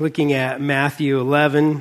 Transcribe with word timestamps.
looking 0.00 0.32
at 0.32 0.60
Matthew 0.60 1.20
11, 1.20 1.80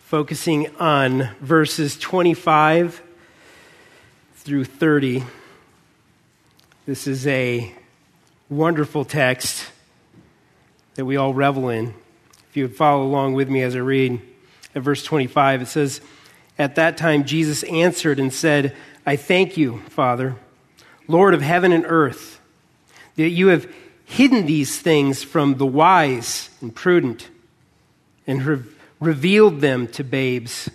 focusing 0.00 0.76
on 0.76 1.30
verses 1.40 1.98
25 1.98 3.00
through 4.34 4.66
30. 4.66 5.24
This 6.84 7.06
is 7.06 7.26
a 7.26 7.74
wonderful 8.50 9.06
text 9.06 9.70
that 10.96 11.06
we 11.06 11.16
all 11.16 11.32
revel 11.32 11.70
in. 11.70 11.94
If 12.50 12.58
you 12.58 12.64
would 12.64 12.76
follow 12.76 13.04
along 13.04 13.32
with 13.32 13.48
me 13.48 13.62
as 13.62 13.74
I 13.74 13.78
read 13.78 14.20
at 14.74 14.82
verse 14.82 15.02
25, 15.02 15.62
it 15.62 15.66
says, 15.68 16.02
At 16.58 16.74
that 16.74 16.98
time 16.98 17.24
Jesus 17.24 17.62
answered 17.62 18.20
and 18.20 18.30
said, 18.30 18.76
I 19.06 19.16
thank 19.16 19.56
you, 19.56 19.78
Father, 19.88 20.36
Lord 21.08 21.32
of 21.32 21.40
heaven 21.40 21.72
and 21.72 21.86
earth, 21.88 22.38
that 23.16 23.30
you 23.30 23.46
have 23.46 23.66
hidden 24.04 24.46
these 24.46 24.80
things 24.80 25.22
from 25.22 25.56
the 25.56 25.66
wise 25.66 26.50
and 26.60 26.74
prudent 26.74 27.28
and 28.26 28.42
re- 28.42 28.62
revealed 29.00 29.60
them 29.60 29.88
to 29.88 30.04
babes. 30.04 30.70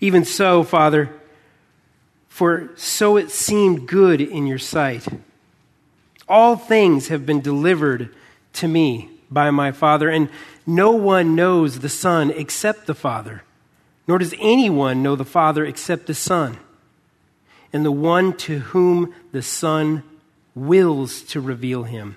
Even 0.00 0.24
so, 0.24 0.62
Father, 0.62 1.10
for 2.28 2.70
so 2.76 3.16
it 3.16 3.30
seemed 3.30 3.88
good 3.88 4.20
in 4.20 4.46
your 4.46 4.58
sight. 4.58 5.06
All 6.28 6.56
things 6.56 7.08
have 7.08 7.24
been 7.24 7.40
delivered 7.40 8.14
to 8.54 8.68
me 8.68 9.10
by 9.30 9.50
my 9.50 9.72
Father, 9.72 10.10
and 10.10 10.28
no 10.66 10.90
one 10.90 11.34
knows 11.34 11.78
the 11.78 11.88
Son 11.88 12.30
except 12.30 12.86
the 12.86 12.94
Father, 12.94 13.42
nor 14.06 14.18
does 14.18 14.34
anyone 14.38 15.02
know 15.02 15.16
the 15.16 15.24
Father 15.24 15.64
except 15.64 16.06
the 16.06 16.14
Son, 16.14 16.58
and 17.72 17.84
the 17.84 17.92
one 17.92 18.36
to 18.38 18.58
whom 18.58 19.14
the 19.32 19.42
Son 19.42 20.02
wills 20.54 21.22
to 21.22 21.40
reveal 21.40 21.84
him. 21.84 22.16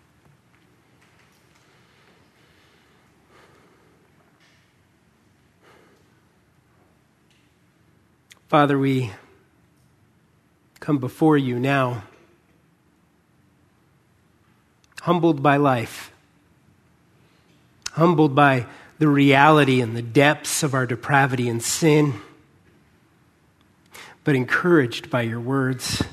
Father, 8.51 8.77
we 8.77 9.09
come 10.81 10.97
before 10.97 11.37
you 11.37 11.57
now, 11.57 12.03
humbled 15.03 15.41
by 15.41 15.55
life, 15.55 16.11
humbled 17.93 18.35
by 18.35 18.65
the 18.99 19.07
reality 19.07 19.79
and 19.79 19.95
the 19.95 20.01
depths 20.01 20.63
of 20.63 20.73
our 20.73 20.85
depravity 20.85 21.47
and 21.47 21.63
sin, 21.63 22.15
but 24.25 24.35
encouraged 24.35 25.09
by 25.09 25.21
your 25.21 25.39
words. 25.39 26.03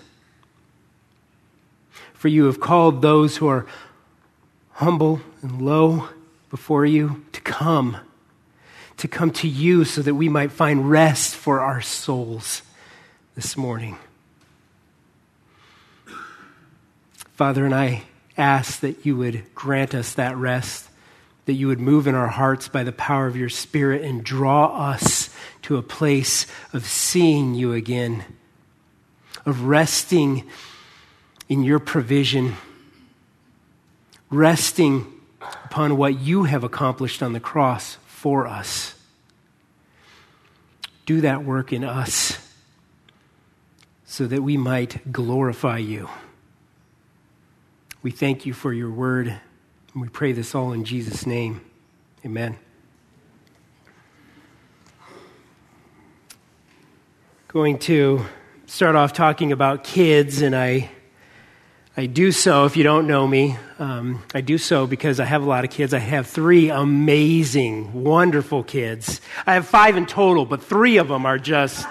For 2.13 2.29
you 2.29 2.45
have 2.45 2.61
called 2.61 3.03
those 3.03 3.39
who 3.39 3.49
are 3.49 3.67
humble 4.75 5.21
and 5.43 5.61
low 5.61 6.11
before 6.51 6.87
you 6.87 7.25
to 7.33 7.41
come 7.41 7.97
to 8.99 9.09
come 9.09 9.31
to 9.31 9.49
you 9.49 9.85
so 9.85 10.03
that 10.03 10.15
we 10.15 10.29
might 10.29 10.53
find 10.53 10.91
rest 10.91 11.35
for 11.35 11.61
our 11.61 11.81
souls 11.81 12.63
this 13.35 13.57
morning. 13.57 13.97
Father, 17.35 17.65
and 17.65 17.75
I 17.75 18.03
ask 18.37 18.81
that 18.81 19.07
you 19.07 19.17
would 19.17 19.55
grant 19.55 19.95
us 19.95 20.15
that 20.15 20.37
rest, 20.37 20.89
that 21.47 21.53
you 21.53 21.69
would 21.69 21.79
move 21.79 22.09
in 22.09 22.17
our 22.17 22.27
hearts 22.27 22.67
by 22.67 22.83
the 22.83 22.93
power 22.93 23.29
of 23.29 23.37
your 23.37 23.49
Spirit 23.49 24.03
and 24.03 24.25
draw 24.25 24.91
us 24.91 25.31
to 25.63 25.77
a 25.77 25.83
place 25.83 26.47
of 26.73 26.85
seeing 26.85 27.55
you 27.55 27.73
again, 27.73 28.25
of 29.47 29.63
resting 29.63 30.45
in 31.49 31.63
your 31.63 31.79
provision, 31.79 32.57
resting 34.29 35.07
upon 35.41 35.97
what 35.97 36.19
you 36.19 36.45
have 36.45 36.65
accomplished 36.65 37.23
on 37.23 37.33
the 37.33 37.41
cross 37.41 37.99
for 38.19 38.49
us. 38.49 38.97
Do 41.07 41.21
that 41.21 41.45
work 41.45 41.73
in 41.73 41.85
us 41.85 42.37
so 44.05 44.27
that 44.27 44.43
we 44.43 44.57
might 44.57 45.13
glorify 45.13 45.79
you. 45.79 46.09
We 48.03 48.11
thank 48.11 48.45
you 48.45 48.53
for 48.53 48.73
your 48.73 48.91
word, 48.91 49.29
and 49.29 50.03
we 50.03 50.09
pray 50.09 50.33
this 50.33 50.53
all 50.53 50.73
in 50.73 50.85
Jesus' 50.85 51.27
name. 51.27 51.61
Amen. 52.27 52.59
Going 57.47 57.79
to 57.79 58.27
start 58.67 58.97
off 58.97 59.13
talking 59.13 59.53
about 59.53 59.85
kids, 59.85 60.43
and 60.43 60.57
I 60.57 60.91
I 61.99 62.07
do 62.07 62.31
so, 62.31 62.65
if 62.65 62.77
you 62.77 62.85
don't 62.85 63.09
know 63.09 63.27
me, 63.27 63.57
um, 63.81 64.23
I 64.33 64.41
do 64.41 64.57
so 64.57 64.87
because 64.87 65.19
I 65.19 65.25
have 65.25 65.43
a 65.43 65.47
lot 65.47 65.65
of 65.65 65.71
kids. 65.71 65.93
I 65.93 65.99
have 65.99 66.29
three 66.29 66.71
amazing, 66.71 68.05
wonderful 68.05 68.63
kids. 68.63 69.21
I 69.45 69.55
have 69.55 69.67
five 69.67 69.97
in 69.97 70.07
total, 70.07 70.47
but 70.47 70.63
three 70.63 70.99
of 70.99 71.09
them 71.09 71.27
are 71.27 71.41
just 71.41 71.85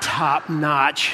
top 0.00 0.48
notch. 0.48 1.12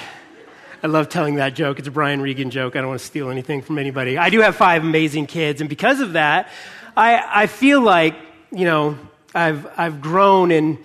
I 0.81 0.87
love 0.87 1.09
telling 1.09 1.35
that 1.37 1.57
joke. 1.57 1.81
It's 1.81 1.89
a 1.89 1.91
Brian 1.91 2.21
Regan 2.23 2.51
joke. 2.51 2.77
I 2.77 2.83
don't 2.83 2.89
want 2.91 3.01
to 3.01 3.07
steal 3.07 3.31
anything 3.31 3.63
from 3.63 3.79
anybody. 3.79 4.17
I 4.17 4.31
do 4.31 4.43
have 4.43 4.55
five 4.55 4.85
amazing 4.85 5.27
kids, 5.27 5.61
and 5.61 5.69
because 5.69 5.99
of 5.99 6.13
that, 6.13 6.51
I, 6.97 7.43
I 7.43 7.47
feel 7.49 7.81
like, 7.81 8.15
you 8.53 8.65
know, 8.65 8.97
I've, 9.35 9.67
I've 9.77 10.01
grown 10.01 10.53
and, 10.53 10.79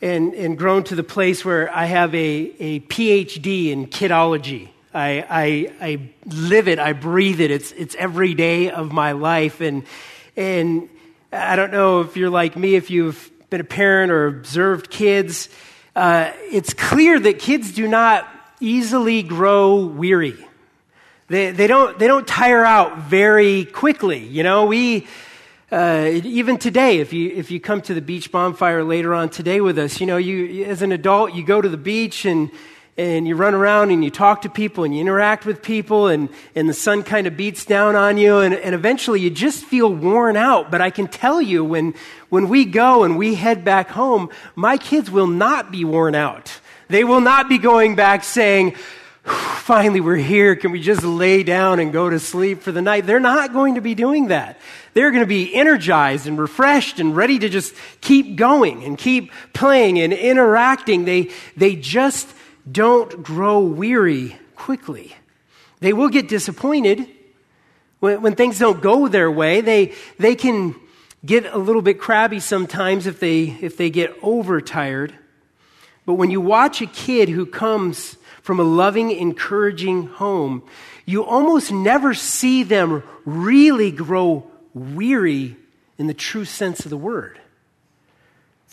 and, 0.00 0.34
and 0.34 0.58
grown 0.58 0.82
to 0.84 0.96
the 0.96 1.04
place 1.04 1.44
where 1.44 1.72
I 1.72 1.84
have 1.84 2.12
a, 2.16 2.18
a 2.58 2.80
PhD 2.80 3.70
in 3.70 3.86
kidology. 3.86 4.71
I, 4.94 5.24
I, 5.28 5.72
I 5.80 6.10
live 6.26 6.68
it, 6.68 6.78
I 6.78 6.92
breathe 6.92 7.40
it. 7.40 7.50
It's, 7.50 7.72
it's 7.72 7.94
every 7.94 8.34
day 8.34 8.70
of 8.70 8.92
my 8.92 9.12
life. 9.12 9.60
And, 9.60 9.84
and 10.36 10.88
I 11.32 11.56
don't 11.56 11.72
know 11.72 12.02
if 12.02 12.16
you're 12.16 12.30
like 12.30 12.56
me, 12.56 12.74
if 12.74 12.90
you've 12.90 13.30
been 13.48 13.60
a 13.60 13.64
parent 13.64 14.12
or 14.12 14.26
observed 14.26 14.90
kids, 14.90 15.48
uh, 15.96 16.32
it's 16.50 16.74
clear 16.74 17.18
that 17.20 17.38
kids 17.38 17.72
do 17.72 17.88
not 17.88 18.28
easily 18.60 19.22
grow 19.22 19.86
weary. 19.86 20.36
They, 21.28 21.50
they, 21.50 21.66
don't, 21.66 21.98
they 21.98 22.06
don't 22.06 22.26
tire 22.26 22.64
out 22.64 22.98
very 22.98 23.64
quickly. 23.64 24.18
You 24.26 24.42
know, 24.42 24.66
we, 24.66 25.06
uh, 25.70 26.10
even 26.12 26.58
today, 26.58 26.98
if 26.98 27.14
you, 27.14 27.30
if 27.30 27.50
you 27.50 27.60
come 27.60 27.80
to 27.82 27.94
the 27.94 28.02
beach 28.02 28.30
bonfire 28.30 28.84
later 28.84 29.14
on 29.14 29.30
today 29.30 29.62
with 29.62 29.78
us, 29.78 30.00
you 30.00 30.06
know, 30.06 30.18
you, 30.18 30.66
as 30.66 30.82
an 30.82 30.92
adult, 30.92 31.32
you 31.32 31.42
go 31.42 31.62
to 31.62 31.68
the 31.68 31.78
beach 31.78 32.26
and 32.26 32.50
and 32.98 33.26
you 33.26 33.34
run 33.34 33.54
around 33.54 33.90
and 33.90 34.04
you 34.04 34.10
talk 34.10 34.42
to 34.42 34.50
people 34.50 34.84
and 34.84 34.94
you 34.94 35.00
interact 35.00 35.46
with 35.46 35.62
people 35.62 36.08
and, 36.08 36.28
and 36.54 36.68
the 36.68 36.74
sun 36.74 37.02
kind 37.02 37.26
of 37.26 37.36
beats 37.36 37.64
down 37.64 37.96
on 37.96 38.18
you 38.18 38.38
and, 38.38 38.52
and 38.54 38.74
eventually 38.74 39.20
you 39.20 39.30
just 39.30 39.64
feel 39.64 39.92
worn 39.92 40.36
out. 40.36 40.70
But 40.70 40.82
I 40.82 40.90
can 40.90 41.08
tell 41.08 41.40
you 41.40 41.64
when, 41.64 41.94
when 42.28 42.48
we 42.48 42.66
go 42.66 43.04
and 43.04 43.16
we 43.16 43.34
head 43.34 43.64
back 43.64 43.90
home, 43.90 44.28
my 44.54 44.76
kids 44.76 45.10
will 45.10 45.26
not 45.26 45.72
be 45.72 45.84
worn 45.84 46.14
out. 46.14 46.60
They 46.88 47.04
will 47.04 47.22
not 47.22 47.48
be 47.48 47.56
going 47.56 47.96
back 47.96 48.24
saying, 48.24 48.76
finally 49.24 50.00
we're 50.00 50.16
here. 50.16 50.54
Can 50.54 50.70
we 50.72 50.82
just 50.82 51.02
lay 51.02 51.42
down 51.42 51.80
and 51.80 51.92
go 51.94 52.10
to 52.10 52.18
sleep 52.18 52.60
for 52.60 52.72
the 52.72 52.82
night? 52.82 53.06
They're 53.06 53.20
not 53.20 53.54
going 53.54 53.76
to 53.76 53.80
be 53.80 53.94
doing 53.94 54.28
that. 54.28 54.60
They're 54.92 55.10
going 55.10 55.22
to 55.22 55.26
be 55.26 55.54
energized 55.54 56.26
and 56.26 56.38
refreshed 56.38 57.00
and 57.00 57.16
ready 57.16 57.38
to 57.38 57.48
just 57.48 57.74
keep 58.02 58.36
going 58.36 58.84
and 58.84 58.98
keep 58.98 59.32
playing 59.54 59.98
and 59.98 60.12
interacting. 60.12 61.06
They, 61.06 61.30
they 61.56 61.76
just 61.76 62.28
don't 62.70 63.22
grow 63.22 63.60
weary 63.60 64.36
quickly. 64.54 65.14
They 65.80 65.92
will 65.92 66.08
get 66.08 66.28
disappointed 66.28 67.06
when, 68.00 68.22
when 68.22 68.34
things 68.34 68.58
don't 68.58 68.80
go 68.80 69.08
their 69.08 69.30
way. 69.30 69.60
They, 69.60 69.94
they 70.18 70.34
can 70.34 70.74
get 71.24 71.46
a 71.46 71.58
little 71.58 71.82
bit 71.82 72.00
crabby 72.00 72.40
sometimes 72.40 73.06
if 73.06 73.20
they, 73.20 73.56
if 73.60 73.76
they 73.76 73.90
get 73.90 74.16
overtired. 74.22 75.14
But 76.06 76.14
when 76.14 76.30
you 76.30 76.40
watch 76.40 76.80
a 76.80 76.86
kid 76.86 77.28
who 77.28 77.46
comes 77.46 78.16
from 78.42 78.58
a 78.58 78.64
loving, 78.64 79.10
encouraging 79.10 80.06
home, 80.06 80.62
you 81.04 81.24
almost 81.24 81.72
never 81.72 82.14
see 82.14 82.62
them 82.62 83.02
really 83.24 83.90
grow 83.90 84.46
weary 84.74 85.56
in 85.98 86.06
the 86.06 86.14
true 86.14 86.44
sense 86.44 86.84
of 86.84 86.90
the 86.90 86.96
word. 86.96 87.40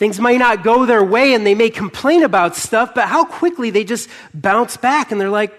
Things 0.00 0.18
may 0.18 0.38
not 0.38 0.64
go 0.64 0.86
their 0.86 1.04
way 1.04 1.34
and 1.34 1.44
they 1.46 1.54
may 1.54 1.68
complain 1.68 2.22
about 2.22 2.56
stuff, 2.56 2.94
but 2.94 3.06
how 3.06 3.26
quickly 3.26 3.68
they 3.68 3.84
just 3.84 4.08
bounce 4.32 4.78
back 4.78 5.12
and 5.12 5.20
they're 5.20 5.28
like, 5.28 5.52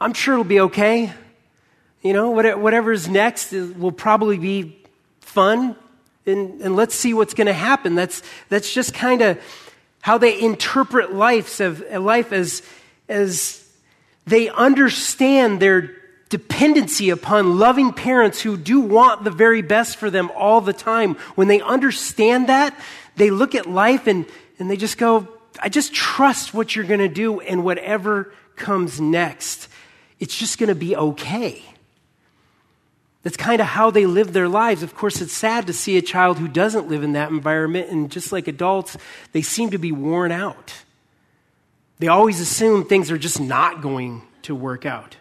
I'm 0.00 0.14
sure 0.14 0.32
it'll 0.32 0.44
be 0.44 0.60
okay. 0.60 1.12
You 2.00 2.14
know, 2.14 2.30
whatever's 2.30 3.10
next 3.10 3.52
will 3.52 3.92
probably 3.92 4.38
be 4.38 4.80
fun 5.20 5.76
and, 6.24 6.62
and 6.62 6.76
let's 6.76 6.94
see 6.94 7.12
what's 7.12 7.34
going 7.34 7.46
to 7.46 7.52
happen. 7.52 7.94
That's, 7.94 8.22
that's 8.48 8.72
just 8.72 8.94
kind 8.94 9.20
of 9.20 9.38
how 10.00 10.16
they 10.16 10.40
interpret 10.40 11.12
life 11.12 11.60
as, 11.60 11.84
uh, 11.92 12.00
life 12.00 12.32
as, 12.32 12.62
as 13.06 13.70
they 14.26 14.48
understand 14.48 15.60
their 15.60 15.94
dependency 16.30 17.10
upon 17.10 17.58
loving 17.58 17.92
parents 17.92 18.40
who 18.40 18.56
do 18.56 18.80
want 18.80 19.24
the 19.24 19.30
very 19.30 19.60
best 19.60 19.98
for 19.98 20.08
them 20.08 20.30
all 20.34 20.62
the 20.62 20.72
time. 20.72 21.16
When 21.34 21.48
they 21.48 21.60
understand 21.60 22.48
that, 22.48 22.74
they 23.18 23.30
look 23.30 23.54
at 23.54 23.66
life 23.66 24.06
and, 24.06 24.26
and 24.58 24.70
they 24.70 24.76
just 24.76 24.98
go, 24.98 25.28
I 25.60 25.68
just 25.68 25.92
trust 25.92 26.54
what 26.54 26.74
you're 26.74 26.84
going 26.84 27.00
to 27.00 27.08
do 27.08 27.40
and 27.40 27.64
whatever 27.64 28.32
comes 28.56 29.00
next, 29.00 29.68
it's 30.20 30.36
just 30.36 30.58
going 30.58 30.68
to 30.68 30.74
be 30.74 30.96
okay. 30.96 31.62
That's 33.22 33.36
kind 33.36 33.60
of 33.60 33.66
how 33.66 33.90
they 33.90 34.06
live 34.06 34.32
their 34.32 34.48
lives. 34.48 34.82
Of 34.82 34.94
course, 34.94 35.20
it's 35.20 35.32
sad 35.32 35.66
to 35.66 35.72
see 35.72 35.98
a 35.98 36.02
child 36.02 36.38
who 36.38 36.48
doesn't 36.48 36.88
live 36.88 37.02
in 37.02 37.12
that 37.12 37.30
environment, 37.30 37.90
and 37.90 38.10
just 38.10 38.32
like 38.32 38.48
adults, 38.48 38.96
they 39.32 39.42
seem 39.42 39.70
to 39.70 39.78
be 39.78 39.92
worn 39.92 40.32
out. 40.32 40.72
They 41.98 42.08
always 42.08 42.40
assume 42.40 42.84
things 42.84 43.10
are 43.10 43.18
just 43.18 43.40
not 43.40 43.82
going 43.82 44.22
to 44.42 44.54
work 44.54 44.86
out. 44.86 45.16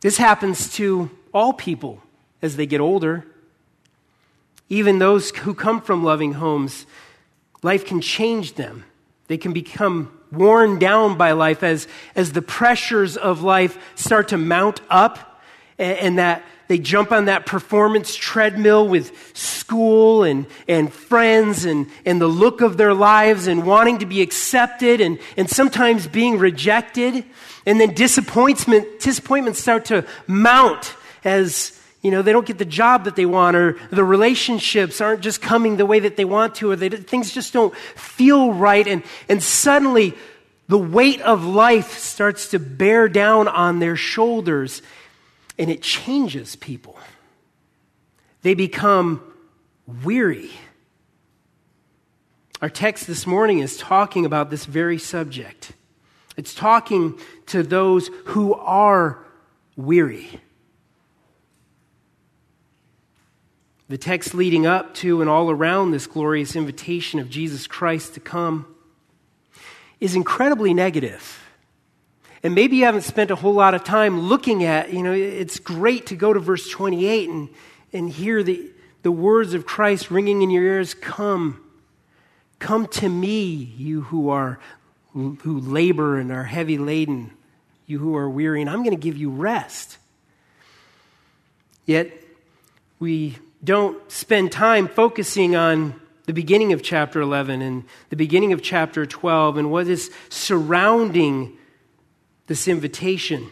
This 0.00 0.16
happens 0.16 0.72
to 0.74 1.10
all 1.34 1.52
people 1.52 2.00
as 2.40 2.56
they 2.56 2.66
get 2.66 2.80
older. 2.80 3.26
Even 4.72 4.98
those 4.98 5.28
who 5.32 5.52
come 5.52 5.82
from 5.82 6.02
loving 6.02 6.32
homes, 6.32 6.86
life 7.62 7.84
can 7.84 8.00
change 8.00 8.54
them. 8.54 8.84
They 9.26 9.36
can 9.36 9.52
become 9.52 10.18
worn 10.32 10.78
down 10.78 11.18
by 11.18 11.32
life 11.32 11.62
as, 11.62 11.86
as 12.14 12.32
the 12.32 12.40
pressures 12.40 13.18
of 13.18 13.42
life 13.42 13.76
start 13.96 14.28
to 14.28 14.38
mount 14.38 14.80
up 14.88 15.42
and, 15.76 15.98
and 15.98 16.18
that 16.18 16.42
they 16.68 16.78
jump 16.78 17.12
on 17.12 17.26
that 17.26 17.44
performance 17.44 18.14
treadmill 18.14 18.88
with 18.88 19.36
school 19.36 20.22
and, 20.24 20.46
and 20.66 20.90
friends 20.90 21.66
and, 21.66 21.86
and 22.06 22.18
the 22.18 22.26
look 22.26 22.62
of 22.62 22.78
their 22.78 22.94
lives 22.94 23.48
and 23.48 23.66
wanting 23.66 23.98
to 23.98 24.06
be 24.06 24.22
accepted 24.22 25.02
and, 25.02 25.18
and 25.36 25.50
sometimes 25.50 26.06
being 26.06 26.38
rejected. 26.38 27.26
And 27.66 27.78
then 27.78 27.92
disappointment, 27.92 29.00
disappointments 29.00 29.60
start 29.60 29.84
to 29.86 30.06
mount 30.26 30.96
as 31.24 31.78
you 32.02 32.10
know, 32.10 32.20
they 32.20 32.32
don't 32.32 32.46
get 32.46 32.58
the 32.58 32.64
job 32.64 33.04
that 33.04 33.14
they 33.14 33.26
want, 33.26 33.56
or 33.56 33.78
the 33.90 34.04
relationships 34.04 35.00
aren't 35.00 35.20
just 35.20 35.40
coming 35.40 35.76
the 35.76 35.86
way 35.86 36.00
that 36.00 36.16
they 36.16 36.24
want 36.24 36.56
to, 36.56 36.72
or 36.72 36.76
they, 36.76 36.88
things 36.88 37.32
just 37.32 37.52
don't 37.52 37.74
feel 37.76 38.52
right. 38.52 38.86
And, 38.86 39.04
and 39.28 39.40
suddenly, 39.40 40.14
the 40.66 40.78
weight 40.78 41.20
of 41.20 41.44
life 41.44 41.98
starts 41.98 42.50
to 42.50 42.58
bear 42.58 43.08
down 43.08 43.46
on 43.46 43.78
their 43.78 43.94
shoulders, 43.94 44.82
and 45.58 45.70
it 45.70 45.80
changes 45.80 46.56
people. 46.56 46.98
They 48.42 48.54
become 48.54 49.22
weary. 50.02 50.50
Our 52.60 52.70
text 52.70 53.06
this 53.06 53.26
morning 53.26 53.60
is 53.60 53.76
talking 53.76 54.26
about 54.26 54.50
this 54.50 54.64
very 54.64 54.98
subject. 54.98 55.72
It's 56.36 56.54
talking 56.54 57.18
to 57.46 57.62
those 57.62 58.08
who 58.26 58.54
are 58.54 59.24
weary. 59.76 60.40
The 63.92 63.98
text 63.98 64.32
leading 64.32 64.64
up 64.64 64.94
to 64.94 65.20
and 65.20 65.28
all 65.28 65.50
around 65.50 65.90
this 65.90 66.06
glorious 66.06 66.56
invitation 66.56 67.20
of 67.20 67.28
Jesus 67.28 67.66
Christ 67.66 68.14
to 68.14 68.20
come 68.20 68.74
is 70.00 70.14
incredibly 70.14 70.72
negative. 70.72 71.46
And 72.42 72.54
maybe 72.54 72.76
you 72.76 72.86
haven't 72.86 73.02
spent 73.02 73.30
a 73.30 73.36
whole 73.36 73.52
lot 73.52 73.74
of 73.74 73.84
time 73.84 74.18
looking 74.18 74.64
at, 74.64 74.94
you 74.94 75.02
know, 75.02 75.12
it's 75.12 75.58
great 75.58 76.06
to 76.06 76.16
go 76.16 76.32
to 76.32 76.40
verse 76.40 76.70
28 76.70 77.28
and, 77.28 77.48
and 77.92 78.08
hear 78.08 78.42
the, 78.42 78.70
the 79.02 79.12
words 79.12 79.52
of 79.52 79.66
Christ 79.66 80.10
ringing 80.10 80.40
in 80.40 80.48
your 80.48 80.64
ears 80.64 80.94
Come, 80.94 81.62
come 82.58 82.86
to 82.86 83.10
me, 83.10 83.52
you 83.76 84.00
who 84.00 84.30
are 84.30 84.58
who 85.12 85.60
labor 85.60 86.18
and 86.18 86.32
are 86.32 86.44
heavy 86.44 86.78
laden, 86.78 87.30
you 87.84 87.98
who 87.98 88.16
are 88.16 88.30
weary, 88.30 88.62
and 88.62 88.70
I'm 88.70 88.84
going 88.84 88.96
to 88.96 89.02
give 89.02 89.18
you 89.18 89.28
rest. 89.28 89.98
Yet, 91.84 92.10
we 92.98 93.36
don't 93.64 94.10
spend 94.10 94.52
time 94.52 94.88
focusing 94.88 95.54
on 95.54 96.00
the 96.26 96.32
beginning 96.32 96.72
of 96.72 96.82
chapter 96.82 97.20
11 97.20 97.62
and 97.62 97.84
the 98.10 98.16
beginning 98.16 98.52
of 98.52 98.62
chapter 98.62 99.06
12 99.06 99.56
and 99.56 99.70
what 99.70 99.86
is 99.88 100.10
surrounding 100.28 101.56
this 102.46 102.68
invitation. 102.68 103.48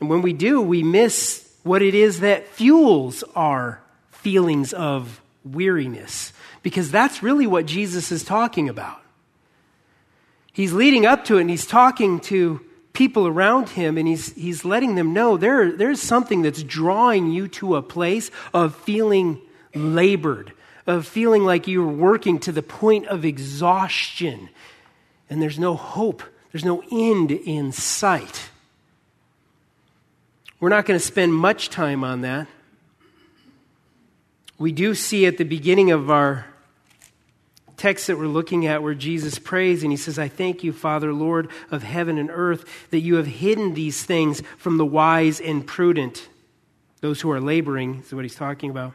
And 0.00 0.08
when 0.08 0.22
we 0.22 0.32
do, 0.32 0.60
we 0.60 0.82
miss 0.82 1.46
what 1.62 1.82
it 1.82 1.94
is 1.94 2.20
that 2.20 2.46
fuels 2.48 3.22
our 3.34 3.82
feelings 4.10 4.72
of 4.72 5.20
weariness, 5.44 6.32
because 6.62 6.90
that's 6.90 7.22
really 7.22 7.46
what 7.46 7.66
Jesus 7.66 8.12
is 8.12 8.22
talking 8.22 8.68
about. 8.68 9.00
He's 10.52 10.72
leading 10.72 11.06
up 11.06 11.24
to 11.26 11.38
it 11.38 11.42
and 11.42 11.50
he's 11.50 11.66
talking 11.66 12.20
to 12.20 12.60
people 12.92 13.26
around 13.26 13.70
him 13.70 13.96
and 13.96 14.06
he's, 14.06 14.32
he's 14.34 14.64
letting 14.64 14.94
them 14.94 15.12
know 15.12 15.36
there, 15.36 15.72
there's 15.72 16.00
something 16.00 16.42
that's 16.42 16.62
drawing 16.62 17.30
you 17.30 17.48
to 17.48 17.76
a 17.76 17.82
place 17.82 18.30
of 18.52 18.74
feeling 18.74 19.40
labored, 19.74 20.52
of 20.86 21.06
feeling 21.06 21.44
like 21.44 21.68
you're 21.68 21.86
working 21.86 22.38
to 22.40 22.52
the 22.52 22.62
point 22.62 23.06
of 23.06 23.24
exhaustion 23.24 24.48
and 25.30 25.40
there's 25.40 25.58
no 25.58 25.76
hope, 25.76 26.24
there's 26.52 26.64
no 26.64 26.82
end 26.90 27.30
in 27.30 27.70
sight. 27.70 28.50
We're 30.58 30.68
not 30.68 30.84
going 30.84 30.98
to 30.98 31.04
spend 31.04 31.32
much 31.32 31.70
time 31.70 32.04
on 32.04 32.22
that. 32.22 32.48
We 34.58 34.72
do 34.72 34.94
see 34.94 35.24
at 35.24 35.38
the 35.38 35.44
beginning 35.44 35.90
of 35.90 36.10
our 36.10 36.49
text 37.80 38.08
that 38.08 38.18
we're 38.18 38.26
looking 38.26 38.66
at 38.66 38.82
where 38.82 38.94
Jesus 38.94 39.38
prays 39.38 39.82
and 39.82 39.90
he 39.90 39.96
says, 39.96 40.18
I 40.18 40.28
thank 40.28 40.62
you, 40.62 40.70
Father, 40.70 41.14
Lord 41.14 41.50
of 41.70 41.82
heaven 41.82 42.18
and 42.18 42.28
earth, 42.30 42.66
that 42.90 43.00
you 43.00 43.14
have 43.14 43.26
hidden 43.26 43.72
these 43.72 44.04
things 44.04 44.42
from 44.58 44.76
the 44.76 44.84
wise 44.84 45.40
and 45.40 45.66
prudent, 45.66 46.28
those 47.00 47.22
who 47.22 47.30
are 47.30 47.40
laboring, 47.40 48.02
is 48.04 48.12
what 48.12 48.26
he's 48.26 48.34
talking 48.34 48.68
about, 48.68 48.92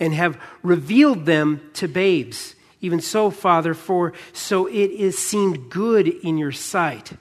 and 0.00 0.14
have 0.14 0.40
revealed 0.62 1.26
them 1.26 1.60
to 1.74 1.86
babes. 1.86 2.54
Even 2.80 2.98
so, 2.98 3.30
Father, 3.30 3.74
for 3.74 4.14
so 4.32 4.66
it 4.66 4.90
is 4.90 5.18
seemed 5.18 5.68
good 5.68 6.08
in 6.08 6.38
your 6.38 6.50
sight. 6.50 7.12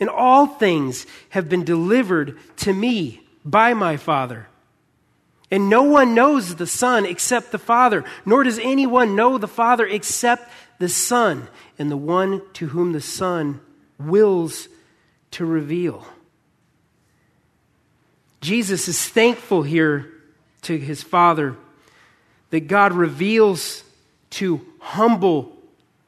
And 0.00 0.10
all 0.10 0.48
things 0.48 1.06
have 1.28 1.48
been 1.48 1.62
delivered 1.62 2.36
to 2.56 2.72
me 2.72 3.22
by 3.44 3.72
my 3.72 3.96
Father. 3.96 4.48
And 5.52 5.68
no 5.68 5.82
one 5.82 6.14
knows 6.14 6.54
the 6.54 6.66
Son 6.66 7.04
except 7.04 7.52
the 7.52 7.58
Father, 7.58 8.06
nor 8.24 8.42
does 8.42 8.58
anyone 8.58 9.14
know 9.14 9.36
the 9.36 9.46
Father 9.46 9.86
except 9.86 10.50
the 10.78 10.88
Son, 10.88 11.46
and 11.78 11.90
the 11.90 11.96
one 11.96 12.40
to 12.54 12.68
whom 12.68 12.92
the 12.92 13.02
Son 13.02 13.60
wills 13.98 14.68
to 15.32 15.44
reveal. 15.44 16.06
Jesus 18.40 18.88
is 18.88 19.06
thankful 19.06 19.62
here 19.62 20.10
to 20.62 20.78
his 20.78 21.02
Father 21.02 21.54
that 22.48 22.66
God 22.66 22.94
reveals 22.94 23.84
to 24.30 24.62
humble, 24.80 25.52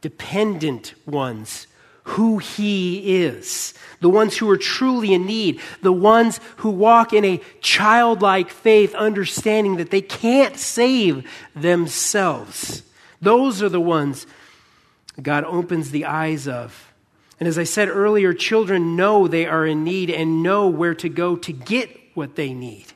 dependent 0.01 0.95
ones 1.05 1.67
who 2.05 2.39
He 2.39 3.23
is. 3.23 3.75
The 4.01 4.09
ones 4.09 4.37
who 4.37 4.49
are 4.51 4.59
truly 4.59 5.13
in 5.13 5.27
need. 5.27 5.61
The 5.83 5.93
ones 5.93 6.41
who 6.59 6.71
walk 6.71 7.13
in 7.13 7.25
a 7.25 7.41
childlike 7.61 8.51
faith, 8.51 8.95
understanding 8.95 9.77
that 9.77 9.91
they 9.91 10.03
can't 10.03 10.57
save 10.57 11.29
themselves. 11.55 12.83
Those 13.21 13.63
are 13.63 13.69
the 13.69 13.81
ones 13.81 14.27
God 15.21 15.45
opens 15.45 15.91
the 15.91 16.05
eyes 16.05 16.47
of. 16.49 16.93
And 17.41 17.49
as 17.49 17.59
I 17.59 17.65
said 17.65 17.89
earlier, 17.89 18.33
children 18.33 18.97
know 18.97 19.27
they 19.27 19.47
are 19.47 19.67
in 19.67 19.85
need 19.85 20.11
and 20.11 20.43
know 20.43 20.69
where 20.69 20.95
to 20.97 21.09
go 21.09 21.37
to 21.37 21.53
get 21.53 21.91
what 22.15 22.37
they 22.37 22.53
need. 22.53 22.87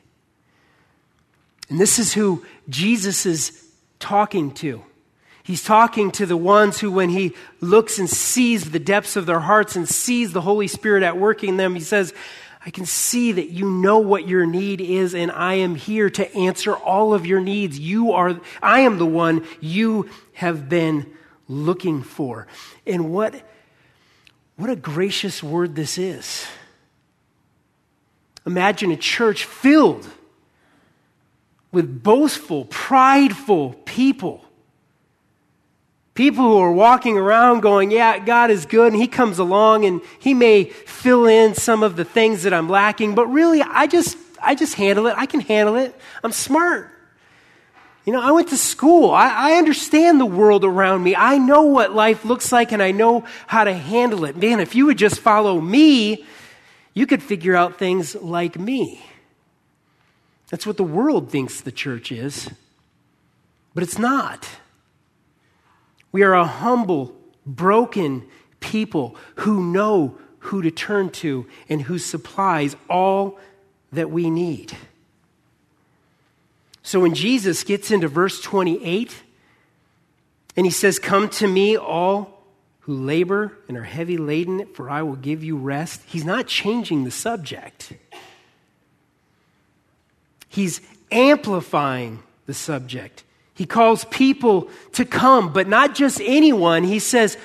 And 1.69 1.79
this 1.79 1.99
is 1.99 2.13
who 2.13 2.45
Jesus 2.67 3.25
is 3.25 3.67
talking 3.99 4.51
to. 4.55 4.83
He's 5.49 5.63
talking 5.63 6.11
to 6.11 6.27
the 6.27 6.37
ones 6.37 6.79
who, 6.79 6.91
when 6.91 7.09
he 7.09 7.33
looks 7.59 7.97
and 7.97 8.07
sees 8.07 8.69
the 8.69 8.77
depths 8.77 9.15
of 9.15 9.25
their 9.25 9.39
hearts 9.39 9.75
and 9.75 9.89
sees 9.89 10.31
the 10.31 10.41
Holy 10.41 10.67
Spirit 10.67 11.01
at 11.01 11.17
work 11.17 11.43
in 11.43 11.57
them, 11.57 11.73
he 11.73 11.81
says, 11.81 12.13
I 12.63 12.69
can 12.69 12.85
see 12.85 13.31
that 13.31 13.49
you 13.49 13.67
know 13.67 13.97
what 13.97 14.27
your 14.27 14.45
need 14.45 14.79
is, 14.79 15.15
and 15.15 15.31
I 15.31 15.55
am 15.55 15.73
here 15.73 16.07
to 16.11 16.35
answer 16.35 16.75
all 16.75 17.15
of 17.15 17.25
your 17.25 17.39
needs. 17.39 17.79
You 17.79 18.11
are, 18.11 18.39
I 18.61 18.81
am 18.81 18.99
the 18.99 19.07
one 19.07 19.43
you 19.59 20.11
have 20.33 20.69
been 20.69 21.11
looking 21.47 22.03
for. 22.03 22.45
And 22.85 23.11
what, 23.11 23.33
what 24.55 24.69
a 24.69 24.75
gracious 24.75 25.41
word 25.41 25.73
this 25.73 25.97
is. 25.97 26.45
Imagine 28.45 28.91
a 28.91 28.97
church 28.97 29.45
filled 29.45 30.07
with 31.71 32.03
boastful, 32.03 32.65
prideful 32.65 33.73
people 33.85 34.45
People 36.19 36.43
who 36.43 36.57
are 36.57 36.73
walking 36.73 37.17
around 37.17 37.61
going, 37.61 37.91
Yeah, 37.91 38.19
God 38.19 38.51
is 38.51 38.65
good, 38.65 38.91
and 38.91 39.01
He 39.01 39.07
comes 39.07 39.39
along 39.39 39.85
and 39.85 40.01
He 40.19 40.33
may 40.33 40.65
fill 40.65 41.27
in 41.27 41.55
some 41.55 41.81
of 41.81 41.95
the 41.95 42.03
things 42.03 42.43
that 42.43 42.53
I'm 42.53 42.67
lacking, 42.67 43.15
but 43.15 43.25
really, 43.27 43.61
I 43.61 43.87
just, 43.87 44.17
I 44.41 44.53
just 44.53 44.75
handle 44.75 45.07
it. 45.07 45.13
I 45.15 45.25
can 45.25 45.39
handle 45.39 45.77
it. 45.77 45.95
I'm 46.21 46.33
smart. 46.33 46.91
You 48.03 48.11
know, 48.11 48.21
I 48.21 48.33
went 48.33 48.49
to 48.49 48.57
school. 48.57 49.11
I, 49.11 49.29
I, 49.29 49.53
understand 49.53 50.19
the 50.19 50.25
world 50.25 50.65
around 50.65 51.03
me. 51.03 51.15
I 51.15 51.37
know 51.37 51.61
what 51.61 51.95
life 51.95 52.25
looks 52.25 52.51
like 52.51 52.73
and 52.73 52.83
I 52.83 52.91
know 52.91 53.23
how 53.47 53.63
to 53.63 53.73
handle 53.73 54.25
it. 54.25 54.35
Man, 54.35 54.59
if 54.59 54.75
you 54.75 54.87
would 54.87 54.97
just 54.97 55.21
follow 55.21 55.61
me, 55.61 56.25
you 56.93 57.07
could 57.07 57.23
figure 57.23 57.55
out 57.55 57.79
things 57.79 58.13
like 58.13 58.59
me. 58.59 59.01
That's 60.49 60.67
what 60.67 60.75
the 60.75 60.83
world 60.83 61.31
thinks 61.31 61.61
the 61.61 61.71
church 61.71 62.11
is, 62.11 62.49
but 63.73 63.83
it's 63.83 63.97
not. 63.97 64.58
We 66.11 66.23
are 66.23 66.33
a 66.33 66.45
humble, 66.45 67.15
broken 67.45 68.27
people 68.59 69.15
who 69.35 69.63
know 69.71 70.17
who 70.39 70.61
to 70.61 70.71
turn 70.71 71.09
to 71.09 71.45
and 71.67 71.81
who 71.81 71.99
supplies 71.99 72.75
all 72.89 73.37
that 73.91 74.09
we 74.09 74.29
need. 74.29 74.73
So 76.81 76.99
when 76.99 77.13
Jesus 77.13 77.63
gets 77.63 77.91
into 77.91 78.07
verse 78.07 78.41
28 78.41 79.15
and 80.55 80.65
he 80.65 80.71
says, 80.71 80.97
Come 80.97 81.29
to 81.29 81.47
me, 81.47 81.77
all 81.77 82.43
who 82.81 82.93
labor 82.93 83.57
and 83.67 83.77
are 83.77 83.83
heavy 83.83 84.17
laden, 84.17 84.65
for 84.73 84.89
I 84.89 85.03
will 85.03 85.15
give 85.15 85.43
you 85.43 85.57
rest, 85.57 86.01
he's 86.07 86.25
not 86.25 86.47
changing 86.47 87.03
the 87.03 87.11
subject. 87.11 87.93
He's 90.47 90.81
amplifying 91.11 92.23
the 92.47 92.55
subject. 92.55 93.23
He 93.53 93.65
calls 93.65 94.05
people 94.05 94.69
to 94.93 95.05
come, 95.05 95.51
but 95.51 95.67
not 95.67 95.95
just 95.95 96.21
anyone. 96.23 96.83
He 96.83 96.99
says, 96.99 97.37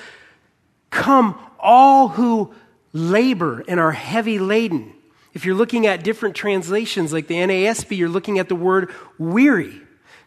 Come, 0.89 1.37
all 1.59 2.07
who 2.07 2.53
labor 2.93 3.63
and 3.67 3.79
are 3.79 3.91
heavy 3.91 4.39
laden. 4.39 4.93
If 5.33 5.45
you're 5.45 5.55
looking 5.55 5.85
at 5.85 6.03
different 6.03 6.35
translations 6.35 7.11
like 7.11 7.27
the 7.27 7.35
NASB, 7.35 7.97
you're 7.97 8.07
looking 8.07 8.39
at 8.39 8.47
the 8.47 8.55
word 8.55 8.91
weary. 9.17 9.81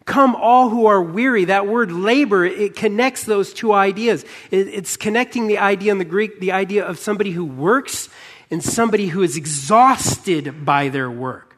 Come, 0.05 0.37
all 0.37 0.69
who 0.69 0.87
are 0.87 1.03
weary. 1.03 1.47
That 1.47 1.67
word 1.67 1.91
labor, 1.91 2.45
it 2.45 2.77
connects 2.77 3.25
those 3.25 3.55
two 3.55 3.73
ideas. 3.73 4.25
It's 4.51 4.97
connecting 4.97 5.47
the 5.47 5.59
idea 5.59 5.93
in 5.93 5.99
the 5.99 6.05
Greek, 6.05 6.41
the 6.41 6.53
idea 6.53 6.85
of 6.85 6.99
somebody 6.99 7.31
who 7.31 7.45
works 7.45 8.11
and 8.51 8.63
somebody 8.63 9.09
who 9.09 9.23
is 9.23 9.37
exhausted 9.37 10.65
by 10.65 10.89
their 10.89 11.11
work. 11.11 11.57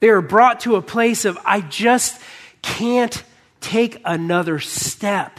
They 0.00 0.08
are 0.10 0.22
brought 0.22 0.60
to 0.60 0.76
a 0.76 0.82
place 0.82 1.24
of, 1.24 1.38
I 1.44 1.62
just 1.62 2.20
can't 2.64 3.22
take 3.60 4.00
another 4.04 4.58
step. 4.58 5.38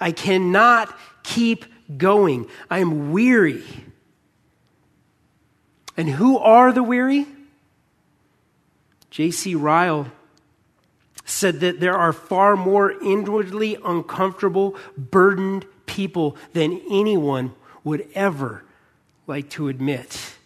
I 0.00 0.12
cannot 0.12 0.96
keep 1.24 1.64
going. 1.96 2.46
I 2.70 2.78
am 2.78 3.10
weary. 3.10 3.64
And 5.96 6.08
who 6.08 6.38
are 6.38 6.72
the 6.72 6.82
weary? 6.82 7.26
J.C. 9.10 9.56
Ryle 9.56 10.06
said 11.24 11.58
that 11.60 11.80
there 11.80 11.96
are 11.96 12.12
far 12.12 12.56
more 12.56 12.92
inwardly 13.02 13.76
uncomfortable, 13.84 14.76
burdened 14.96 15.66
people 15.86 16.36
than 16.52 16.80
anyone 16.88 17.52
would 17.82 18.06
ever 18.14 18.62
like 19.26 19.50
to 19.50 19.66
admit. 19.66 20.36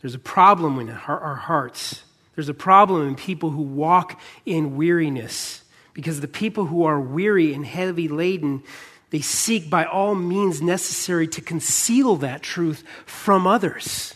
There's 0.00 0.14
a 0.14 0.18
problem 0.18 0.80
in 0.80 0.88
our 0.88 1.34
hearts. 1.34 2.02
There's 2.36 2.48
a 2.48 2.54
problem 2.54 3.08
in 3.08 3.16
people 3.16 3.50
who 3.50 3.62
walk 3.62 4.20
in 4.44 4.76
weariness 4.76 5.62
because 5.92 6.20
the 6.20 6.28
people 6.28 6.66
who 6.66 6.84
are 6.84 7.00
weary 7.00 7.52
and 7.52 7.66
heavy 7.66 8.06
laden 8.06 8.62
they 9.10 9.20
seek 9.20 9.70
by 9.70 9.84
all 9.84 10.14
means 10.14 10.60
necessary 10.60 11.28
to 11.28 11.40
conceal 11.40 12.16
that 12.16 12.42
truth 12.42 12.82
from 13.04 13.46
others. 13.46 14.14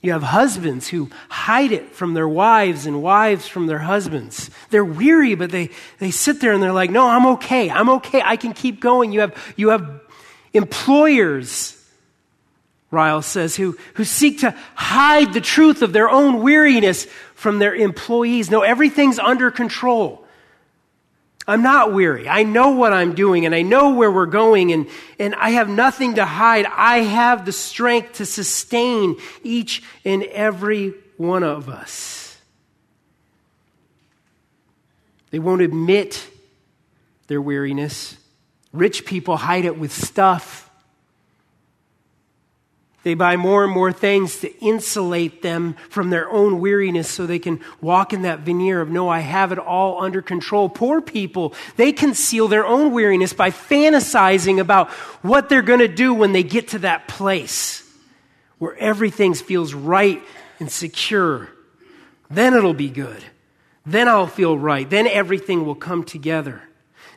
You 0.00 0.12
have 0.12 0.22
husbands 0.22 0.88
who 0.88 1.10
hide 1.28 1.72
it 1.72 1.94
from 1.94 2.14
their 2.14 2.28
wives 2.28 2.86
and 2.86 3.02
wives 3.02 3.46
from 3.46 3.66
their 3.66 3.80
husbands. 3.80 4.50
They're 4.70 4.84
weary, 4.84 5.34
but 5.34 5.50
they, 5.50 5.70
they 5.98 6.10
sit 6.10 6.40
there 6.40 6.52
and 6.52 6.62
they're 6.62 6.72
like, 6.72 6.90
no, 6.90 7.06
I'm 7.06 7.26
okay. 7.26 7.68
I'm 7.68 7.88
okay. 7.90 8.22
I 8.24 8.36
can 8.36 8.52
keep 8.52 8.80
going. 8.80 9.12
You 9.12 9.20
have, 9.20 9.54
you 9.56 9.68
have 9.70 10.00
employers, 10.52 11.77
Ryle 12.90 13.22
says, 13.22 13.54
who, 13.54 13.76
who 13.94 14.04
seek 14.04 14.40
to 14.40 14.54
hide 14.74 15.34
the 15.34 15.40
truth 15.40 15.82
of 15.82 15.92
their 15.92 16.08
own 16.08 16.42
weariness 16.42 17.06
from 17.34 17.58
their 17.58 17.74
employees. 17.74 18.50
No, 18.50 18.62
everything's 18.62 19.18
under 19.18 19.50
control. 19.50 20.24
I'm 21.46 21.62
not 21.62 21.94
weary. 21.94 22.28
I 22.28 22.42
know 22.42 22.70
what 22.70 22.92
I'm 22.92 23.14
doing 23.14 23.46
and 23.46 23.54
I 23.54 23.62
know 23.62 23.94
where 23.94 24.10
we're 24.10 24.26
going 24.26 24.72
and, 24.72 24.86
and 25.18 25.34
I 25.34 25.50
have 25.50 25.68
nothing 25.68 26.16
to 26.16 26.24
hide. 26.24 26.66
I 26.66 26.98
have 26.98 27.46
the 27.46 27.52
strength 27.52 28.14
to 28.14 28.26
sustain 28.26 29.16
each 29.42 29.82
and 30.04 30.24
every 30.24 30.92
one 31.16 31.42
of 31.42 31.70
us. 31.70 32.36
They 35.30 35.38
won't 35.38 35.62
admit 35.62 36.26
their 37.28 37.40
weariness. 37.40 38.16
Rich 38.72 39.06
people 39.06 39.36
hide 39.36 39.64
it 39.64 39.78
with 39.78 39.92
stuff. 39.92 40.67
They 43.08 43.14
buy 43.14 43.36
more 43.36 43.64
and 43.64 43.72
more 43.72 43.90
things 43.90 44.40
to 44.40 44.54
insulate 44.58 45.40
them 45.40 45.76
from 45.88 46.10
their 46.10 46.28
own 46.28 46.60
weariness 46.60 47.08
so 47.08 47.24
they 47.24 47.38
can 47.38 47.60
walk 47.80 48.12
in 48.12 48.20
that 48.20 48.40
veneer 48.40 48.82
of, 48.82 48.90
no, 48.90 49.08
I 49.08 49.20
have 49.20 49.50
it 49.50 49.58
all 49.58 50.02
under 50.02 50.20
control. 50.20 50.68
Poor 50.68 51.00
people, 51.00 51.54
they 51.76 51.90
conceal 51.90 52.48
their 52.48 52.66
own 52.66 52.92
weariness 52.92 53.32
by 53.32 53.50
fantasizing 53.50 54.60
about 54.60 54.90
what 55.22 55.48
they're 55.48 55.62
going 55.62 55.78
to 55.80 55.88
do 55.88 56.12
when 56.12 56.32
they 56.32 56.42
get 56.42 56.68
to 56.68 56.80
that 56.80 57.08
place 57.08 57.82
where 58.58 58.76
everything 58.76 59.32
feels 59.32 59.72
right 59.72 60.20
and 60.60 60.70
secure. 60.70 61.48
Then 62.30 62.52
it'll 62.52 62.74
be 62.74 62.90
good. 62.90 63.24
Then 63.86 64.06
I'll 64.06 64.26
feel 64.26 64.58
right. 64.58 64.90
Then 64.90 65.06
everything 65.06 65.64
will 65.64 65.76
come 65.76 66.04
together. 66.04 66.60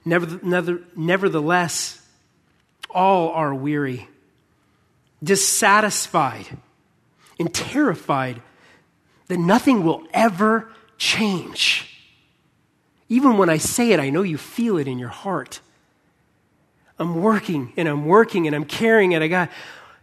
Nevertheless, 0.06 2.02
all 2.90 3.32
are 3.32 3.54
weary 3.54 4.08
dissatisfied 5.24 6.48
and 7.40 7.54
terrified 7.54 8.42
that 9.28 9.38
nothing 9.38 9.84
will 9.84 10.04
ever 10.14 10.70
change. 10.98 11.88
Even 13.10 13.38
when 13.38 13.50
I 13.50 13.58
say 13.58 13.92
it, 13.92 14.00
I 14.00 14.10
know 14.10 14.22
you 14.22 14.38
feel 14.38 14.78
it 14.78 14.88
in 14.88 15.00
your 15.00 15.10
heart. 15.10 15.60
I'm 16.98 17.22
working 17.22 17.74
and 17.78 17.88
I'm 17.88 18.06
working 18.06 18.48
and 18.48 18.56
I'm 18.56 18.66
carrying 18.66 19.12
it. 19.12 19.22
I 19.22 19.28
got 19.28 19.50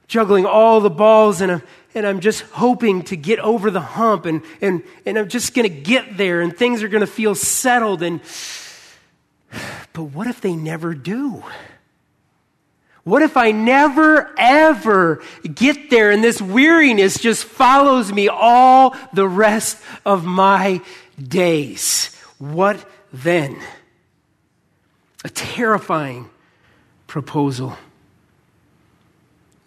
juggling 0.09 0.47
all 0.47 0.81
the 0.81 0.91
balls 0.91 1.41
and 1.41 1.53
I'm, 1.53 1.63
and 1.95 2.07
I'm 2.07 2.21
just 2.21 2.43
hoping 2.43 3.03
to 3.05 3.17
get 3.17 3.39
over 3.39 3.71
the 3.71 3.81
hump 3.81 4.27
and, 4.27 4.43
and, 4.61 4.83
and 5.07 5.19
I'm 5.19 5.29
just 5.29 5.55
going 5.55 5.69
to 5.69 5.75
get 5.75 6.17
there 6.17 6.41
and 6.41 6.57
things 6.57 6.83
are 6.83 6.89
going 6.89 7.03
to 7.03 7.07
feel 7.07 7.35
settled. 7.35 8.03
And, 8.03 8.21
but 9.93 10.05
what 10.05 10.27
if 10.27 10.41
they 10.41 10.57
never 10.57 10.95
do? 10.95 11.45
What 13.09 13.23
if 13.23 13.39
I 13.39 13.53
never, 13.53 14.35
ever 14.37 15.23
get 15.43 15.89
there 15.89 16.11
and 16.11 16.23
this 16.23 16.43
weariness 16.43 17.19
just 17.19 17.45
follows 17.45 18.13
me 18.13 18.29
all 18.29 18.95
the 19.15 19.27
rest 19.27 19.79
of 20.05 20.27
my 20.27 20.83
days? 21.19 22.15
What 22.37 22.87
then? 23.11 23.57
A 25.25 25.31
terrifying 25.31 26.29
proposal. 27.07 27.79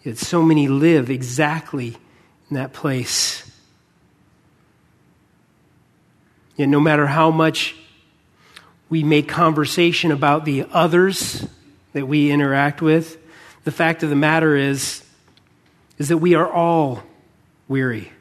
Yet 0.04 0.20
so 0.20 0.44
many 0.44 0.68
live 0.68 1.10
exactly 1.10 1.98
in 2.52 2.58
that 2.58 2.74
place. 2.74 3.52
Yet 6.58 6.70
no 6.70 6.80
matter 6.80 7.08
how 7.08 7.32
much 7.32 7.76
we 8.88 9.04
make 9.04 9.28
conversation 9.28 10.12
about 10.12 10.46
the 10.46 10.68
others 10.72 11.44
that 11.94 12.08
we 12.08 12.30
interact 12.30 12.84
with, 12.84 13.18
the 13.64 13.72
fact 13.72 14.04
of 14.04 14.10
the 14.10 14.16
matter 14.16 14.56
is, 14.56 15.04
is 15.98 16.10
that 16.10 16.18
we 16.18 16.34
are 16.36 16.52
all 16.52 17.04
weary. 17.68 18.12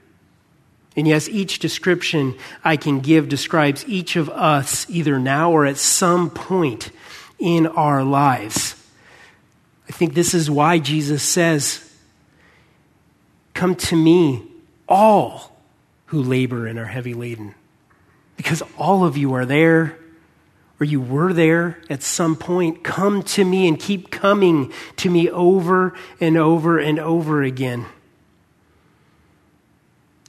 And 0.97 1.07
yes, 1.07 1.29
each 1.29 1.61
description 1.61 2.37
I 2.65 2.77
can 2.77 3.01
give 3.01 3.29
describes 3.29 3.85
each 3.87 4.17
of 4.17 4.29
us 4.29 4.89
either 4.91 5.19
now 5.19 5.53
or 5.53 5.65
at 5.65 5.77
some 5.77 6.31
point 6.31 6.91
in 7.39 7.67
our 7.67 8.03
lives. 8.03 8.75
I 9.89 9.93
think 9.93 10.15
this 10.15 10.35
is 10.35 10.51
why 10.51 10.79
Jesus 10.79 11.23
says, 11.23 11.87
Come 13.55 13.75
to 13.77 13.97
me, 13.97 14.43
all 14.89 15.57
who 16.07 16.23
labor 16.23 16.67
and 16.67 16.79
are 16.79 16.87
heavy 16.87 17.15
laden. 17.15 17.55
Because 18.37 18.63
all 18.79 19.05
of 19.05 19.17
you 19.17 19.35
are 19.35 19.45
there 19.45 19.99
or 20.81 20.87
you 20.87 21.01
were 21.01 21.35
there 21.35 21.79
at 21.91 22.03
some 22.03 22.35
point, 22.35 22.83
come 22.83 23.23
to 23.23 23.45
me 23.45 23.69
and 23.69 23.79
keep 23.79 24.11
coming 24.11 24.73
to 24.97 25.11
me 25.11 25.29
over 25.29 25.95
and 26.21 26.39
over 26.39 26.79
and 26.79 26.99
over 26.99 27.43
again. 27.43 27.85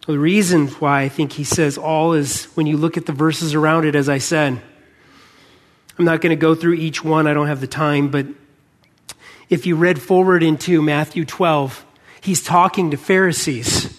The 0.08 0.20
reason 0.20 0.68
why 0.68 1.04
I 1.04 1.10
think 1.10 1.32
he 1.32 1.46
says 1.46 1.78
all 1.78 2.14
is 2.14 2.46
when 2.56 2.68
you 2.68 2.76
look 2.76 2.98
at 2.98 3.06
the 3.06 3.14
verses 3.14 3.54
around 3.54 3.86
it, 3.86 3.96
as 3.96 4.10
I 4.10 4.18
said. 4.18 4.62
I'm 5.98 6.06
not 6.06 6.20
going 6.20 6.32
to 6.32 6.36
go 6.36 6.54
through 6.54 6.74
each 6.74 7.04
one, 7.04 7.28
I 7.28 7.34
don't 7.34 7.48
have 7.48 7.62
the 7.62 7.68
time, 7.68 8.10
but 8.10 8.26
if 9.50 9.66
you 9.66 9.76
read 9.76 10.02
forward 10.02 10.44
into 10.44 10.82
Matthew 10.82 11.24
12, 11.24 11.86
he's 12.20 12.44
talking 12.44 12.92
to 12.92 12.98
Pharisees 12.98 13.91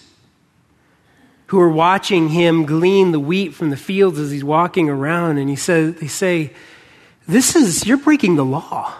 who 1.53 1.59
are 1.59 1.69
watching 1.69 2.29
him 2.29 2.65
glean 2.65 3.11
the 3.11 3.19
wheat 3.19 3.53
from 3.53 3.69
the 3.69 3.77
fields 3.77 4.17
as 4.17 4.31
he's 4.31 4.43
walking 4.43 4.89
around. 4.89 5.37
And 5.37 5.47
he 5.47 5.55
says, 5.55 5.93
they 5.97 6.07
say, 6.07 6.51
This 7.27 7.55
is, 7.55 7.85
you're 7.85 7.97
breaking 7.97 8.37
the 8.37 8.43
law. 8.43 8.91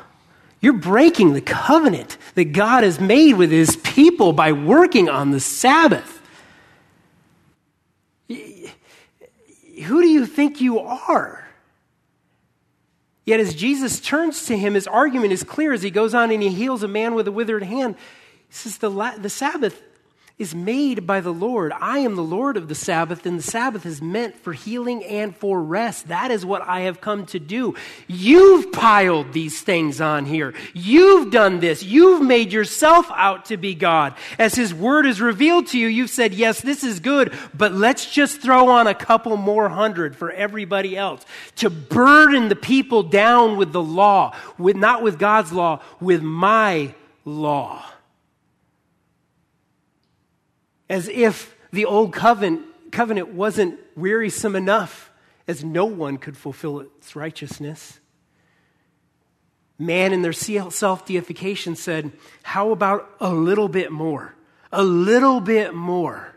You're 0.61 0.73
breaking 0.73 1.33
the 1.33 1.41
covenant 1.41 2.15
that 2.35 2.53
God 2.53 2.83
has 2.83 2.99
made 2.99 3.33
with 3.33 3.49
his 3.49 3.75
people 3.77 4.33
by 4.33 4.51
working 4.51 5.09
on 5.09 5.31
the 5.31 5.39
Sabbath. 5.39 6.21
Who 8.29 8.43
do 10.03 10.07
you 10.07 10.27
think 10.27 10.61
you 10.61 10.77
are? 10.77 11.47
Yet 13.25 13.39
as 13.39 13.55
Jesus 13.55 13.99
turns 13.99 14.45
to 14.45 14.55
him, 14.55 14.75
his 14.75 14.85
argument 14.85 15.33
is 15.33 15.43
clear 15.43 15.73
as 15.73 15.81
he 15.81 15.89
goes 15.89 16.13
on 16.13 16.29
and 16.29 16.43
he 16.43 16.49
heals 16.49 16.83
a 16.83 16.87
man 16.87 17.15
with 17.15 17.27
a 17.27 17.31
withered 17.31 17.63
hand. 17.63 17.95
He 18.47 18.53
says, 18.53 18.77
The, 18.77 18.91
the 19.17 19.31
Sabbath 19.31 19.81
is 20.39 20.55
made 20.55 21.05
by 21.05 21.21
the 21.21 21.31
Lord. 21.31 21.71
I 21.79 21.99
am 21.99 22.15
the 22.15 22.23
Lord 22.23 22.57
of 22.57 22.67
the 22.67 22.73
Sabbath, 22.73 23.27
and 23.27 23.37
the 23.37 23.43
Sabbath 23.43 23.85
is 23.85 24.01
meant 24.01 24.35
for 24.35 24.51
healing 24.51 25.03
and 25.03 25.35
for 25.35 25.61
rest. 25.61 26.07
That 26.07 26.31
is 26.31 26.43
what 26.43 26.63
I 26.63 26.81
have 26.81 26.99
come 26.99 27.27
to 27.27 27.39
do. 27.39 27.75
You've 28.07 28.71
piled 28.71 29.31
these 29.31 29.61
things 29.61 30.01
on 30.01 30.25
here. 30.25 30.55
You've 30.73 31.31
done 31.31 31.59
this. 31.59 31.83
You've 31.83 32.23
made 32.23 32.51
yourself 32.51 33.11
out 33.11 33.45
to 33.45 33.57
be 33.57 33.75
God. 33.75 34.15
As 34.39 34.55
His 34.55 34.73
Word 34.73 35.05
is 35.05 35.21
revealed 35.21 35.67
to 35.67 35.77
you, 35.77 35.87
you've 35.87 36.09
said, 36.09 36.33
Yes, 36.33 36.61
this 36.61 36.83
is 36.83 36.99
good, 36.99 37.31
but 37.53 37.71
let's 37.71 38.11
just 38.11 38.41
throw 38.41 38.69
on 38.69 38.87
a 38.87 38.95
couple 38.95 39.37
more 39.37 39.69
hundred 39.69 40.15
for 40.15 40.31
everybody 40.31 40.97
else 40.97 41.23
to 41.57 41.69
burden 41.69 42.49
the 42.49 42.55
people 42.55 43.03
down 43.03 43.55
with 43.55 43.71
the 43.71 43.83
law, 43.83 44.35
with, 44.57 44.75
not 44.75 45.03
with 45.03 45.19
God's 45.19 45.53
law, 45.53 45.79
with 45.99 46.23
my 46.23 46.95
law 47.23 47.85
as 50.93 51.07
if 51.07 51.55
the 51.71 51.85
old 51.85 52.13
covenant, 52.13 52.61
covenant 52.91 53.29
wasn't 53.29 53.79
wearisome 53.95 54.55
enough, 54.55 55.09
as 55.47 55.63
no 55.63 55.85
one 55.85 56.17
could 56.17 56.37
fulfill 56.37 56.81
its 56.81 57.15
righteousness. 57.15 57.99
Man, 59.79 60.13
in 60.13 60.21
their 60.21 60.33
self 60.33 61.03
deification, 61.03 61.75
said, 61.75 62.11
How 62.43 62.69
about 62.69 63.09
a 63.19 63.33
little 63.33 63.67
bit 63.67 63.91
more? 63.91 64.35
A 64.71 64.83
little 64.83 65.41
bit 65.41 65.73
more. 65.73 66.32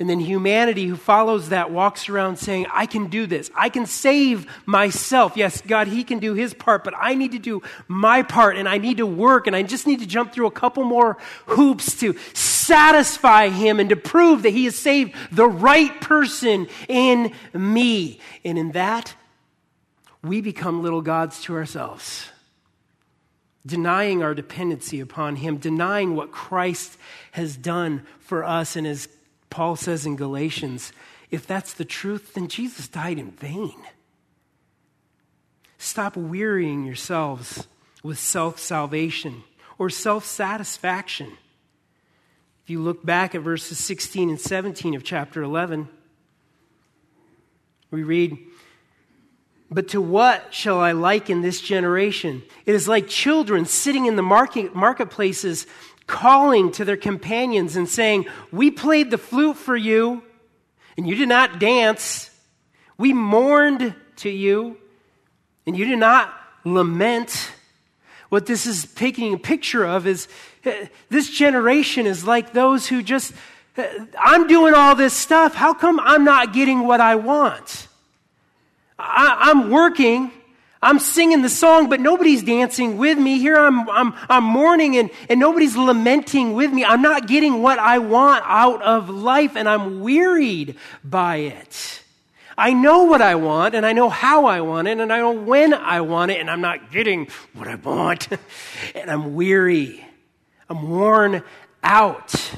And 0.00 0.08
then 0.08 0.18
humanity 0.18 0.86
who 0.86 0.96
follows 0.96 1.50
that 1.50 1.70
walks 1.70 2.08
around 2.08 2.38
saying, 2.38 2.66
I 2.72 2.86
can 2.86 3.08
do 3.08 3.26
this. 3.26 3.50
I 3.54 3.68
can 3.68 3.84
save 3.84 4.46
myself. 4.64 5.36
Yes, 5.36 5.60
God, 5.60 5.88
He 5.88 6.04
can 6.04 6.20
do 6.20 6.32
His 6.32 6.54
part, 6.54 6.84
but 6.84 6.94
I 6.96 7.14
need 7.14 7.32
to 7.32 7.38
do 7.38 7.62
my 7.86 8.22
part 8.22 8.56
and 8.56 8.66
I 8.66 8.78
need 8.78 8.96
to 8.96 9.06
work 9.06 9.46
and 9.46 9.54
I 9.54 9.62
just 9.62 9.86
need 9.86 10.00
to 10.00 10.06
jump 10.06 10.32
through 10.32 10.46
a 10.46 10.50
couple 10.50 10.84
more 10.84 11.18
hoops 11.44 12.00
to 12.00 12.16
satisfy 12.32 13.50
Him 13.50 13.78
and 13.78 13.90
to 13.90 13.96
prove 13.96 14.42
that 14.44 14.50
He 14.50 14.64
has 14.64 14.74
saved 14.74 15.14
the 15.30 15.46
right 15.46 16.00
person 16.00 16.66
in 16.88 17.34
me. 17.52 18.20
And 18.42 18.58
in 18.58 18.72
that, 18.72 19.14
we 20.24 20.40
become 20.40 20.82
little 20.82 21.02
gods 21.02 21.42
to 21.42 21.54
ourselves 21.54 22.26
denying 23.66 24.22
our 24.22 24.34
dependency 24.34 25.00
upon 25.00 25.36
Him, 25.36 25.58
denying 25.58 26.16
what 26.16 26.32
Christ 26.32 26.96
has 27.32 27.58
done 27.58 28.06
for 28.18 28.42
us 28.42 28.74
and 28.74 28.86
has 28.86 29.06
Paul 29.50 29.76
says 29.76 30.06
in 30.06 30.16
Galatians, 30.16 30.92
if 31.30 31.46
that's 31.46 31.74
the 31.74 31.84
truth, 31.84 32.34
then 32.34 32.48
Jesus 32.48 32.88
died 32.88 33.18
in 33.18 33.32
vain. 33.32 33.80
Stop 35.78 36.16
wearying 36.16 36.84
yourselves 36.84 37.66
with 38.02 38.18
self 38.18 38.58
salvation 38.58 39.42
or 39.78 39.90
self 39.90 40.24
satisfaction. 40.24 41.32
If 42.64 42.70
you 42.70 42.80
look 42.80 43.04
back 43.04 43.34
at 43.34 43.42
verses 43.42 43.78
16 43.78 44.28
and 44.28 44.40
17 44.40 44.94
of 44.94 45.02
chapter 45.02 45.42
11, 45.42 45.88
we 47.90 48.02
read, 48.02 48.38
But 49.70 49.88
to 49.88 50.00
what 50.00 50.52
shall 50.52 50.78
I 50.78 50.92
liken 50.92 51.40
this 51.40 51.60
generation? 51.60 52.42
It 52.66 52.74
is 52.74 52.86
like 52.86 53.08
children 53.08 53.64
sitting 53.64 54.06
in 54.06 54.16
the 54.16 54.22
market, 54.22 54.74
marketplaces 54.74 55.66
calling 56.10 56.72
to 56.72 56.84
their 56.84 56.96
companions 56.96 57.76
and 57.76 57.88
saying, 57.88 58.26
We 58.50 58.70
played 58.70 59.10
the 59.10 59.18
flute 59.18 59.56
for 59.56 59.76
you, 59.76 60.22
and 60.96 61.08
you 61.08 61.14
did 61.14 61.28
not 61.28 61.60
dance. 61.60 62.28
We 62.98 63.12
mourned 63.12 63.94
to 64.16 64.28
you, 64.28 64.76
and 65.66 65.76
you 65.76 65.84
did 65.84 65.98
not 65.98 66.34
lament. 66.64 67.52
What 68.28 68.46
this 68.46 68.66
is 68.66 68.92
taking 68.94 69.32
a 69.32 69.38
picture 69.38 69.84
of 69.84 70.06
is 70.06 70.28
uh, 70.66 70.72
this 71.08 71.30
generation 71.30 72.06
is 72.06 72.24
like 72.24 72.52
those 72.52 72.88
who 72.88 73.02
just, 73.02 73.32
uh, 73.78 73.84
I'm 74.18 74.46
doing 74.46 74.74
all 74.74 74.94
this 74.94 75.14
stuff. 75.14 75.54
How 75.54 75.74
come 75.74 75.98
I'm 76.00 76.24
not 76.24 76.52
getting 76.52 76.86
what 76.86 77.00
I 77.00 77.14
want? 77.14 77.88
I, 78.98 79.50
am 79.50 79.70
working 79.70 80.30
I'm 80.82 80.98
singing 80.98 81.42
the 81.42 81.50
song, 81.50 81.90
but 81.90 82.00
nobody's 82.00 82.42
dancing 82.42 82.96
with 82.96 83.18
me. 83.18 83.38
Here 83.38 83.56
I'm, 83.58 83.88
I'm, 83.90 84.14
I'm 84.30 84.44
mourning 84.44 84.96
and, 84.96 85.10
and 85.28 85.38
nobody's 85.38 85.76
lamenting 85.76 86.54
with 86.54 86.72
me. 86.72 86.84
I'm 86.84 87.02
not 87.02 87.26
getting 87.26 87.60
what 87.60 87.78
I 87.78 87.98
want 87.98 88.44
out 88.46 88.80
of 88.80 89.10
life 89.10 89.56
and 89.56 89.68
I'm 89.68 90.00
wearied 90.00 90.76
by 91.04 91.36
it. 91.36 92.02
I 92.56 92.72
know 92.72 93.04
what 93.04 93.20
I 93.20 93.34
want 93.34 93.74
and 93.74 93.84
I 93.84 93.92
know 93.92 94.08
how 94.08 94.46
I 94.46 94.62
want 94.62 94.88
it 94.88 94.98
and 94.98 95.12
I 95.12 95.18
know 95.18 95.32
when 95.32 95.74
I 95.74 96.00
want 96.00 96.30
it 96.30 96.40
and 96.40 96.50
I'm 96.50 96.62
not 96.62 96.90
getting 96.90 97.28
what 97.52 97.68
I 97.68 97.74
want. 97.74 98.28
and 98.94 99.10
I'm 99.10 99.34
weary. 99.34 100.02
I'm 100.70 100.88
worn 100.88 101.42
out. 101.82 102.52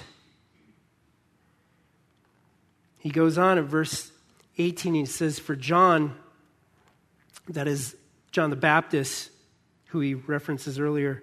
He 2.99 3.11
goes 3.11 3.37
on 3.37 3.59
in 3.59 3.65
verse 3.65 4.13
18, 4.59 4.95
he 4.95 5.07
says, 5.07 5.41
For 5.41 5.57
John, 5.57 6.15
that 7.49 7.67
is 7.67 7.97
John 8.33 8.51
the 8.51 8.57
Baptist, 8.57 9.31
who 9.89 10.01
he 10.01 10.15
references 10.15 10.79
earlier, 10.81 11.23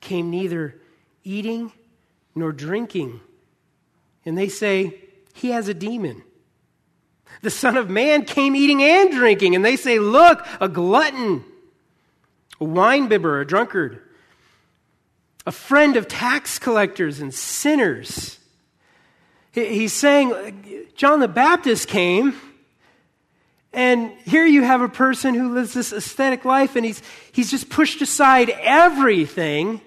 came 0.00 0.30
neither 0.30 0.80
eating 1.24 1.72
nor 2.34 2.52
drinking. 2.52 3.20
And 4.26 4.36
they 4.36 4.48
say, 4.48 5.00
he 5.34 5.50
has 5.50 5.68
a 5.68 5.74
demon. 5.74 6.22
The 7.42 7.50
Son 7.50 7.76
of 7.76 7.88
Man 7.88 8.24
came 8.24 8.56
eating 8.56 8.82
and 8.82 9.10
drinking. 9.10 9.54
And 9.54 9.64
they 9.64 9.76
say, 9.76 9.98
look, 9.98 10.44
a 10.60 10.68
glutton, 10.68 11.44
a 12.60 12.64
winebibber, 12.64 13.40
a 13.40 13.46
drunkard, 13.46 14.02
a 15.46 15.52
friend 15.52 15.96
of 15.96 16.08
tax 16.08 16.58
collectors 16.58 17.20
and 17.20 17.32
sinners. 17.32 18.38
He's 19.52 19.92
saying, 19.92 20.88
John 20.96 21.20
the 21.20 21.28
Baptist 21.28 21.88
came 21.88 22.34
and 23.78 24.10
here 24.24 24.44
you 24.44 24.64
have 24.64 24.80
a 24.80 24.88
person 24.88 25.34
who 25.34 25.54
lives 25.54 25.72
this 25.72 25.92
aesthetic 25.92 26.44
life 26.44 26.74
and 26.74 26.84
he's, 26.84 27.00
he's 27.30 27.48
just 27.48 27.70
pushed 27.70 28.02
aside 28.02 28.50
everything 28.50 29.80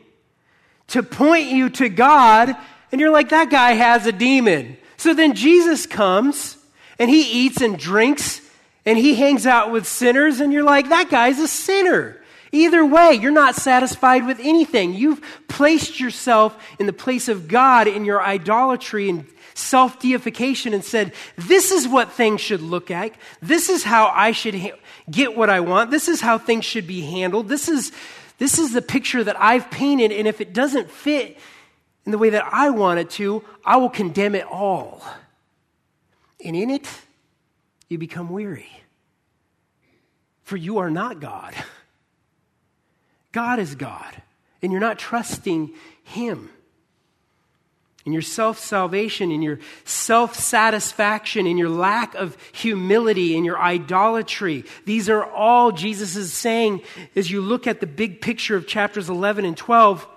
to 0.88 1.04
point 1.04 1.48
you 1.48 1.70
to 1.72 1.90
God. 1.90 2.56
And 2.94 3.02
you're 3.02 3.12
like, 3.12 3.32
that 3.32 3.50
guy 3.50 3.74
has 3.74 4.06
a 4.06 4.14
demon. 4.14 4.78
So 4.96 5.14
then 5.14 5.36
Jesus 5.36 5.88
comes 5.88 6.56
and 7.00 7.10
he 7.10 7.46
eats 7.46 7.60
and 7.60 7.78
drinks 7.78 8.40
and 8.86 8.98
he 8.98 9.16
hangs 9.16 9.46
out 9.46 9.74
with 9.74 9.86
sinners. 9.86 10.40
And 10.40 10.54
you're 10.54 10.64
like, 10.64 10.88
that 10.88 11.10
guy's 11.10 11.40
a 11.40 11.48
sinner. 11.50 12.18
Either 12.54 12.86
way, 12.86 13.16
you're 13.16 13.30
not 13.30 13.56
satisfied 13.56 14.26
with 14.26 14.40
anything. 14.40 14.94
You've 14.94 15.22
placed 15.50 16.00
yourself 16.00 16.58
in 16.80 16.86
the 16.86 16.94
place 16.94 17.28
of 17.28 17.50
God 17.50 17.90
in 17.90 18.06
your 18.06 18.22
idolatry 18.22 19.10
and 19.10 19.26
self 19.54 20.00
deification 20.00 20.74
and 20.74 20.84
said, 20.84 21.14
This 21.38 21.72
is 21.72 21.88
what 21.88 22.12
things 22.12 22.42
should 22.42 22.62
look 22.62 22.90
like. 22.90 23.16
This 23.42 23.70
is 23.70 23.84
how 23.84 24.08
I 24.08 24.32
should 24.32 24.56
ha- 24.56 24.80
get 25.10 25.36
what 25.36 25.50
I 25.50 25.60
want. 25.60 25.92
This 25.92 26.08
is 26.08 26.22
how 26.22 26.38
things 26.38 26.66
should 26.66 26.88
be 26.88 27.02
handled. 27.02 27.48
This 27.48 27.68
is, 27.68 27.92
this 28.38 28.60
is 28.60 28.74
the 28.74 28.82
picture 28.82 29.24
that 29.24 29.40
I've 29.40 29.70
painted. 29.72 30.12
And 30.12 30.28
if 30.28 30.42
it 30.42 30.54
doesn't 30.54 30.90
fit 30.90 31.38
in 32.06 32.12
the 32.12 32.18
way 32.18 32.32
that 32.32 32.46
I 32.52 32.70
want 32.70 33.00
it 33.00 33.10
to, 33.12 33.44
I 33.66 33.78
will 33.78 33.90
condemn 33.90 34.36
it 34.36 34.46
all. 34.46 35.04
And 36.44 36.56
in 36.56 36.70
it, 36.70 36.88
you 37.88 37.98
become 37.98 38.30
weary. 38.30 38.70
For 40.44 40.58
you 40.58 40.80
are 40.80 40.90
not 40.90 41.20
God. 41.20 41.54
God 43.32 43.60
is 43.60 43.76
God. 43.76 44.22
And 44.62 44.72
you're 44.72 44.82
not 44.82 45.00
trusting 45.00 45.74
Him 46.04 46.50
in 48.06 48.14
your 48.14 48.22
self 48.22 48.58
salvation, 48.58 49.32
in 49.32 49.42
your 49.42 49.60
self 49.86 50.36
satisfaction, 50.36 51.46
in 51.46 51.58
your 51.58 51.70
lack 51.70 52.16
of 52.16 52.36
humility, 52.52 53.36
in 53.36 53.46
your 53.46 53.60
idolatry. 53.60 54.66
These 54.86 55.10
are 55.10 55.24
all 55.24 55.72
Jesus 55.72 56.16
is 56.16 56.34
saying 56.34 56.82
as 57.16 57.30
you 57.30 57.42
look 57.42 57.68
at 57.68 57.80
the 57.80 57.88
big 57.88 58.22
picture 58.22 58.56
of 58.56 58.68
chapters 58.68 59.10
11 59.10 59.46
and 59.46 59.56
12. 59.56 60.08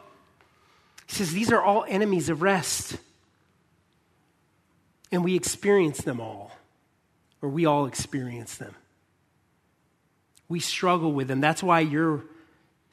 He 1.07 1.15
says 1.15 1.33
these 1.33 1.53
are 1.53 1.63
all 1.63 1.85
enemies 1.87 2.29
of 2.29 2.43
rest. 2.43 2.97
And 5.13 5.23
we 5.23 5.37
experience 5.37 5.99
them 5.99 6.21
all, 6.21 6.51
or 7.41 7.49
we 7.49 7.67
all 7.67 7.87
experience 7.87 8.57
them. 8.57 8.75
We 10.49 10.59
struggle 10.59 11.13
with 11.13 11.29
them. 11.29 11.41
That's 11.41 11.63
why 11.63 11.81
you're, 11.81 12.25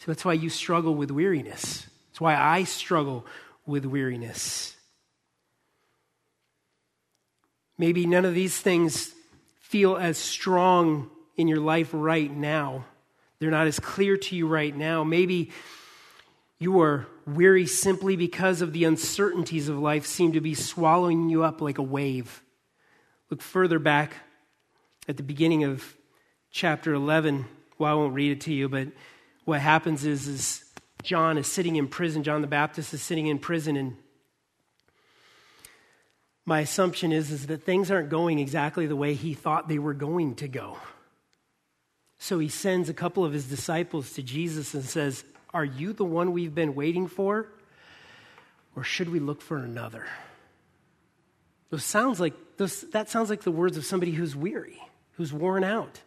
that's 0.06 0.24
why 0.24 0.34
you 0.34 0.50
struggle 0.50 0.94
with 0.94 1.10
weariness. 1.10 1.88
That's 2.10 2.22
why 2.22 2.36
I 2.36 2.66
struggle 2.66 3.26
with 3.66 3.86
weariness. 3.86 4.76
Maybe 7.82 8.06
none 8.06 8.26
of 8.26 8.36
these 8.36 8.60
things 8.60 9.12
feel 9.56 9.98
as 9.98 10.20
strong 10.20 11.10
in 11.36 11.48
your 11.48 11.60
life 11.60 11.90
right 11.92 12.32
now. 12.32 12.86
They're 13.40 13.50
not 13.50 13.66
as 13.66 13.80
clear 13.80 14.18
to 14.18 14.36
you 14.36 14.46
right 14.48 14.78
now. 14.78 15.04
Maybe 15.04 15.50
you 16.60 16.80
are 16.82 17.08
weary 17.26 17.66
simply 17.66 18.16
because 18.16 18.62
of 18.62 18.72
the 18.72 18.84
uncertainties 18.84 19.68
of 19.68 19.80
life 19.80 20.06
seem 20.06 20.34
to 20.34 20.42
be 20.42 20.54
swallowing 20.54 21.32
you 21.32 21.42
up 21.42 21.60
like 21.60 21.80
a 21.80 21.82
wave. 21.82 22.44
Look 23.32 23.42
further 23.42 23.80
back 23.80 24.14
at 25.08 25.18
the 25.18 25.24
beginning 25.24 25.64
of 25.64 25.96
chapter 26.52 26.94
11. 26.94 27.48
Well, 27.80 27.92
I 27.92 27.96
won't 27.96 28.14
read 28.14 28.32
it 28.32 28.42
to 28.42 28.54
you, 28.54 28.70
but 28.70 28.90
what 29.46 29.60
happens 29.60 30.06
is, 30.06 30.28
is 30.28 30.64
John 31.02 31.40
is 31.40 31.48
sitting 31.48 31.78
in 31.78 31.88
prison. 31.88 32.22
John 32.22 32.42
the 32.42 32.48
Baptist 32.48 32.94
is 32.94 33.02
sitting 33.02 33.26
in 33.26 33.40
prison, 33.40 33.76
and 33.76 33.98
my 36.46 36.62
assumption 36.62 37.12
is, 37.12 37.32
is 37.32 37.48
that 37.48 37.64
things 37.64 37.92
aren't 37.92 38.10
going 38.10 38.40
exactly 38.40 38.88
the 38.88 38.96
way 38.96 39.14
he 39.14 39.34
thought 39.34 39.68
they 39.68 39.80
were 39.80 39.94
going 39.94 40.36
to 40.36 40.48
go. 40.48 40.78
So 42.18 42.40
he 42.40 42.50
sends 42.50 42.90
a 42.90 42.94
couple 42.94 43.26
of 43.26 43.34
his 43.34 43.46
disciples 43.46 44.14
to 44.14 44.24
Jesus 44.24 44.74
and 44.74 44.84
says, 44.84 45.24
Are 45.54 45.66
you 45.66 45.94
the 45.94 46.06
one 46.06 46.34
we've 46.34 46.54
been 46.54 46.76
waiting 46.76 47.08
for? 47.08 47.48
Or 48.76 48.84
should 48.84 49.10
we 49.10 49.20
look 49.20 49.42
for 49.42 49.58
another? 49.58 50.06
Those 51.70 51.84
sounds 51.84 52.20
like, 52.20 52.34
those, 52.58 52.82
that 52.92 53.10
sounds 53.10 53.30
like 53.30 53.42
the 53.42 53.52
words 53.52 53.78
of 53.78 53.86
somebody 53.86 54.12
who's 54.12 54.36
weary, 54.36 54.80
who's 55.14 55.34
worn 55.34 55.64
out. 55.64 56.00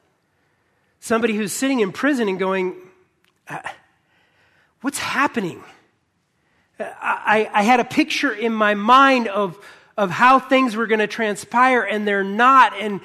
Somebody 1.01 1.35
who's 1.35 1.53
sitting 1.53 1.81
in 1.81 1.93
prison 1.93 2.29
and 2.29 2.39
going, 2.39 2.75
uh, 3.49 3.59
What's 4.81 4.99
happening? 4.99 5.65
I, 6.79 7.49
I 7.53 7.63
had 7.63 7.81
a 7.81 7.85
picture 7.85 8.33
in 8.33 8.53
my 8.53 8.75
mind 8.75 9.29
of 9.29 9.59
of 9.97 10.11
how 10.11 10.39
things 10.39 10.77
were 10.77 10.87
going 10.87 11.01
to 11.01 11.07
transpire 11.07 11.83
and 11.83 12.07
they're 12.07 12.25
not. 12.25 12.75
And, 12.79 13.01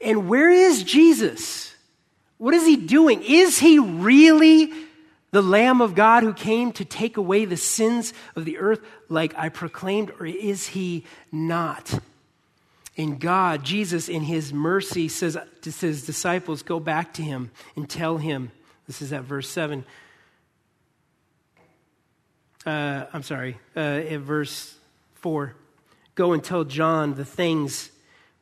and 0.00 0.28
where 0.28 0.50
is 0.50 0.82
Jesus? 0.82 1.74
What 2.38 2.54
is 2.54 2.66
he 2.66 2.76
doing? 2.76 3.22
Is 3.22 3.58
he 3.58 3.78
really 3.78 4.72
the 5.30 5.42
Lamb 5.42 5.80
of 5.80 5.94
God 5.94 6.22
who 6.22 6.32
came 6.32 6.72
to 6.72 6.84
take 6.84 7.16
away 7.16 7.44
the 7.44 7.56
sins 7.56 8.12
of 8.34 8.44
the 8.44 8.58
earth 8.58 8.80
like 9.08 9.34
I 9.36 9.48
proclaimed, 9.48 10.10
or 10.18 10.26
is 10.26 10.68
he 10.68 11.04
not? 11.30 12.00
In 12.96 13.18
God, 13.18 13.64
Jesus, 13.64 14.08
in 14.08 14.22
his 14.22 14.52
mercy, 14.52 15.08
says 15.08 15.36
to 15.62 15.70
his 15.70 16.04
disciples, 16.04 16.62
Go 16.62 16.80
back 16.80 17.14
to 17.14 17.22
him 17.22 17.50
and 17.76 17.88
tell 17.88 18.18
him. 18.18 18.50
This 18.86 19.00
is 19.00 19.12
at 19.12 19.22
verse 19.22 19.48
7. 19.48 19.84
Uh, 22.66 23.06
I'm 23.12 23.22
sorry, 23.22 23.58
uh, 23.76 23.78
at 23.78 24.20
verse 24.20 24.74
4. 25.16 25.54
Go 26.20 26.34
and 26.34 26.44
tell 26.44 26.64
John 26.64 27.14
the 27.14 27.24
things 27.24 27.90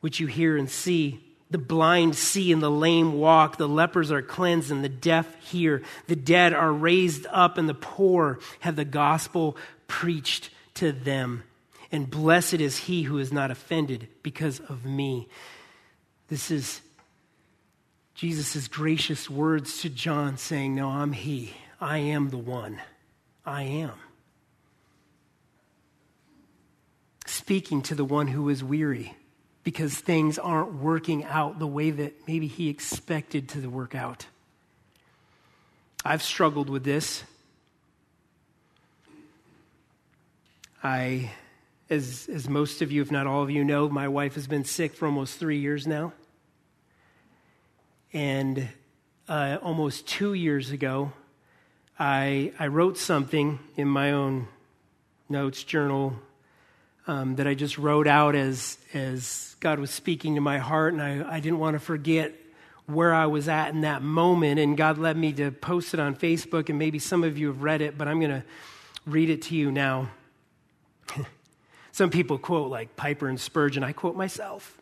which 0.01 0.19
you 0.19 0.27
hear 0.27 0.57
and 0.57 0.69
see. 0.69 1.23
The 1.49 1.57
blind 1.57 2.17
see 2.17 2.51
and 2.51 2.61
the 2.61 2.69
lame 2.69 3.13
walk. 3.13 3.55
The 3.55 3.69
lepers 3.69 4.11
are 4.11 4.21
cleansed 4.21 4.69
and 4.69 4.83
the 4.83 4.89
deaf 4.89 5.33
hear. 5.45 5.81
The 6.07 6.17
dead 6.17 6.51
are 6.51 6.73
raised 6.73 7.25
up 7.31 7.57
and 7.57 7.69
the 7.69 7.73
poor 7.73 8.39
have 8.59 8.75
the 8.75 8.83
gospel 8.83 9.55
preached 9.87 10.49
to 10.73 10.91
them. 10.91 11.45
And 11.89 12.09
blessed 12.09 12.55
is 12.55 12.79
he 12.79 13.03
who 13.03 13.17
is 13.17 13.31
not 13.31 13.49
offended 13.49 14.09
because 14.23 14.59
of 14.59 14.83
me. 14.83 15.29
This 16.27 16.51
is 16.51 16.81
Jesus' 18.13 18.67
gracious 18.67 19.29
words 19.29 19.79
to 19.83 19.89
John 19.89 20.35
saying, 20.35 20.75
No, 20.75 20.89
I'm 20.89 21.13
he. 21.13 21.53
I 21.79 21.99
am 21.99 22.29
the 22.29 22.37
one. 22.37 22.81
I 23.45 23.63
am. 23.63 23.93
Speaking 27.29 27.81
to 27.83 27.95
the 27.95 28.05
one 28.05 28.27
who 28.27 28.49
is 28.49 28.63
weary 28.63 29.15
because 29.63 29.93
things 29.93 30.39
aren't 30.39 30.73
working 30.73 31.23
out 31.25 31.59
the 31.59 31.67
way 31.67 31.91
that 31.91 32.27
maybe 32.27 32.47
he 32.47 32.69
expected 32.69 33.49
to 33.49 33.67
work 33.69 33.93
out. 33.93 34.25
I've 36.03 36.23
struggled 36.23 36.69
with 36.69 36.83
this. 36.83 37.23
I, 40.81 41.31
as, 41.89 42.29
as 42.33 42.47
most 42.47 42.81
of 42.81 42.91
you, 42.91 43.01
if 43.01 43.11
not 43.11 43.27
all 43.27 43.43
of 43.43 43.51
you, 43.51 43.65
know, 43.65 43.89
my 43.89 44.07
wife 44.07 44.35
has 44.35 44.47
been 44.47 44.63
sick 44.63 44.93
for 44.93 45.05
almost 45.05 45.37
three 45.37 45.59
years 45.59 45.85
now. 45.85 46.13
And 48.13 48.69
uh, 49.27 49.57
almost 49.61 50.07
two 50.07 50.33
years 50.33 50.71
ago, 50.71 51.11
I, 51.99 52.53
I 52.57 52.67
wrote 52.67 52.97
something 52.97 53.59
in 53.75 53.89
my 53.89 54.13
own 54.13 54.47
notes 55.27 55.63
journal 55.63 56.15
um, 57.09 57.35
that 57.37 57.47
I 57.47 57.55
just 57.55 57.79
wrote 57.79 58.07
out 58.07 58.35
as, 58.35 58.77
as 58.93 59.55
God 59.59 59.79
was 59.79 59.89
speaking 59.89 60.35
to 60.35 60.41
my 60.41 60.59
heart, 60.59 60.93
and 60.93 61.01
I, 61.01 61.37
I 61.37 61.39
didn't 61.39 61.57
want 61.57 61.73
to 61.73 61.79
forget 61.79 62.35
where 62.85 63.15
I 63.15 63.25
was 63.25 63.47
at 63.47 63.69
in 63.69 63.81
that 63.81 64.03
moment. 64.03 64.59
And 64.59 64.77
God 64.77 64.99
led 64.99 65.17
me 65.17 65.33
to 65.33 65.49
post 65.49 65.95
it 65.95 65.99
on 65.99 66.15
Facebook, 66.15 66.69
and 66.69 66.77
maybe 66.77 66.99
some 66.99 67.23
of 67.23 67.35
you 67.35 67.47
have 67.47 67.63
read 67.63 67.81
it, 67.81 67.97
but 67.97 68.07
I'm 68.07 68.19
going 68.19 68.29
to 68.29 68.43
read 69.07 69.31
it 69.31 69.41
to 69.43 69.55
you 69.55 69.71
now. 69.71 70.11
some 71.91 72.11
people 72.11 72.37
quote 72.37 72.69
like 72.69 72.95
Piper 72.95 73.27
and 73.27 73.39
Spurgeon, 73.39 73.83
I 73.83 73.91
quote 73.91 74.15
myself. 74.15 74.79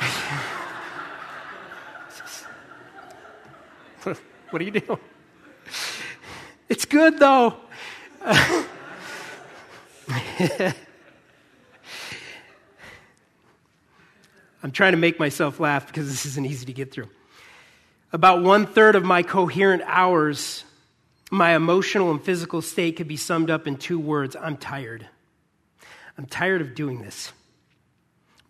what 4.04 4.62
are 4.62 4.64
you 4.64 4.70
doing? 4.70 4.98
It's 6.70 6.86
good 6.86 7.18
though. 7.18 7.56
I'm 14.62 14.72
trying 14.72 14.92
to 14.92 14.98
make 14.98 15.18
myself 15.18 15.58
laugh 15.58 15.86
because 15.86 16.08
this 16.08 16.26
isn't 16.26 16.44
easy 16.44 16.66
to 16.66 16.72
get 16.72 16.92
through. 16.92 17.08
About 18.12 18.42
one 18.42 18.66
third 18.66 18.96
of 18.96 19.04
my 19.04 19.22
coherent 19.22 19.82
hours, 19.86 20.64
my 21.30 21.54
emotional 21.54 22.10
and 22.10 22.20
physical 22.22 22.60
state 22.60 22.96
could 22.96 23.08
be 23.08 23.16
summed 23.16 23.50
up 23.50 23.66
in 23.66 23.76
two 23.76 23.98
words 23.98 24.36
I'm 24.36 24.56
tired. 24.56 25.06
I'm 26.18 26.26
tired 26.26 26.60
of 26.60 26.74
doing 26.74 27.00
this. 27.00 27.32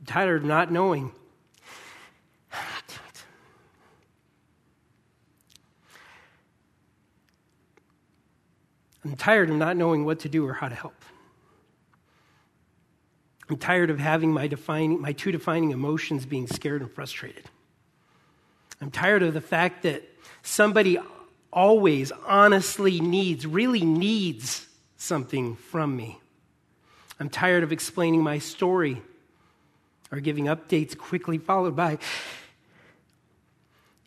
I'm 0.01 0.07
tired 0.07 0.43
of 0.43 0.49
not 0.49 0.73
knowing. 0.73 1.13
I'm 9.05 9.15
tired 9.17 9.51
of 9.51 9.57
not 9.57 9.77
knowing 9.77 10.05
what 10.05 10.21
to 10.21 10.29
do 10.29 10.47
or 10.47 10.55
how 10.55 10.69
to 10.69 10.75
help. 10.75 10.95
I'm 13.51 13.57
tired 13.57 13.91
of 13.91 13.99
having 13.99 14.33
my, 14.33 14.47
defining, 14.47 15.01
my 15.01 15.11
two 15.11 15.33
defining 15.33 15.73
emotions 15.73 16.25
being 16.25 16.47
scared 16.47 16.83
and 16.83 16.91
frustrated. 16.91 17.43
I'm 18.81 18.93
tired 18.93 19.25
of 19.25 19.35
the 19.35 19.41
fact 19.41 19.83
that 19.83 20.05
somebody 20.43 20.99
always 21.53 22.13
honestly 22.29 23.01
needs, 23.01 23.45
really 23.49 23.85
needs 23.85 24.69
something 24.99 25.57
from 25.57 25.97
me. 25.97 26.21
I'm 27.19 27.29
tired 27.29 27.65
of 27.65 27.73
explaining 27.73 28.23
my 28.23 28.39
story 28.39 29.03
or 30.13 30.21
giving 30.21 30.45
updates 30.45 30.97
quickly 30.97 31.39
followed 31.39 31.75
by 31.75 31.99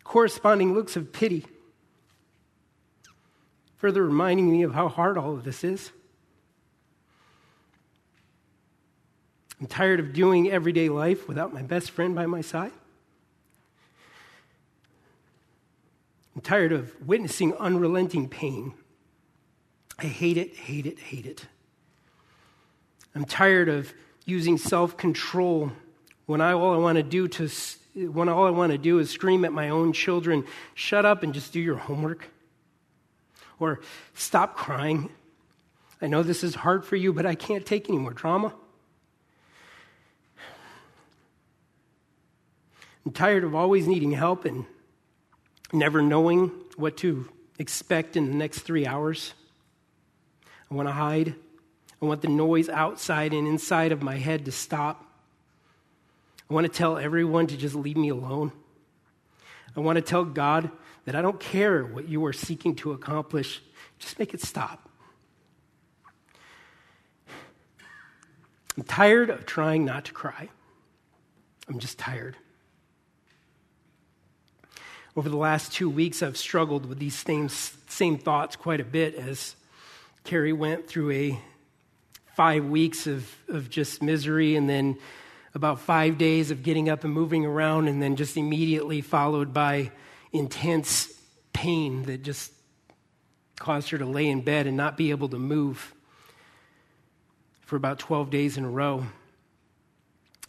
corresponding 0.04 0.72
looks 0.72 0.96
of 0.96 1.12
pity, 1.12 1.44
further 3.76 4.04
reminding 4.04 4.50
me 4.50 4.62
of 4.62 4.72
how 4.72 4.88
hard 4.88 5.18
all 5.18 5.34
of 5.34 5.44
this 5.44 5.64
is. 5.64 5.90
I'm 9.64 9.68
tired 9.68 9.98
of 9.98 10.12
doing 10.12 10.50
everyday 10.50 10.90
life 10.90 11.26
without 11.26 11.54
my 11.54 11.62
best 11.62 11.90
friend 11.90 12.14
by 12.14 12.26
my 12.26 12.42
side. 12.42 12.70
I'm 16.36 16.42
tired 16.42 16.70
of 16.70 16.94
witnessing 17.08 17.54
unrelenting 17.54 18.28
pain. 18.28 18.74
I 19.98 20.04
hate 20.04 20.36
it, 20.36 20.54
hate 20.54 20.84
it, 20.84 20.98
hate 20.98 21.24
it. 21.24 21.46
I'm 23.14 23.24
tired 23.24 23.70
of 23.70 23.94
using 24.26 24.58
self 24.58 24.98
control 24.98 25.72
when 26.26 26.42
I, 26.42 26.52
all 26.52 26.74
I 26.74 26.76
want 26.76 26.96
to 26.96 27.02
do 27.02 27.26
to 27.26 27.48
when 27.94 28.28
all 28.28 28.46
I 28.46 28.50
want 28.50 28.72
to 28.72 28.76
do 28.76 28.98
is 28.98 29.08
scream 29.08 29.46
at 29.46 29.52
my 29.54 29.70
own 29.70 29.94
children, 29.94 30.44
shut 30.74 31.06
up 31.06 31.22
and 31.22 31.32
just 31.32 31.54
do 31.54 31.60
your 31.60 31.76
homework. 31.76 32.28
Or 33.58 33.80
stop 34.12 34.58
crying. 34.58 35.08
I 36.02 36.08
know 36.08 36.22
this 36.22 36.44
is 36.44 36.54
hard 36.54 36.84
for 36.84 36.96
you, 36.96 37.14
but 37.14 37.24
I 37.24 37.34
can't 37.34 37.64
take 37.64 37.88
any 37.88 37.96
more 37.96 38.12
drama. 38.12 38.52
I'm 43.04 43.12
tired 43.12 43.44
of 43.44 43.54
always 43.54 43.86
needing 43.86 44.12
help 44.12 44.44
and 44.44 44.64
never 45.72 46.00
knowing 46.00 46.50
what 46.76 46.96
to 46.98 47.28
expect 47.58 48.16
in 48.16 48.26
the 48.26 48.34
next 48.34 48.60
three 48.60 48.86
hours. 48.86 49.34
I 50.70 50.74
want 50.74 50.88
to 50.88 50.92
hide. 50.92 51.34
I 52.00 52.06
want 52.06 52.22
the 52.22 52.28
noise 52.28 52.68
outside 52.68 53.32
and 53.32 53.46
inside 53.46 53.92
of 53.92 54.02
my 54.02 54.16
head 54.16 54.46
to 54.46 54.52
stop. 54.52 55.04
I 56.48 56.54
want 56.54 56.66
to 56.66 56.72
tell 56.72 56.98
everyone 56.98 57.46
to 57.48 57.56
just 57.56 57.74
leave 57.74 57.96
me 57.96 58.08
alone. 58.08 58.52
I 59.76 59.80
want 59.80 59.96
to 59.96 60.02
tell 60.02 60.24
God 60.24 60.70
that 61.04 61.14
I 61.14 61.22
don't 61.22 61.40
care 61.40 61.84
what 61.84 62.08
you 62.08 62.24
are 62.24 62.32
seeking 62.32 62.74
to 62.76 62.92
accomplish, 62.92 63.60
just 63.98 64.18
make 64.18 64.34
it 64.34 64.40
stop. 64.40 64.88
I'm 68.76 68.82
tired 68.84 69.30
of 69.30 69.46
trying 69.46 69.84
not 69.84 70.06
to 70.06 70.12
cry. 70.12 70.48
I'm 71.68 71.78
just 71.78 71.98
tired. 71.98 72.36
Over 75.16 75.28
the 75.28 75.36
last 75.36 75.72
two 75.72 75.88
weeks, 75.88 76.24
I've 76.24 76.36
struggled 76.36 76.86
with 76.86 76.98
these 76.98 77.14
same, 77.14 77.48
same 77.48 78.18
thoughts 78.18 78.56
quite 78.56 78.80
a 78.80 78.84
bit 78.84 79.14
as 79.14 79.54
Carrie 80.24 80.52
went 80.52 80.88
through 80.88 81.12
a 81.12 81.40
five 82.34 82.64
weeks 82.64 83.06
of, 83.06 83.32
of 83.46 83.70
just 83.70 84.02
misery 84.02 84.56
and 84.56 84.68
then 84.68 84.98
about 85.54 85.78
five 85.78 86.18
days 86.18 86.50
of 86.50 86.64
getting 86.64 86.88
up 86.88 87.04
and 87.04 87.12
moving 87.12 87.46
around, 87.46 87.86
and 87.86 88.02
then 88.02 88.16
just 88.16 88.36
immediately 88.36 89.00
followed 89.00 89.54
by 89.54 89.92
intense 90.32 91.12
pain 91.52 92.02
that 92.02 92.24
just 92.24 92.52
caused 93.60 93.90
her 93.90 93.98
to 93.98 94.06
lay 94.06 94.28
in 94.28 94.40
bed 94.40 94.66
and 94.66 94.76
not 94.76 94.96
be 94.96 95.10
able 95.12 95.28
to 95.28 95.38
move 95.38 95.94
for 97.60 97.76
about 97.76 98.00
12 98.00 98.30
days 98.30 98.56
in 98.56 98.64
a 98.64 98.68
row. 98.68 99.06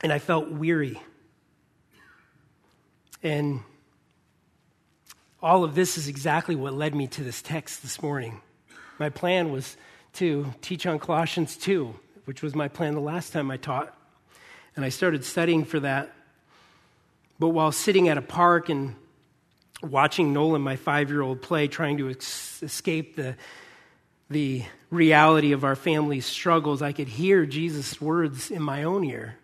And 0.01 0.11
I 0.11 0.17
felt 0.17 0.49
weary. 0.49 0.99
And 3.21 3.61
all 5.45 5.63
of 5.63 5.75
this 5.75 5.95
is 5.95 6.07
exactly 6.07 6.55
what 6.55 6.73
led 6.73 6.95
me 6.95 7.05
to 7.05 7.23
this 7.23 7.39
text 7.39 7.83
this 7.83 8.01
morning. 8.01 8.41
My 8.97 9.09
plan 9.09 9.51
was 9.51 9.77
to 10.13 10.51
teach 10.63 10.87
on 10.87 10.97
Colossians 10.97 11.55
2, 11.55 11.93
which 12.23 12.41
was 12.41 12.55
my 12.55 12.67
plan 12.67 12.95
the 12.95 12.99
last 12.99 13.31
time 13.31 13.51
I 13.51 13.57
taught. 13.57 13.95
And 14.75 14.83
I 14.83 14.89
started 14.89 15.23
studying 15.23 15.63
for 15.63 15.79
that. 15.81 16.11
But 17.37 17.49
while 17.49 17.71
sitting 17.71 18.09
at 18.09 18.17
a 18.17 18.23
park 18.23 18.69
and 18.69 18.95
watching 19.83 20.33
Nolan, 20.33 20.63
my 20.63 20.77
five 20.77 21.11
year 21.11 21.21
old, 21.21 21.43
play, 21.43 21.67
trying 21.67 21.97
to 21.99 22.09
ex- 22.09 22.63
escape 22.63 23.15
the, 23.15 23.35
the 24.31 24.63
reality 24.89 25.51
of 25.51 25.63
our 25.63 25.75
family's 25.75 26.25
struggles, 26.25 26.81
I 26.81 26.91
could 26.91 27.07
hear 27.07 27.45
Jesus' 27.45 28.01
words 28.01 28.49
in 28.49 28.63
my 28.63 28.81
own 28.81 29.03
ear 29.03 29.37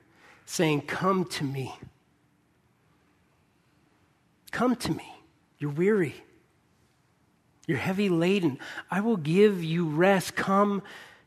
saying, 0.47 0.81
Come 0.81 1.25
to 1.25 1.43
me. 1.43 1.75
Come 4.49 4.75
to 4.77 4.93
me. 4.93 5.20
You're 5.61 5.69
weary. 5.69 6.15
You're 7.67 7.77
heavy 7.77 8.09
laden. 8.09 8.57
I 8.89 9.01
will 9.01 9.15
give 9.15 9.63
you 9.63 9.85
rest. 9.85 10.35
Come 10.35 10.81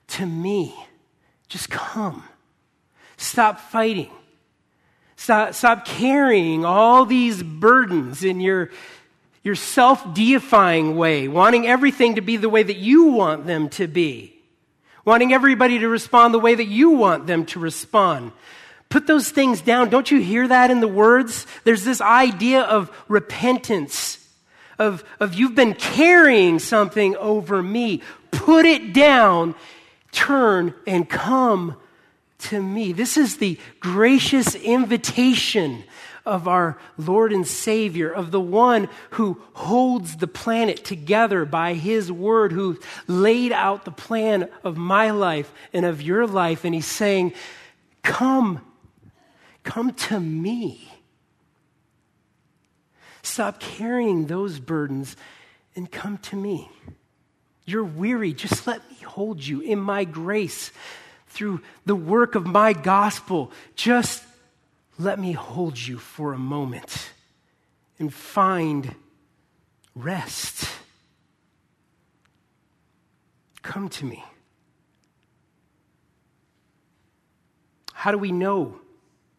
to 0.08 0.26
me. 0.26 0.74
Just 1.48 1.70
come. 1.70 2.24
Stop 3.16 3.60
fighting. 3.60 4.10
Stop, 5.14 5.54
stop 5.54 5.84
carrying 5.84 6.64
all 6.64 7.04
these 7.04 7.44
burdens 7.44 8.24
in 8.24 8.40
your, 8.40 8.70
your 9.44 9.54
self 9.54 10.14
deifying 10.14 10.96
way, 10.96 11.28
wanting 11.28 11.68
everything 11.68 12.16
to 12.16 12.20
be 12.20 12.36
the 12.36 12.48
way 12.48 12.64
that 12.64 12.78
you 12.78 13.04
want 13.04 13.46
them 13.46 13.68
to 13.70 13.86
be, 13.86 14.34
wanting 15.04 15.32
everybody 15.32 15.78
to 15.78 15.88
respond 15.88 16.34
the 16.34 16.40
way 16.40 16.56
that 16.56 16.66
you 16.66 16.90
want 16.90 17.28
them 17.28 17.46
to 17.46 17.60
respond. 17.60 18.32
Put 18.88 19.06
those 19.06 19.30
things 19.30 19.60
down. 19.60 19.90
Don't 19.90 20.10
you 20.10 20.20
hear 20.20 20.48
that 20.48 20.72
in 20.72 20.80
the 20.80 20.88
words? 20.88 21.46
There's 21.62 21.84
this 21.84 22.00
idea 22.00 22.62
of 22.62 22.90
repentance, 23.06 24.23
of, 24.78 25.04
of 25.20 25.34
you've 25.34 25.54
been 25.54 25.74
carrying 25.74 26.58
something 26.58 27.16
over 27.16 27.62
me. 27.62 28.02
Put 28.30 28.66
it 28.66 28.92
down, 28.92 29.54
turn, 30.12 30.74
and 30.86 31.08
come 31.08 31.76
to 32.38 32.62
me. 32.62 32.92
This 32.92 33.16
is 33.16 33.38
the 33.38 33.58
gracious 33.80 34.54
invitation 34.54 35.84
of 36.26 36.48
our 36.48 36.78
Lord 36.96 37.32
and 37.32 37.46
Savior, 37.46 38.10
of 38.10 38.30
the 38.30 38.40
one 38.40 38.88
who 39.10 39.42
holds 39.52 40.16
the 40.16 40.26
planet 40.26 40.84
together 40.84 41.44
by 41.44 41.74
His 41.74 42.10
word, 42.10 42.52
who 42.52 42.78
laid 43.06 43.52
out 43.52 43.84
the 43.84 43.90
plan 43.90 44.48
of 44.62 44.76
my 44.76 45.10
life 45.10 45.52
and 45.72 45.84
of 45.84 46.00
your 46.00 46.26
life. 46.26 46.64
And 46.64 46.74
He's 46.74 46.86
saying, 46.86 47.34
Come, 48.02 48.60
come 49.62 49.92
to 49.92 50.20
me. 50.20 50.93
Stop 53.24 53.58
carrying 53.58 54.26
those 54.26 54.60
burdens 54.60 55.16
and 55.74 55.90
come 55.90 56.18
to 56.18 56.36
me. 56.36 56.70
You're 57.64 57.82
weary. 57.82 58.34
Just 58.34 58.66
let 58.66 58.88
me 58.90 58.98
hold 58.98 59.44
you 59.44 59.60
in 59.60 59.80
my 59.80 60.04
grace 60.04 60.70
through 61.28 61.62
the 61.86 61.96
work 61.96 62.34
of 62.34 62.44
my 62.46 62.74
gospel. 62.74 63.50
Just 63.76 64.22
let 64.98 65.18
me 65.18 65.32
hold 65.32 65.78
you 65.78 65.96
for 65.96 66.34
a 66.34 66.38
moment 66.38 67.12
and 67.98 68.12
find 68.12 68.94
rest. 69.94 70.68
Come 73.62 73.88
to 73.88 74.04
me. 74.04 74.22
How 77.94 78.12
do 78.12 78.18
we 78.18 78.32
know 78.32 78.80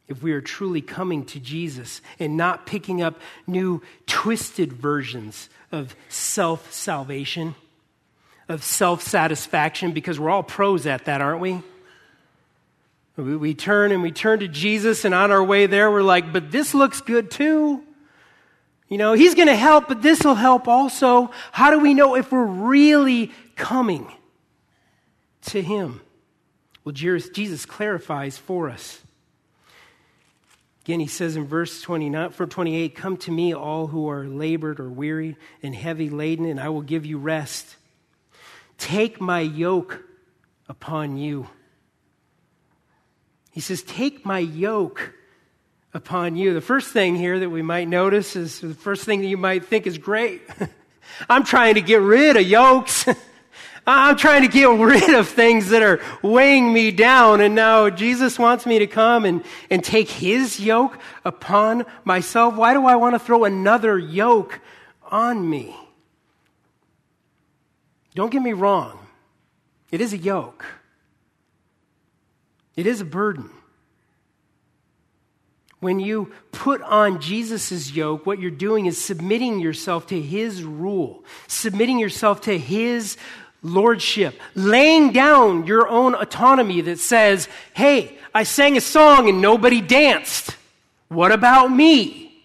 if 0.08 0.22
we 0.22 0.34
are 0.34 0.42
truly 0.42 0.82
coming 0.82 1.26
to 1.26 1.40
Jesus 1.40 2.02
and 2.20 2.38
not 2.38 2.66
picking 2.66 3.02
up 3.02 3.20
new 3.48 3.82
twisted 4.06 4.74
versions 4.74 5.50
of 5.72 5.96
self 6.10 6.72
salvation, 6.72 7.56
of 8.48 8.64
self 8.64 9.02
satisfaction? 9.02 9.92
Because 9.92 10.20
we're 10.20 10.30
all 10.30 10.44
pros 10.44 10.86
at 10.86 11.06
that, 11.06 11.22
aren't 11.22 11.42
we? 11.42 11.62
We, 13.18 13.36
we 13.36 13.54
turn 13.54 13.92
and 13.92 14.02
we 14.02 14.12
turn 14.12 14.40
to 14.40 14.48
Jesus, 14.48 15.06
and 15.06 15.16
on 15.16 15.32
our 15.32 15.44
way 15.44 15.68
there, 15.68 15.90
we're 15.90 16.02
like, 16.02 16.34
but 16.34 16.52
this 16.52 16.74
looks 16.74 17.02
good 17.02 17.32
too. 17.32 17.84
You 18.88 18.98
know, 19.00 19.14
he's 19.14 19.34
going 19.34 19.48
to 19.48 19.56
help, 19.56 19.88
but 19.88 20.02
this 20.02 20.24
will 20.24 20.36
help 20.36 20.68
also. 20.68 21.32
How 21.52 21.72
do 21.72 21.80
we 21.80 21.94
know 21.94 22.16
if 22.16 22.32
we're 22.32 22.46
really 22.46 23.32
coming 23.56 24.12
to 25.48 25.62
him? 25.62 26.02
Well, 26.84 26.94
Jesus 26.94 27.66
clarifies 27.66 28.38
for 28.38 28.70
us. 28.70 29.02
Again, 30.86 31.00
he 31.00 31.08
says 31.08 31.36
in 31.36 31.46
verse 31.46 31.82
29, 31.82 32.30
for 32.30 32.46
28, 32.46 32.96
Come 32.96 33.18
to 33.18 33.32
me, 33.32 33.54
all 33.54 33.88
who 33.88 34.08
are 34.10 34.26
labored 34.26 34.80
or 34.80 34.88
weary 34.90 35.36
and 35.62 35.76
heavy 35.76 36.10
laden, 36.10 36.46
and 36.46 36.60
I 36.60 36.70
will 36.70 36.84
give 36.84 37.06
you 37.06 37.18
rest. 37.18 37.76
Take 38.78 39.20
my 39.20 39.40
yoke 39.42 40.04
upon 40.70 41.18
you 41.18 41.48
he 43.56 43.62
says, 43.62 43.82
Take 43.84 44.26
my 44.26 44.40
yoke 44.40 45.14
upon 45.94 46.36
you. 46.36 46.54
The 46.54 46.60
first 46.60 46.92
thing 46.92 47.16
here 47.16 47.40
that 47.40 47.50
we 47.50 47.62
might 47.62 47.88
notice 47.88 48.36
is 48.36 48.60
the 48.60 48.74
first 48.74 49.06
thing 49.06 49.22
that 49.22 49.28
you 49.28 49.38
might 49.38 49.64
think 49.64 49.88
is 49.88 49.98
great. 49.98 50.42
I'm 51.30 51.46
trying 51.46 51.76
to 51.76 51.82
get 51.82 52.02
rid 52.02 52.36
of 52.36 52.46
yokes. 52.46 53.06
I'm 53.88 54.18
trying 54.18 54.42
to 54.42 54.48
get 54.48 54.68
rid 54.68 55.14
of 55.14 55.28
things 55.28 55.70
that 55.70 55.84
are 55.84 56.02
weighing 56.24 56.74
me 56.74 56.92
down. 56.92 57.40
And 57.42 57.54
now 57.54 57.90
Jesus 57.90 58.40
wants 58.40 58.66
me 58.66 58.80
to 58.80 58.88
come 58.88 59.26
and, 59.26 59.44
and 59.70 59.84
take 59.84 60.10
his 60.10 60.60
yoke 60.60 60.98
upon 61.24 61.86
myself. 62.04 62.56
Why 62.56 62.74
do 62.74 62.86
I 62.86 62.96
want 62.96 63.14
to 63.14 63.20
throw 63.20 63.44
another 63.44 63.98
yoke 63.98 64.60
on 65.12 65.48
me? 65.48 65.76
Don't 68.16 68.32
get 68.32 68.42
me 68.42 68.54
wrong. 68.54 68.98
It 69.92 70.02
is 70.02 70.14
a 70.14 70.18
yoke. 70.18 70.66
It 72.76 72.88
is 72.88 73.02
a 73.02 73.06
burden. 73.06 73.50
When 75.80 76.00
you 76.00 76.32
put 76.52 76.82
on 76.82 77.22
Jesus' 77.22 77.92
yoke, 77.92 78.26
what 78.26 78.40
you're 78.40 78.50
doing 78.50 78.88
is 78.88 79.04
submitting 79.04 79.60
yourself 79.60 80.08
to 80.08 80.20
his 80.20 80.64
rule, 80.64 81.24
submitting 81.48 82.00
yourself 82.00 82.42
to 82.42 82.58
his 82.58 83.18
lordship, 83.66 84.40
laying 84.54 85.12
down 85.12 85.66
your 85.66 85.88
own 85.88 86.14
autonomy 86.14 86.82
that 86.82 87.00
says, 87.00 87.50
hey, 87.74 88.18
I 88.34 88.44
sang 88.44 88.78
a 88.78 88.82
song 88.82 89.28
and 89.28 89.42
nobody 89.42 89.82
danced. 89.82 90.56
What 91.08 91.32
about 91.32 91.72
me? 91.72 92.44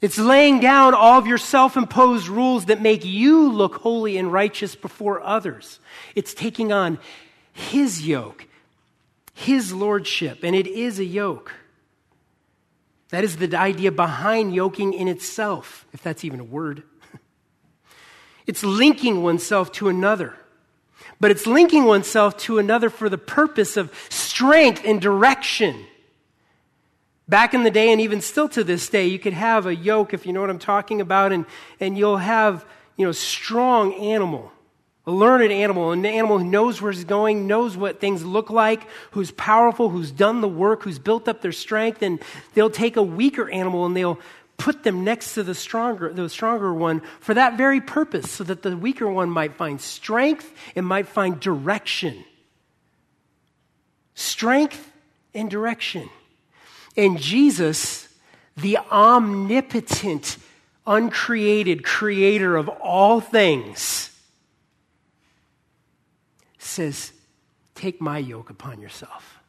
It's 0.00 0.18
laying 0.18 0.58
down 0.58 0.94
all 0.94 1.18
of 1.18 1.28
your 1.28 1.38
self 1.38 1.76
imposed 1.76 2.26
rules 2.26 2.64
that 2.64 2.82
make 2.82 3.04
you 3.04 3.52
look 3.52 3.76
holy 3.76 4.18
and 4.18 4.32
righteous 4.32 4.74
before 4.74 5.22
others. 5.22 5.78
It's 6.16 6.34
taking 6.34 6.72
on 6.72 6.98
his 7.52 8.04
yoke, 8.04 8.46
his 9.32 9.72
lordship, 9.72 10.42
and 10.42 10.56
it 10.56 10.66
is 10.66 10.98
a 10.98 11.04
yoke. 11.04 11.54
That 13.10 13.22
is 13.22 13.36
the 13.36 13.56
idea 13.56 13.92
behind 13.92 14.54
yoking 14.54 14.92
in 14.92 15.06
itself, 15.06 15.86
if 15.92 16.02
that's 16.02 16.24
even 16.24 16.40
a 16.40 16.44
word. 16.44 16.82
It's 18.46 18.64
linking 18.64 19.22
oneself 19.22 19.72
to 19.72 19.88
another. 19.88 20.34
But 21.20 21.30
it's 21.30 21.46
linking 21.46 21.84
oneself 21.84 22.36
to 22.38 22.58
another 22.58 22.90
for 22.90 23.08
the 23.08 23.18
purpose 23.18 23.76
of 23.76 23.92
strength 24.08 24.82
and 24.84 25.00
direction. 25.00 25.84
Back 27.28 27.54
in 27.54 27.62
the 27.62 27.70
day, 27.70 27.92
and 27.92 28.00
even 28.00 28.20
still 28.20 28.48
to 28.50 28.64
this 28.64 28.88
day, 28.88 29.06
you 29.06 29.18
could 29.18 29.32
have 29.32 29.66
a 29.66 29.74
yoke, 29.74 30.12
if 30.12 30.26
you 30.26 30.32
know 30.32 30.40
what 30.40 30.50
I'm 30.50 30.58
talking 30.58 31.00
about, 31.00 31.32
and, 31.32 31.46
and 31.80 31.96
you'll 31.96 32.16
have, 32.16 32.64
you 32.96 33.06
know, 33.06 33.12
strong 33.12 33.94
animal 33.94 34.52
a 35.04 35.10
learned 35.10 35.52
animal, 35.52 35.90
an 35.90 36.06
animal 36.06 36.38
who 36.38 36.44
knows 36.44 36.80
where 36.80 36.92
it's 36.92 37.02
going, 37.02 37.48
knows 37.48 37.76
what 37.76 38.00
things 38.00 38.24
look 38.24 38.50
like, 38.50 38.86
who's 39.10 39.32
powerful, 39.32 39.88
who's 39.88 40.12
done 40.12 40.40
the 40.40 40.48
work, 40.48 40.84
who's 40.84 41.00
built 41.00 41.26
up 41.26 41.40
their 41.40 41.52
strength, 41.52 42.02
and 42.02 42.20
they'll 42.54 42.70
take 42.70 42.96
a 42.96 43.02
weaker 43.02 43.50
animal 43.50 43.84
and 43.84 43.96
they'll 43.96 44.20
put 44.62 44.84
them 44.84 45.02
next 45.02 45.34
to 45.34 45.42
the 45.42 45.56
stronger, 45.56 46.12
the 46.12 46.28
stronger 46.28 46.72
one 46.72 47.02
for 47.18 47.34
that 47.34 47.56
very 47.56 47.80
purpose, 47.80 48.30
so 48.30 48.44
that 48.44 48.62
the 48.62 48.76
weaker 48.76 49.10
one 49.10 49.28
might 49.28 49.56
find 49.56 49.80
strength 49.80 50.54
and 50.76 50.86
might 50.86 51.08
find 51.08 51.40
direction. 51.40 52.24
Strength 54.14 54.88
and 55.34 55.50
direction. 55.50 56.08
And 56.96 57.18
Jesus, 57.18 58.06
the 58.56 58.78
omnipotent, 58.78 60.38
uncreated 60.86 61.82
creator 61.82 62.56
of 62.56 62.68
all 62.68 63.20
things, 63.20 64.16
says, 66.58 67.10
Take 67.74 68.00
my 68.00 68.18
yoke 68.18 68.48
upon 68.48 68.80
yourself. 68.80 69.41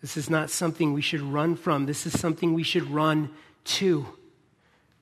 This 0.00 0.16
is 0.16 0.30
not 0.30 0.50
something 0.50 0.92
we 0.92 1.02
should 1.02 1.20
run 1.20 1.56
from. 1.56 1.86
This 1.86 2.06
is 2.06 2.18
something 2.18 2.54
we 2.54 2.62
should 2.62 2.90
run 2.90 3.30
to. 3.64 4.06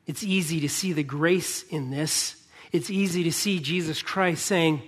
It's 0.07 0.25
easy 0.25 0.61
to 0.61 0.69
see 0.69 0.93
the 0.93 1.03
grace 1.03 1.63
in 1.63 1.91
this. 1.91 2.37
It's 2.73 2.91
easy 2.91 3.25
to 3.25 3.33
see 3.33 3.61
Jesus 3.61 4.03
Christ 4.03 4.45
saying, 4.45 4.83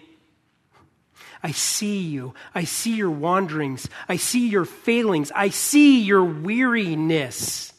I 1.42 1.52
see 1.52 2.00
you. 2.00 2.34
I 2.54 2.64
see 2.64 2.96
your 2.96 3.10
wanderings. 3.10 3.88
I 4.08 4.16
see 4.16 4.48
your 4.48 4.64
failings. 4.64 5.32
I 5.34 5.48
see 5.48 6.02
your 6.02 6.24
weariness. 6.24 7.72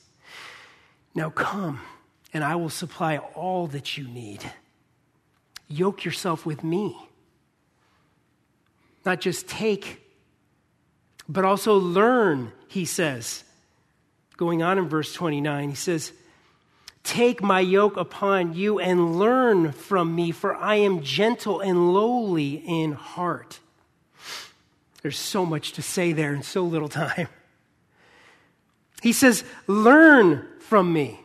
Now 1.14 1.30
come, 1.30 1.82
and 2.34 2.44
I 2.44 2.56
will 2.56 2.70
supply 2.70 3.18
all 3.18 3.68
that 3.68 3.98
you 3.98 4.08
need. 4.08 4.44
Yoke 5.68 6.06
yourself 6.06 6.46
with 6.46 6.64
me. 6.64 6.98
Not 9.06 9.20
just 9.20 9.48
take, 9.48 10.01
but 11.32 11.46
also 11.46 11.78
learn, 11.78 12.52
he 12.68 12.84
says. 12.84 13.46
Going 14.36 14.62
on 14.62 14.78
in 14.78 14.90
verse 14.90 15.14
29, 15.14 15.70
he 15.70 15.76
says, 15.76 16.12
Take 17.04 17.42
my 17.42 17.62
yoke 17.62 17.96
upon 17.96 18.54
you 18.54 18.80
and 18.80 19.18
learn 19.18 19.72
from 19.72 20.14
me, 20.14 20.32
for 20.32 20.56
I 20.56 20.76
am 20.76 21.04
gentle 21.04 21.62
and 21.62 21.94
lowly 21.94 22.56
in 22.56 22.92
heart. 22.92 23.60
There's 25.02 25.18
so 25.18 25.46
much 25.46 25.72
to 25.74 25.82
say 25.82 26.12
there 26.12 26.34
in 26.34 26.44
so 26.44 26.64
little 26.64 26.90
time. 26.90 27.28
He 29.02 29.14
says, 29.14 29.44
Learn 29.66 30.46
from 30.60 30.94
me. 30.94 31.20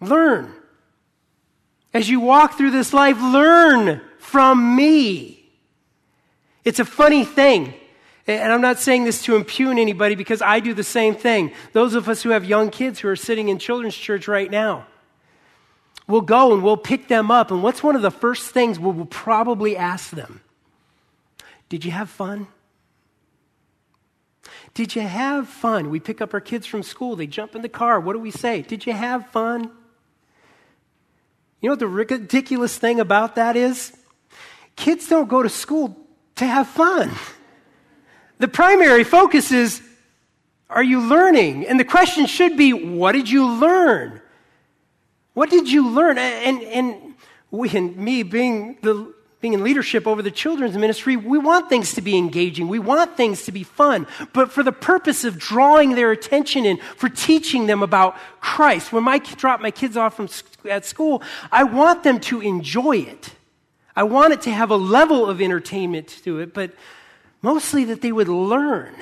Learn. 0.00 0.54
As 1.92 2.08
you 2.08 2.18
walk 2.18 2.56
through 2.56 2.70
this 2.70 2.94
life, 2.94 3.20
learn 3.20 4.00
from 4.16 4.74
me. 4.74 5.50
It's 6.64 6.80
a 6.80 6.86
funny 6.86 7.26
thing. 7.26 7.74
And 8.26 8.52
I'm 8.52 8.60
not 8.60 8.78
saying 8.78 9.04
this 9.04 9.22
to 9.24 9.34
impugn 9.34 9.78
anybody 9.78 10.14
because 10.14 10.42
I 10.42 10.60
do 10.60 10.74
the 10.74 10.84
same 10.84 11.14
thing. 11.14 11.52
Those 11.72 11.94
of 11.94 12.08
us 12.08 12.22
who 12.22 12.30
have 12.30 12.44
young 12.44 12.70
kids 12.70 13.00
who 13.00 13.08
are 13.08 13.16
sitting 13.16 13.48
in 13.48 13.58
children's 13.58 13.96
church 13.96 14.28
right 14.28 14.50
now, 14.50 14.86
we'll 16.06 16.20
go 16.20 16.52
and 16.52 16.62
we'll 16.62 16.76
pick 16.76 17.08
them 17.08 17.32
up. 17.32 17.50
And 17.50 17.62
what's 17.62 17.82
one 17.82 17.96
of 17.96 18.02
the 18.02 18.12
first 18.12 18.50
things 18.50 18.78
we'll 18.78 19.06
probably 19.06 19.76
ask 19.76 20.10
them? 20.10 20.40
Did 21.68 21.84
you 21.84 21.90
have 21.90 22.10
fun? 22.10 22.46
Did 24.74 24.94
you 24.94 25.02
have 25.02 25.48
fun? 25.48 25.90
We 25.90 26.00
pick 26.00 26.20
up 26.20 26.32
our 26.32 26.40
kids 26.40 26.66
from 26.66 26.82
school, 26.82 27.16
they 27.16 27.26
jump 27.26 27.56
in 27.56 27.62
the 27.62 27.68
car. 27.68 27.98
What 27.98 28.12
do 28.12 28.20
we 28.20 28.30
say? 28.30 28.62
Did 28.62 28.86
you 28.86 28.92
have 28.92 29.26
fun? 29.30 29.70
You 31.60 31.68
know 31.68 31.72
what 31.72 31.78
the 31.80 31.88
ridiculous 31.88 32.76
thing 32.76 33.00
about 33.00 33.34
that 33.34 33.56
is? 33.56 33.92
Kids 34.76 35.08
don't 35.08 35.28
go 35.28 35.42
to 35.42 35.48
school 35.48 35.96
to 36.36 36.46
have 36.46 36.68
fun. 36.68 37.10
The 38.42 38.48
primary 38.48 39.04
focus 39.04 39.52
is 39.52 39.80
are 40.68 40.82
you 40.82 40.98
learning? 40.98 41.64
And 41.68 41.78
the 41.78 41.84
question 41.84 42.26
should 42.26 42.56
be 42.56 42.72
what 42.72 43.12
did 43.12 43.30
you 43.30 43.48
learn? 43.48 44.20
What 45.34 45.48
did 45.48 45.70
you 45.70 45.88
learn? 45.88 46.18
And, 46.18 46.60
and, 46.60 47.14
we, 47.52 47.70
and 47.70 47.96
me 47.96 48.24
being, 48.24 48.78
the, 48.82 49.14
being 49.40 49.54
in 49.54 49.62
leadership 49.62 50.08
over 50.08 50.22
the 50.22 50.32
children's 50.32 50.76
ministry, 50.76 51.16
we 51.16 51.38
want 51.38 51.68
things 51.68 51.94
to 51.94 52.02
be 52.02 52.16
engaging. 52.16 52.66
We 52.66 52.80
want 52.80 53.16
things 53.16 53.44
to 53.44 53.52
be 53.52 53.62
fun. 53.62 54.08
But 54.32 54.50
for 54.50 54.64
the 54.64 54.72
purpose 54.72 55.22
of 55.22 55.38
drawing 55.38 55.94
their 55.94 56.10
attention 56.10 56.66
in, 56.66 56.78
for 56.96 57.08
teaching 57.08 57.66
them 57.66 57.80
about 57.80 58.16
Christ, 58.40 58.92
when 58.92 59.06
I 59.06 59.18
drop 59.18 59.60
my 59.60 59.70
kids 59.70 59.96
off 59.96 60.16
from, 60.16 60.28
at 60.68 60.84
school, 60.84 61.22
I 61.52 61.62
want 61.62 62.02
them 62.02 62.18
to 62.22 62.40
enjoy 62.40 62.96
it. 62.96 63.34
I 63.94 64.02
want 64.02 64.32
it 64.32 64.42
to 64.42 64.50
have 64.50 64.72
a 64.72 64.76
level 64.76 65.26
of 65.26 65.40
entertainment 65.40 66.08
to 66.24 66.40
it, 66.40 66.52
but 66.52 66.72
Mostly 67.42 67.84
that 67.86 68.00
they 68.00 68.12
would 68.12 68.28
learn. 68.28 68.94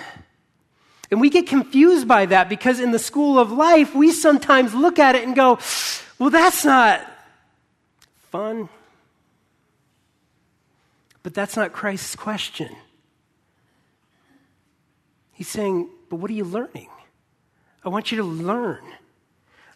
And 1.11 1.21
we 1.21 1.29
get 1.29 1.47
confused 1.47 2.09
by 2.09 2.27
that 2.27 2.49
because 2.49 2.81
in 2.81 2.93
the 2.93 2.99
school 2.99 3.39
of 3.39 3.53
life, 3.53 3.95
we 3.95 4.13
sometimes 4.13 4.75
look 4.75 4.99
at 4.99 5.15
it 5.15 5.25
and 5.25 5.37
go, 5.37 5.59
well, 6.19 6.31
that's 6.31 6.65
not 6.65 7.07
fun. 8.31 8.69
But 11.23 11.35
that's 11.35 11.57
not 11.57 11.73
Christ's 11.73 12.17
question. 12.17 12.75
He's 15.33 15.49
saying, 15.49 15.89
but 16.09 16.17
what 16.17 16.31
are 16.31 16.35
you 16.35 16.45
learning? 16.45 16.89
I 17.85 17.89
want 17.89 18.13
you 18.13 18.19
to 18.19 18.25
learn. 18.25 18.83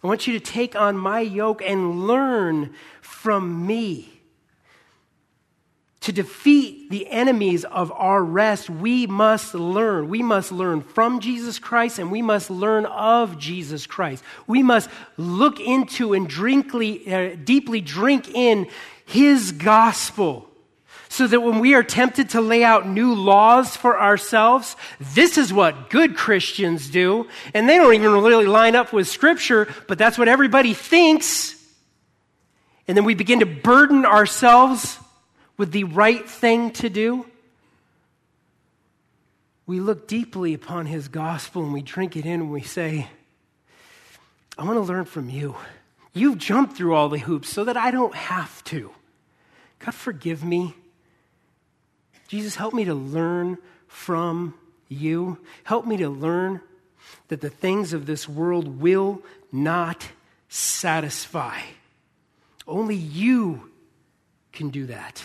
I 0.02 0.06
want 0.06 0.26
you 0.26 0.38
to 0.38 0.40
take 0.40 0.76
on 0.76 0.96
my 0.96 1.20
yoke 1.20 1.62
and 1.62 2.06
learn 2.06 2.74
from 3.00 3.66
me. 3.66 4.13
To 6.04 6.12
defeat 6.12 6.90
the 6.90 7.08
enemies 7.08 7.64
of 7.64 7.90
our 7.92 8.22
rest, 8.22 8.68
we 8.68 9.06
must 9.06 9.54
learn. 9.54 10.10
We 10.10 10.22
must 10.22 10.52
learn 10.52 10.82
from 10.82 11.20
Jesus 11.20 11.58
Christ 11.58 11.98
and 11.98 12.12
we 12.12 12.20
must 12.20 12.50
learn 12.50 12.84
of 12.84 13.38
Jesus 13.38 13.86
Christ. 13.86 14.22
We 14.46 14.62
must 14.62 14.90
look 15.16 15.60
into 15.60 16.12
and 16.12 16.28
drinkly, 16.28 17.10
uh, 17.10 17.36
deeply 17.42 17.80
drink 17.80 18.28
in 18.28 18.68
His 19.06 19.52
gospel 19.52 20.46
so 21.08 21.26
that 21.26 21.40
when 21.40 21.58
we 21.58 21.72
are 21.72 21.82
tempted 21.82 22.28
to 22.30 22.42
lay 22.42 22.62
out 22.62 22.86
new 22.86 23.14
laws 23.14 23.74
for 23.74 23.98
ourselves, 23.98 24.76
this 25.00 25.38
is 25.38 25.54
what 25.54 25.88
good 25.88 26.18
Christians 26.18 26.90
do. 26.90 27.28
And 27.54 27.66
they 27.66 27.78
don't 27.78 27.94
even 27.94 28.12
really 28.12 28.44
line 28.44 28.76
up 28.76 28.92
with 28.92 29.08
Scripture, 29.08 29.72
but 29.88 29.96
that's 29.96 30.18
what 30.18 30.28
everybody 30.28 30.74
thinks. 30.74 31.54
And 32.86 32.94
then 32.94 33.06
we 33.06 33.14
begin 33.14 33.40
to 33.40 33.46
burden 33.46 34.04
ourselves 34.04 34.98
with 35.56 35.72
the 35.72 35.84
right 35.84 36.28
thing 36.28 36.70
to 36.72 36.88
do, 36.88 37.26
we 39.66 39.80
look 39.80 40.06
deeply 40.06 40.52
upon 40.54 40.86
his 40.86 41.08
gospel 41.08 41.62
and 41.62 41.72
we 41.72 41.82
drink 41.82 42.16
it 42.16 42.26
in 42.26 42.40
and 42.40 42.50
we 42.50 42.62
say, 42.62 43.08
I 44.58 44.64
want 44.64 44.76
to 44.76 44.80
learn 44.80 45.04
from 45.04 45.30
you. 45.30 45.56
You've 46.12 46.38
jumped 46.38 46.76
through 46.76 46.94
all 46.94 47.08
the 47.08 47.18
hoops 47.18 47.48
so 47.48 47.64
that 47.64 47.76
I 47.76 47.90
don't 47.90 48.14
have 48.14 48.62
to. 48.64 48.90
God, 49.80 49.94
forgive 49.94 50.44
me. 50.44 50.74
Jesus, 52.28 52.56
help 52.56 52.74
me 52.74 52.84
to 52.84 52.94
learn 52.94 53.58
from 53.88 54.54
you. 54.88 55.38
Help 55.64 55.86
me 55.86 55.96
to 55.98 56.08
learn 56.08 56.60
that 57.28 57.40
the 57.40 57.50
things 57.50 57.92
of 57.92 58.06
this 58.06 58.28
world 58.28 58.80
will 58.80 59.22
not 59.50 60.08
satisfy. 60.48 61.60
Only 62.66 62.96
you 62.96 63.70
can 64.52 64.70
do 64.70 64.86
that. 64.86 65.22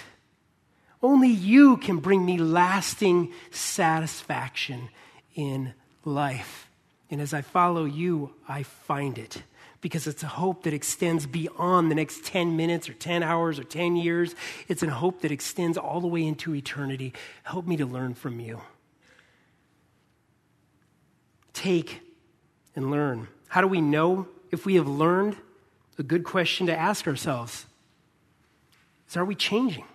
Only 1.01 1.29
you 1.29 1.77
can 1.77 1.97
bring 1.97 2.25
me 2.25 2.37
lasting 2.37 3.31
satisfaction 3.51 4.89
in 5.35 5.73
life. 6.03 6.67
And 7.09 7.21
as 7.21 7.33
I 7.33 7.41
follow 7.41 7.85
you, 7.85 8.33
I 8.47 8.63
find 8.63 9.17
it 9.17 9.43
because 9.81 10.07
it's 10.07 10.23
a 10.23 10.27
hope 10.27 10.63
that 10.63 10.73
extends 10.73 11.25
beyond 11.25 11.89
the 11.89 11.95
next 11.95 12.25
10 12.25 12.57
minutes 12.57 12.89
or 12.89 12.93
10 12.93 13.23
hours 13.23 13.59
or 13.59 13.63
10 13.63 13.95
years. 13.95 14.35
It's 14.67 14.83
a 14.83 14.89
hope 14.89 15.21
that 15.21 15.31
extends 15.31 15.77
all 15.77 16.01
the 16.01 16.07
way 16.07 16.25
into 16.25 16.53
eternity. 16.53 17.13
Help 17.43 17.65
me 17.65 17.77
to 17.77 17.85
learn 17.85 18.13
from 18.13 18.39
you. 18.39 18.61
Take 21.53 22.01
and 22.75 22.91
learn. 22.91 23.27
How 23.47 23.61
do 23.61 23.67
we 23.67 23.81
know 23.81 24.27
if 24.51 24.65
we 24.65 24.75
have 24.75 24.87
learned? 24.87 25.37
A 25.97 26.03
good 26.03 26.23
question 26.23 26.67
to 26.67 26.77
ask 26.77 27.07
ourselves 27.07 27.65
is 29.09 29.17
Are 29.17 29.25
we 29.25 29.35
changing? 29.35 29.85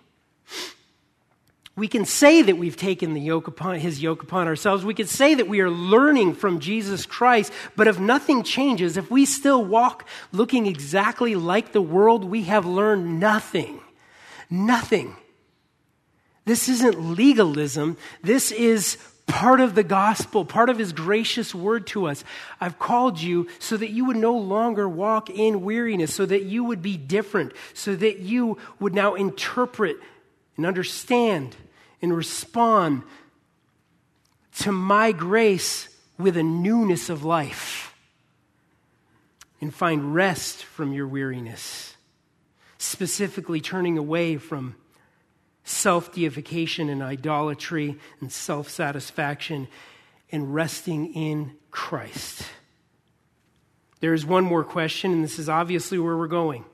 We 1.77 1.89
can 1.89 2.05
say 2.05 2.41
that 2.41 2.57
we've 2.57 2.77
taken 2.77 3.13
the 3.13 3.19
yoke 3.19 3.47
upon, 3.47 3.79
his 3.79 4.01
yoke 4.01 4.23
upon 4.23 4.47
ourselves. 4.47 4.85
We 4.85 4.93
can 4.93 5.07
say 5.07 5.35
that 5.35 5.49
we 5.49 5.59
are 5.59 5.69
learning 5.69 6.35
from 6.35 6.59
Jesus 6.59 7.05
Christ, 7.05 7.51
but 7.75 7.87
if 7.87 7.99
nothing 7.99 8.43
changes, 8.43 8.95
if 8.95 9.11
we 9.11 9.25
still 9.25 9.63
walk 9.63 10.07
looking 10.31 10.67
exactly 10.67 11.35
like 11.35 11.73
the 11.73 11.81
world, 11.81 12.23
we 12.23 12.43
have 12.43 12.65
learned 12.65 13.19
nothing. 13.19 13.81
Nothing. 14.49 15.17
This 16.45 16.69
isn't 16.69 17.15
legalism. 17.15 17.97
This 18.21 18.53
is 18.53 18.97
part 19.25 19.59
of 19.59 19.75
the 19.75 19.83
gospel, 19.83 20.45
part 20.45 20.69
of 20.69 20.77
his 20.77 20.93
gracious 20.93 21.53
word 21.53 21.87
to 21.87 22.05
us. 22.05 22.23
I've 22.61 22.79
called 22.79 23.19
you 23.19 23.49
so 23.59 23.75
that 23.75 23.89
you 23.89 24.05
would 24.05 24.15
no 24.15 24.37
longer 24.37 24.87
walk 24.87 25.29
in 25.29 25.63
weariness, 25.63 26.13
so 26.13 26.25
that 26.25 26.43
you 26.43 26.63
would 26.63 26.81
be 26.81 26.95
different, 26.95 27.51
so 27.73 27.95
that 27.95 28.19
you 28.19 28.59
would 28.79 28.93
now 28.93 29.15
interpret 29.15 29.97
and 30.55 30.65
understand 30.65 31.55
and 32.01 32.15
respond 32.15 33.03
to 34.59 34.71
my 34.71 35.11
grace 35.11 35.89
with 36.17 36.37
a 36.37 36.43
newness 36.43 37.09
of 37.09 37.25
life 37.25 37.93
and 39.61 39.73
find 39.73 40.13
rest 40.13 40.63
from 40.63 40.93
your 40.93 41.07
weariness, 41.07 41.95
specifically 42.77 43.59
turning 43.59 43.97
away 43.97 44.37
from 44.37 44.75
self 45.63 46.13
deification 46.13 46.89
and 46.89 47.01
idolatry 47.01 47.97
and 48.21 48.31
self 48.31 48.69
satisfaction 48.69 49.67
and 50.31 50.53
resting 50.53 51.13
in 51.13 51.55
Christ. 51.71 52.43
There 53.99 54.13
is 54.13 54.25
one 54.25 54.43
more 54.43 54.63
question, 54.63 55.11
and 55.11 55.23
this 55.23 55.39
is 55.39 55.49
obviously 55.49 55.97
where 55.97 56.15
we're 56.15 56.27
going. 56.27 56.65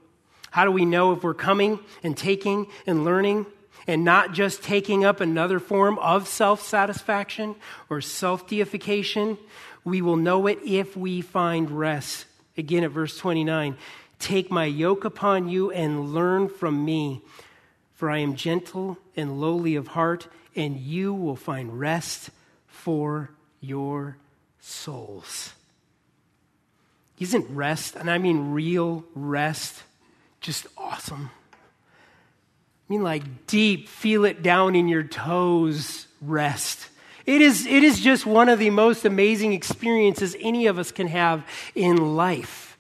How 0.52 0.66
do 0.66 0.72
we 0.72 0.86
know 0.86 1.14
if 1.14 1.24
we're 1.24 1.34
coming 1.34 1.80
and 2.04 2.16
taking 2.18 2.68
and 2.86 3.06
learning 3.06 3.46
and 3.92 4.06
not 4.06 4.32
just 4.32 4.64
taking 4.64 5.04
up 5.04 5.20
another 5.20 5.60
form 5.60 6.00
of 6.00 6.26
self 6.26 6.62
satisfaction 6.62 7.56
or 7.90 8.00
self 8.00 8.48
deification? 8.48 9.38
We 9.84 10.02
will 10.02 10.16
know 10.16 10.48
it 10.48 10.60
if 10.66 10.96
we 10.96 11.20
find 11.20 11.70
rest. 11.70 12.26
Again, 12.58 12.86
at 12.86 12.92
verse 12.92 13.18
29 13.18 13.76
Take 14.18 14.50
my 14.50 14.64
yoke 14.64 15.04
upon 15.04 15.50
you 15.50 15.72
and 15.72 16.14
learn 16.14 16.48
from 16.48 16.86
me, 16.86 17.22
for 17.94 18.10
I 18.10 18.20
am 18.20 18.36
gentle 18.36 18.98
and 19.18 19.42
lowly 19.42 19.76
of 19.76 19.88
heart, 19.88 20.28
and 20.56 20.78
you 20.78 21.14
will 21.14 21.36
find 21.36 21.78
rest 21.78 22.30
for 22.68 23.32
your 23.60 24.16
souls. 24.62 25.52
Isn't 27.20 27.46
rest, 27.50 27.98
and 27.98 28.10
I 28.10 28.20
mean 28.20 28.54
real 28.54 29.04
rest, 29.16 29.84
just 30.40 30.66
awesome? 30.78 31.30
I 32.92 32.94
mean, 32.94 33.04
like 33.04 33.48
deep, 33.48 33.88
feel 33.88 34.26
it 34.26 34.44
down 34.44 34.76
in 34.76 34.90
your 34.90 35.04
toes 35.04 36.08
rest. 36.20 36.90
It 37.26 37.40
is, 37.40 37.66
it 37.66 37.84
is 37.86 38.02
just 38.02 38.26
one 38.26 38.50
of 38.50 38.60
the 38.60 38.70
most 38.70 39.06
amazing 39.06 39.54
experiences 39.54 40.36
any 40.42 40.68
of 40.68 40.78
us 40.78 40.92
can 40.92 41.08
have 41.08 41.46
in 41.74 42.18
life. 42.18 42.78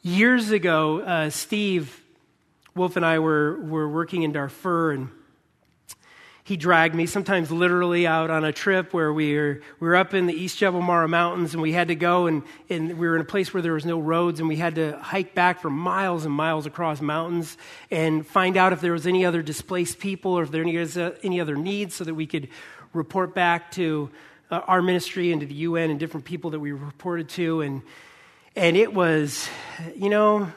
Years 0.00 0.52
ago, 0.52 1.00
uh, 1.00 1.28
Steve 1.28 2.02
Wolf 2.74 2.96
and 2.96 3.04
I 3.04 3.18
were, 3.18 3.60
were 3.60 3.86
working 3.90 4.22
in 4.22 4.32
Darfur, 4.32 4.92
and 4.92 5.10
he 6.46 6.58
dragged 6.58 6.94
me, 6.94 7.06
sometimes 7.06 7.50
literally, 7.50 8.06
out 8.06 8.28
on 8.28 8.44
a 8.44 8.52
trip 8.52 8.92
where 8.92 9.10
we 9.10 9.34
were, 9.34 9.62
we 9.80 9.88
were 9.88 9.96
up 9.96 10.12
in 10.12 10.26
the 10.26 10.34
East 10.34 10.58
Jebel 10.58 10.82
Marra 10.82 11.08
Mountains 11.08 11.54
and 11.54 11.62
we 11.62 11.72
had 11.72 11.88
to 11.88 11.94
go 11.94 12.26
and, 12.26 12.42
and 12.68 12.98
we 12.98 13.08
were 13.08 13.16
in 13.16 13.22
a 13.22 13.24
place 13.24 13.54
where 13.54 13.62
there 13.62 13.72
was 13.72 13.86
no 13.86 13.98
roads 13.98 14.40
and 14.40 14.48
we 14.48 14.56
had 14.56 14.74
to 14.74 14.98
hike 14.98 15.34
back 15.34 15.60
for 15.60 15.70
miles 15.70 16.26
and 16.26 16.34
miles 16.34 16.66
across 16.66 17.00
mountains 17.00 17.56
and 17.90 18.26
find 18.26 18.58
out 18.58 18.74
if 18.74 18.82
there 18.82 18.92
was 18.92 19.06
any 19.06 19.24
other 19.24 19.40
displaced 19.40 19.98
people 19.98 20.32
or 20.32 20.42
if 20.42 20.50
there 20.50 20.62
was 20.62 20.98
any, 20.98 21.14
any 21.22 21.40
other 21.40 21.56
needs 21.56 21.94
so 21.94 22.04
that 22.04 22.14
we 22.14 22.26
could 22.26 22.48
report 22.92 23.34
back 23.34 23.70
to 23.70 24.10
uh, 24.50 24.60
our 24.66 24.82
ministry 24.82 25.32
and 25.32 25.40
to 25.40 25.46
the 25.46 25.54
UN 25.54 25.88
and 25.88 25.98
different 25.98 26.26
people 26.26 26.50
that 26.50 26.60
we 26.60 26.72
reported 26.72 27.30
to. 27.30 27.62
And, 27.62 27.80
and 28.54 28.76
it 28.76 28.92
was, 28.92 29.48
you 29.96 30.10
know, 30.10 30.52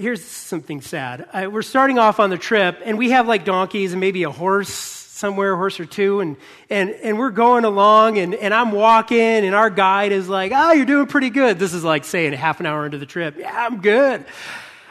here's 0.00 0.24
something 0.24 0.80
sad. 0.80 1.28
I, 1.32 1.48
we're 1.48 1.62
starting 1.62 1.98
off 1.98 2.20
on 2.20 2.30
the 2.30 2.38
trip, 2.38 2.80
and 2.84 2.96
we 2.96 3.10
have 3.10 3.28
like 3.28 3.44
donkeys 3.44 3.92
and 3.92 4.00
maybe 4.00 4.22
a 4.22 4.30
horse 4.30 4.70
somewhere, 4.70 5.52
a 5.52 5.56
horse 5.56 5.78
or 5.78 5.84
two, 5.84 6.20
and, 6.20 6.36
and, 6.70 6.90
and 6.90 7.18
we're 7.18 7.30
going 7.30 7.66
along, 7.66 8.16
and, 8.18 8.34
and 8.34 8.54
I'm 8.54 8.72
walking, 8.72 9.20
and 9.20 9.54
our 9.54 9.68
guide 9.68 10.12
is 10.12 10.28
like, 10.28 10.52
Oh, 10.54 10.72
you're 10.72 10.86
doing 10.86 11.06
pretty 11.06 11.28
good. 11.28 11.58
This 11.58 11.74
is 11.74 11.84
like 11.84 12.04
saying 12.04 12.32
half 12.32 12.60
an 12.60 12.66
hour 12.66 12.86
into 12.86 12.96
the 12.96 13.06
trip. 13.06 13.36
Yeah, 13.38 13.52
I'm 13.54 13.82
good. 13.82 14.24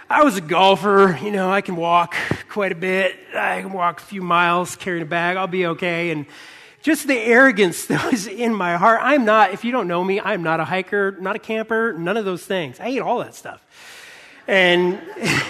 I 0.08 0.24
was 0.24 0.38
a 0.38 0.42
golfer. 0.42 1.18
You 1.22 1.32
know, 1.32 1.52
I 1.52 1.62
can 1.62 1.76
walk 1.76 2.16
quite 2.50 2.72
a 2.72 2.76
bit. 2.76 3.18
I 3.36 3.62
can 3.62 3.74
walk 3.74 4.02
a 4.02 4.04
few 4.04 4.22
miles 4.22 4.76
carrying 4.76 5.04
a 5.04 5.08
bag. 5.08 5.38
I'll 5.38 5.48
be 5.48 5.66
okay. 5.68 6.12
And 6.12 6.28
just 6.84 7.08
the 7.08 7.18
arrogance 7.18 7.86
that 7.88 8.12
was 8.12 8.28
in 8.28 8.54
my 8.54 8.78
heart. 8.78 9.00
I'm 9.02 9.26
not, 9.26 9.54
if 9.54 9.64
you 9.64 9.72
don't 9.72 9.88
know 9.88 10.04
me, 10.04 10.20
I'm 10.20 10.44
not 10.44 10.60
a 10.60 10.66
hiker, 10.66 11.18
not 11.20 11.36
a 11.36 11.40
camper, 11.40 11.94
none 11.94 12.18
of 12.18 12.26
those 12.26 12.46
things. 12.46 12.80
I 12.80 12.86
hate 12.86 13.02
all 13.02 13.20
that 13.20 13.34
stuff. 13.34 13.66
And, 14.50 15.00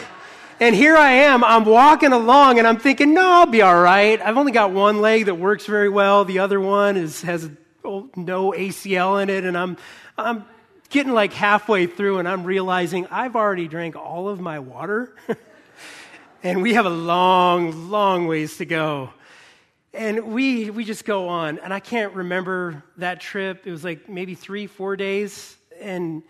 and 0.59 0.75
here 0.75 0.97
I 0.97 1.11
am, 1.11 1.41
I'm 1.41 1.63
walking 1.63 2.11
along 2.11 2.59
and 2.59 2.67
I'm 2.67 2.77
thinking, 2.79 3.13
no, 3.13 3.25
I'll 3.25 3.45
be 3.45 3.61
all 3.61 3.81
right. 3.81 4.19
I've 4.21 4.37
only 4.37 4.51
got 4.51 4.73
one 4.73 4.99
leg 4.99 5.27
that 5.27 5.35
works 5.35 5.65
very 5.65 5.87
well. 5.87 6.25
The 6.25 6.39
other 6.39 6.59
one 6.59 6.97
is, 6.97 7.21
has 7.21 7.49
oh, 7.85 8.09
no 8.17 8.51
ACL 8.51 9.23
in 9.23 9.29
it. 9.29 9.45
And 9.45 9.57
I'm, 9.57 9.77
I'm 10.17 10.43
getting 10.89 11.13
like 11.13 11.31
halfway 11.31 11.87
through 11.87 12.17
and 12.17 12.27
I'm 12.27 12.43
realizing 12.43 13.07
I've 13.09 13.37
already 13.37 13.69
drank 13.69 13.95
all 13.95 14.27
of 14.27 14.41
my 14.41 14.59
water. 14.59 15.15
and 16.43 16.61
we 16.61 16.73
have 16.73 16.85
a 16.85 16.89
long, 16.89 17.89
long 17.89 18.27
ways 18.27 18.57
to 18.57 18.65
go. 18.65 19.13
And 19.93 20.33
we, 20.33 20.71
we 20.71 20.83
just 20.83 21.05
go 21.05 21.29
on. 21.29 21.57
And 21.59 21.73
I 21.73 21.79
can't 21.79 22.13
remember 22.15 22.83
that 22.97 23.21
trip. 23.21 23.65
It 23.65 23.71
was 23.71 23.85
like 23.85 24.09
maybe 24.09 24.35
three, 24.35 24.67
four 24.67 24.97
days. 24.97 25.55
And 25.79 26.21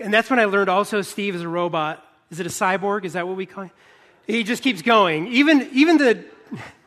and 0.00 0.12
that's 0.12 0.30
when 0.30 0.38
I 0.38 0.46
learned 0.46 0.68
also 0.68 1.02
Steve 1.02 1.34
is 1.34 1.42
a 1.42 1.48
robot. 1.48 2.04
Is 2.30 2.40
it 2.40 2.46
a 2.46 2.50
cyborg? 2.50 3.04
Is 3.04 3.14
that 3.14 3.26
what 3.26 3.36
we 3.36 3.46
call 3.46 3.64
it? 3.64 3.70
He 4.26 4.44
just 4.44 4.62
keeps 4.62 4.82
going. 4.82 5.26
Even, 5.28 5.68
even 5.72 5.98
the 5.98 6.24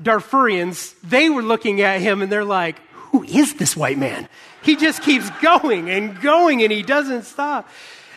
Darfurians, 0.01 0.95
they 1.01 1.29
were 1.29 1.41
looking 1.41 1.81
at 1.81 2.01
him 2.01 2.21
and 2.21 2.31
they're 2.31 2.45
like, 2.45 2.79
who 3.11 3.23
is 3.23 3.55
this 3.55 3.75
white 3.75 3.97
man? 3.97 4.27
He 4.63 4.75
just 4.75 5.01
keeps 5.01 5.29
going 5.41 5.89
and 5.89 6.19
going 6.21 6.63
and 6.63 6.71
he 6.71 6.81
doesn't 6.81 7.23
stop. 7.23 7.69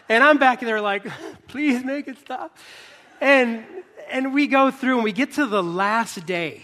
And 0.09 0.23
I'm 0.23 0.39
back 0.39 0.61
there 0.61 0.81
like, 0.81 1.07
please 1.49 1.85
make 1.85 2.09
it 2.09 2.19
stop. 2.19 2.57
And, 3.21 3.65
and 4.11 4.33
we 4.33 4.47
go 4.47 4.71
through 4.71 4.97
and 4.97 5.05
we 5.05 5.13
get 5.13 5.33
to 5.33 5.47
the 5.47 5.63
last 5.63 6.25
day. 6.27 6.63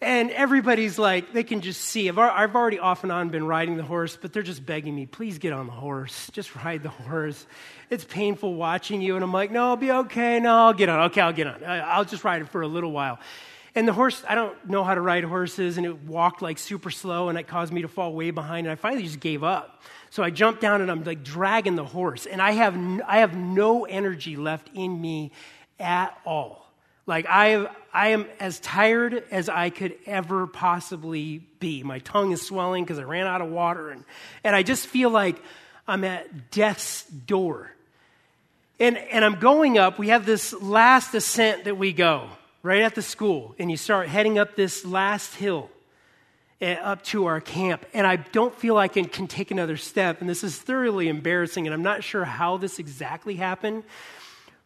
And 0.00 0.30
everybody's 0.32 0.98
like, 0.98 1.32
they 1.32 1.44
can 1.44 1.60
just 1.60 1.80
see. 1.80 2.08
I've, 2.08 2.18
I've 2.18 2.54
already 2.54 2.78
off 2.78 3.04
and 3.04 3.12
on 3.12 3.30
been 3.30 3.46
riding 3.46 3.76
the 3.76 3.82
horse, 3.82 4.18
but 4.20 4.32
they're 4.32 4.42
just 4.42 4.66
begging 4.66 4.94
me, 4.94 5.06
please 5.06 5.38
get 5.38 5.52
on 5.52 5.66
the 5.66 5.72
horse. 5.72 6.28
Just 6.32 6.54
ride 6.56 6.82
the 6.82 6.90
horse. 6.90 7.46
It's 7.90 8.04
painful 8.04 8.54
watching 8.54 9.00
you. 9.00 9.14
And 9.14 9.24
I'm 9.24 9.32
like, 9.32 9.50
no, 9.50 9.68
I'll 9.68 9.76
be 9.76 9.90
okay. 9.90 10.40
No, 10.40 10.66
I'll 10.66 10.74
get 10.74 10.88
on. 10.88 11.00
Okay, 11.10 11.20
I'll 11.20 11.32
get 11.32 11.46
on. 11.46 11.62
I'll 11.64 12.04
just 12.04 12.24
ride 12.24 12.42
it 12.42 12.48
for 12.48 12.62
a 12.62 12.68
little 12.68 12.92
while. 12.92 13.18
And 13.76 13.88
the 13.88 13.92
horse, 13.92 14.22
I 14.28 14.36
don't 14.36 14.68
know 14.68 14.84
how 14.84 14.94
to 14.94 15.00
ride 15.00 15.24
horses, 15.24 15.78
and 15.78 15.86
it 15.86 16.04
walked 16.04 16.42
like 16.42 16.58
super 16.58 16.90
slow, 16.90 17.28
and 17.28 17.36
it 17.36 17.48
caused 17.48 17.72
me 17.72 17.82
to 17.82 17.88
fall 17.88 18.12
way 18.12 18.30
behind. 18.30 18.66
And 18.66 18.72
I 18.72 18.76
finally 18.76 19.02
just 19.02 19.18
gave 19.18 19.42
up. 19.42 19.82
So 20.10 20.22
I 20.22 20.30
jumped 20.30 20.60
down 20.60 20.80
and 20.80 20.90
I'm 20.90 21.02
like 21.02 21.24
dragging 21.24 21.74
the 21.74 21.84
horse, 21.84 22.26
and 22.26 22.40
I 22.40 22.52
have, 22.52 22.76
I 23.04 23.18
have 23.18 23.36
no 23.36 23.84
energy 23.84 24.36
left 24.36 24.70
in 24.72 25.00
me 25.00 25.32
at 25.80 26.16
all. 26.24 26.63
Like, 27.06 27.26
I, 27.28 27.68
I 27.92 28.08
am 28.08 28.26
as 28.40 28.60
tired 28.60 29.24
as 29.30 29.48
I 29.48 29.70
could 29.70 29.94
ever 30.06 30.46
possibly 30.46 31.42
be. 31.60 31.82
My 31.82 31.98
tongue 31.98 32.32
is 32.32 32.40
swelling 32.40 32.84
because 32.84 32.98
I 32.98 33.02
ran 33.02 33.26
out 33.26 33.42
of 33.42 33.50
water, 33.50 33.90
and, 33.90 34.04
and 34.42 34.56
I 34.56 34.62
just 34.62 34.86
feel 34.86 35.10
like 35.10 35.36
I'm 35.86 36.04
at 36.04 36.50
death's 36.50 37.04
door. 37.04 37.70
And, 38.80 38.96
and 38.96 39.24
I'm 39.24 39.38
going 39.38 39.78
up. 39.78 39.98
We 39.98 40.08
have 40.08 40.26
this 40.26 40.52
last 40.54 41.14
ascent 41.14 41.64
that 41.64 41.76
we 41.76 41.92
go 41.92 42.28
right 42.62 42.82
at 42.82 42.94
the 42.94 43.02
school, 43.02 43.54
and 43.58 43.70
you 43.70 43.76
start 43.76 44.08
heading 44.08 44.38
up 44.38 44.56
this 44.56 44.84
last 44.86 45.34
hill 45.34 45.70
eh, 46.62 46.76
up 46.82 47.04
to 47.04 47.26
our 47.26 47.40
camp. 47.40 47.84
And 47.92 48.06
I 48.06 48.16
don't 48.16 48.54
feel 48.54 48.74
like 48.74 48.96
I 48.96 49.02
can 49.02 49.28
take 49.28 49.50
another 49.50 49.76
step. 49.76 50.22
And 50.22 50.28
this 50.28 50.42
is 50.42 50.56
thoroughly 50.56 51.08
embarrassing, 51.08 51.66
and 51.66 51.74
I'm 51.74 51.82
not 51.82 52.02
sure 52.02 52.24
how 52.24 52.56
this 52.56 52.78
exactly 52.78 53.36
happened. 53.36 53.84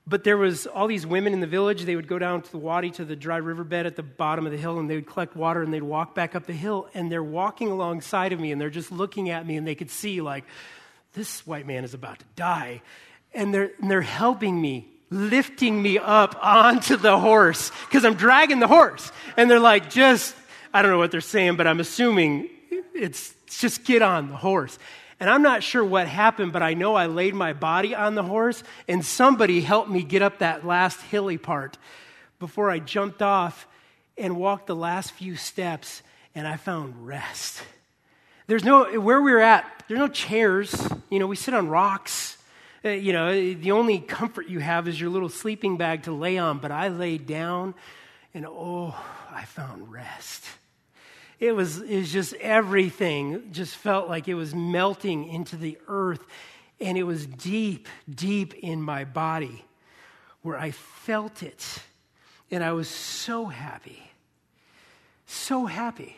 But 0.08 0.24
there 0.24 0.38
was 0.38 0.66
all 0.66 0.86
these 0.86 1.06
women 1.06 1.34
in 1.34 1.40
the 1.40 1.46
village. 1.46 1.82
They 1.82 1.94
would 1.94 2.08
go 2.08 2.18
down 2.18 2.40
to 2.40 2.50
the 2.50 2.56
wadi, 2.58 2.90
to 2.92 3.04
the 3.04 3.14
dry 3.14 3.36
riverbed 3.36 3.84
at 3.84 3.96
the 3.96 4.02
bottom 4.02 4.46
of 4.46 4.52
the 4.52 4.58
hill, 4.58 4.78
and 4.78 4.88
they 4.88 4.94
would 4.94 5.06
collect 5.06 5.36
water 5.36 5.62
and 5.62 5.72
they'd 5.72 5.82
walk 5.82 6.14
back 6.14 6.34
up 6.34 6.46
the 6.46 6.54
hill. 6.54 6.88
And 6.94 7.12
they're 7.12 7.22
walking 7.22 7.70
alongside 7.70 8.32
of 8.32 8.40
me 8.40 8.50
and 8.50 8.58
they're 8.60 8.70
just 8.70 8.90
looking 8.90 9.28
at 9.28 9.46
me 9.46 9.56
and 9.56 9.66
they 9.66 9.74
could 9.74 9.90
see, 9.90 10.22
like, 10.22 10.44
this 11.12 11.46
white 11.46 11.66
man 11.66 11.84
is 11.84 11.92
about 11.92 12.20
to 12.20 12.24
die. 12.36 12.80
And 13.34 13.52
they're, 13.52 13.70
and 13.82 13.90
they're 13.90 14.00
helping 14.00 14.58
me, 14.58 14.88
lifting 15.10 15.82
me 15.82 15.98
up 15.98 16.38
onto 16.42 16.96
the 16.96 17.18
horse 17.18 17.70
because 17.86 18.06
I'm 18.06 18.14
dragging 18.14 18.60
the 18.60 18.66
horse. 18.66 19.12
And 19.36 19.50
they're 19.50 19.60
like, 19.60 19.90
just, 19.90 20.34
I 20.72 20.80
don't 20.80 20.90
know 20.90 20.98
what 20.98 21.10
they're 21.10 21.20
saying, 21.20 21.56
but 21.56 21.66
I'm 21.66 21.80
assuming 21.80 22.48
it's 22.94 23.34
just 23.46 23.84
get 23.84 24.00
on 24.00 24.30
the 24.30 24.36
horse. 24.36 24.78
And 25.20 25.28
I'm 25.28 25.42
not 25.42 25.62
sure 25.62 25.84
what 25.84 26.06
happened, 26.06 26.52
but 26.52 26.62
I 26.62 26.74
know 26.74 26.94
I 26.94 27.06
laid 27.06 27.34
my 27.34 27.52
body 27.52 27.94
on 27.94 28.14
the 28.14 28.22
horse 28.22 28.62
and 28.86 29.04
somebody 29.04 29.60
helped 29.60 29.90
me 29.90 30.02
get 30.02 30.22
up 30.22 30.38
that 30.38 30.64
last 30.64 31.00
hilly 31.02 31.38
part 31.38 31.76
before 32.38 32.70
I 32.70 32.78
jumped 32.78 33.20
off 33.20 33.66
and 34.16 34.36
walked 34.36 34.68
the 34.68 34.76
last 34.76 35.12
few 35.12 35.36
steps 35.36 36.02
and 36.34 36.46
I 36.46 36.56
found 36.56 37.06
rest. 37.06 37.62
There's 38.46 38.64
no, 38.64 39.00
where 39.00 39.20
we're 39.20 39.40
at, 39.40 39.84
there's 39.88 39.98
no 39.98 40.08
chairs. 40.08 40.88
You 41.10 41.18
know, 41.18 41.26
we 41.26 41.36
sit 41.36 41.52
on 41.52 41.68
rocks. 41.68 42.36
Uh, 42.84 42.90
you 42.90 43.12
know, 43.12 43.32
the 43.54 43.72
only 43.72 43.98
comfort 43.98 44.48
you 44.48 44.60
have 44.60 44.86
is 44.86 45.00
your 45.00 45.10
little 45.10 45.28
sleeping 45.28 45.76
bag 45.76 46.04
to 46.04 46.12
lay 46.12 46.38
on. 46.38 46.58
But 46.58 46.70
I 46.70 46.88
laid 46.88 47.26
down 47.26 47.74
and 48.32 48.46
oh, 48.46 48.94
I 49.32 49.44
found 49.44 49.90
rest. 49.90 50.44
It 51.40 51.52
was, 51.52 51.80
it 51.80 51.98
was 51.98 52.12
just 52.12 52.34
everything 52.34 53.52
just 53.52 53.76
felt 53.76 54.08
like 54.08 54.26
it 54.28 54.34
was 54.34 54.54
melting 54.54 55.28
into 55.28 55.56
the 55.56 55.78
earth. 55.86 56.24
And 56.80 56.98
it 56.98 57.04
was 57.04 57.26
deep, 57.26 57.88
deep 58.12 58.54
in 58.54 58.82
my 58.82 59.04
body 59.04 59.64
where 60.42 60.58
I 60.58 60.72
felt 60.72 61.42
it. 61.42 61.80
And 62.50 62.64
I 62.64 62.72
was 62.72 62.88
so 62.88 63.46
happy. 63.46 64.02
So 65.26 65.66
happy. 65.66 66.16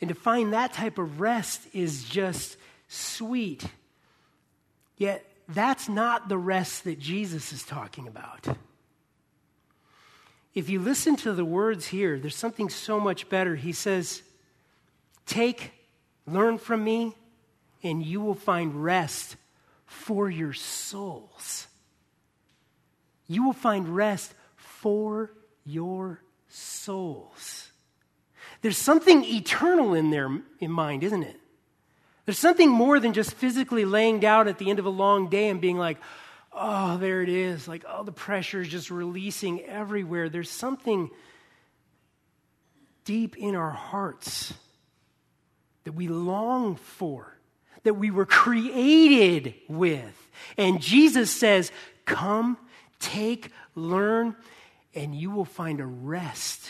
And 0.00 0.08
to 0.08 0.14
find 0.14 0.52
that 0.52 0.72
type 0.72 0.98
of 0.98 1.20
rest 1.20 1.62
is 1.72 2.04
just 2.04 2.56
sweet. 2.88 3.64
Yet, 4.96 5.24
that's 5.48 5.88
not 5.88 6.28
the 6.28 6.38
rest 6.38 6.84
that 6.84 6.98
Jesus 6.98 7.52
is 7.52 7.62
talking 7.64 8.06
about 8.06 8.46
if 10.54 10.68
you 10.68 10.80
listen 10.80 11.16
to 11.16 11.32
the 11.32 11.44
words 11.44 11.86
here, 11.88 12.18
there's 12.18 12.36
something 12.36 12.68
so 12.68 12.98
much 12.98 13.28
better. 13.28 13.56
He 13.56 13.72
says, 13.72 14.22
Take, 15.26 15.72
learn 16.26 16.58
from 16.58 16.82
me, 16.82 17.14
and 17.82 18.04
you 18.04 18.20
will 18.20 18.34
find 18.34 18.82
rest 18.82 19.36
for 19.86 20.30
your 20.30 20.52
souls. 20.52 21.66
You 23.26 23.44
will 23.44 23.52
find 23.52 23.94
rest 23.94 24.32
for 24.56 25.30
your 25.64 26.20
souls. 26.48 27.68
There's 28.62 28.78
something 28.78 29.24
eternal 29.24 29.94
in 29.94 30.10
there 30.10 30.30
in 30.60 30.70
mind, 30.70 31.04
isn't 31.04 31.22
it? 31.22 31.38
There's 32.24 32.38
something 32.38 32.70
more 32.70 32.98
than 33.00 33.12
just 33.12 33.34
physically 33.34 33.84
laying 33.84 34.20
down 34.20 34.48
at 34.48 34.58
the 34.58 34.68
end 34.68 34.78
of 34.78 34.86
a 34.86 34.90
long 34.90 35.28
day 35.28 35.48
and 35.48 35.60
being 35.60 35.78
like, 35.78 35.98
oh, 36.58 36.96
there 36.98 37.22
it 37.22 37.28
is. 37.28 37.68
Like, 37.68 37.84
oh, 37.88 38.02
the 38.02 38.12
pressure 38.12 38.60
is 38.60 38.68
just 38.68 38.90
releasing 38.90 39.62
everywhere. 39.62 40.28
There's 40.28 40.50
something 40.50 41.10
deep 43.04 43.36
in 43.36 43.54
our 43.54 43.70
hearts 43.70 44.52
that 45.84 45.92
we 45.92 46.08
long 46.08 46.76
for, 46.76 47.38
that 47.84 47.94
we 47.94 48.10
were 48.10 48.26
created 48.26 49.54
with. 49.68 50.28
And 50.56 50.80
Jesus 50.80 51.30
says, 51.30 51.72
Come, 52.04 52.58
take, 52.98 53.50
learn, 53.74 54.36
and 54.94 55.14
you 55.14 55.30
will 55.30 55.44
find 55.44 55.80
a 55.80 55.86
rest, 55.86 56.68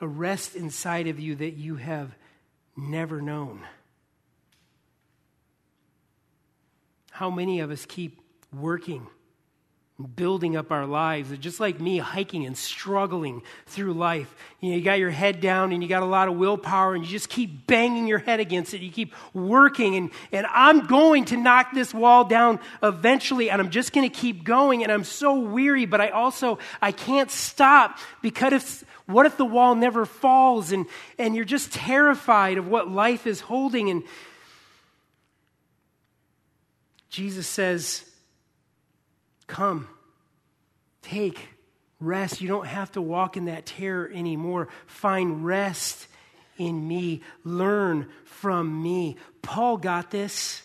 a 0.00 0.06
rest 0.06 0.54
inside 0.54 1.08
of 1.08 1.18
you 1.18 1.34
that 1.36 1.54
you 1.54 1.76
have 1.76 2.14
never 2.76 3.20
known. 3.20 3.66
How 7.10 7.30
many 7.30 7.58
of 7.60 7.72
us 7.72 7.84
keep 7.84 8.20
working, 8.52 9.06
building 10.14 10.56
up 10.56 10.70
our 10.70 10.86
lives, 10.86 11.36
just 11.38 11.58
like 11.58 11.80
me, 11.80 11.98
hiking 11.98 12.46
and 12.46 12.56
struggling 12.56 13.42
through 13.66 13.94
life? 13.94 14.34
You 14.60 14.70
know, 14.70 14.76
you 14.76 14.82
got 14.82 14.98
your 14.98 15.10
head 15.10 15.40
down 15.40 15.72
and 15.72 15.82
you 15.82 15.88
got 15.88 16.02
a 16.02 16.06
lot 16.06 16.28
of 16.28 16.36
willpower 16.36 16.94
and 16.94 17.04
you 17.04 17.10
just 17.10 17.28
keep 17.28 17.66
banging 17.66 18.06
your 18.06 18.18
head 18.18 18.40
against 18.40 18.74
it. 18.74 18.80
You 18.80 18.90
keep 18.90 19.14
working 19.34 19.96
and, 19.96 20.10
and 20.30 20.46
I'm 20.52 20.86
going 20.86 21.24
to 21.26 21.36
knock 21.36 21.72
this 21.74 21.92
wall 21.92 22.24
down 22.24 22.60
eventually 22.82 23.50
and 23.50 23.60
I'm 23.60 23.70
just 23.70 23.92
going 23.92 24.08
to 24.08 24.14
keep 24.14 24.44
going 24.44 24.82
and 24.82 24.92
I'm 24.92 25.04
so 25.04 25.38
weary, 25.38 25.84
but 25.84 26.00
I 26.00 26.10
also, 26.10 26.58
I 26.80 26.92
can't 26.92 27.30
stop 27.30 27.98
because 28.22 28.52
if, 28.52 28.84
what 29.06 29.26
if 29.26 29.36
the 29.36 29.44
wall 29.44 29.74
never 29.74 30.04
falls 30.04 30.70
and, 30.70 30.86
and 31.18 31.34
you're 31.34 31.44
just 31.44 31.72
terrified 31.72 32.58
of 32.58 32.68
what 32.68 32.90
life 32.90 33.26
is 33.26 33.40
holding 33.40 33.90
and 33.90 34.04
Jesus 37.10 37.46
says, 37.46 38.04
Come, 39.48 39.88
take 41.02 41.48
rest. 41.98 42.40
You 42.40 42.46
don't 42.46 42.66
have 42.66 42.92
to 42.92 43.02
walk 43.02 43.36
in 43.36 43.46
that 43.46 43.66
terror 43.66 44.08
anymore. 44.14 44.68
Find 44.86 45.44
rest 45.44 46.06
in 46.58 46.86
me. 46.86 47.22
Learn 47.44 48.08
from 48.24 48.82
me. 48.82 49.16
Paul 49.42 49.78
got 49.78 50.10
this. 50.10 50.62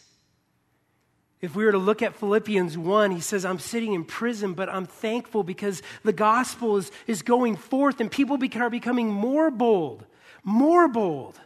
If 1.41 1.55
we 1.55 1.65
were 1.65 1.71
to 1.73 1.77
look 1.77 2.01
at 2.01 2.15
Philippians 2.15 2.77
1, 2.77 3.11
he 3.11 3.19
says, 3.19 3.43
I'm 3.43 3.59
sitting 3.59 3.93
in 3.93 4.05
prison, 4.05 4.53
but 4.53 4.69
I'm 4.69 4.85
thankful 4.85 5.43
because 5.43 5.81
the 6.03 6.13
gospel 6.13 6.77
is, 6.77 6.91
is 7.05 7.21
going 7.21 7.57
forth 7.57 7.99
and 7.99 8.09
people 8.09 8.37
are 8.37 8.69
becoming 8.69 9.09
more 9.09 9.51
bold, 9.51 10.05
more 10.43 10.87
bold 10.87 11.39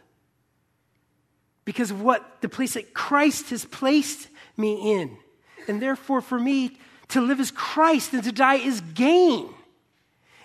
because 1.64 1.90
of 1.90 2.00
what 2.00 2.40
the 2.42 2.48
place 2.48 2.74
that 2.74 2.94
Christ 2.94 3.50
has 3.50 3.64
placed 3.64 4.28
me 4.56 5.00
in. 5.00 5.16
And 5.66 5.82
therefore, 5.82 6.20
for 6.20 6.38
me, 6.38 6.78
to 7.08 7.20
live 7.20 7.40
is 7.40 7.50
Christ 7.50 8.12
and 8.12 8.22
to 8.24 8.32
die 8.32 8.56
is 8.56 8.80
gain. 8.80 9.48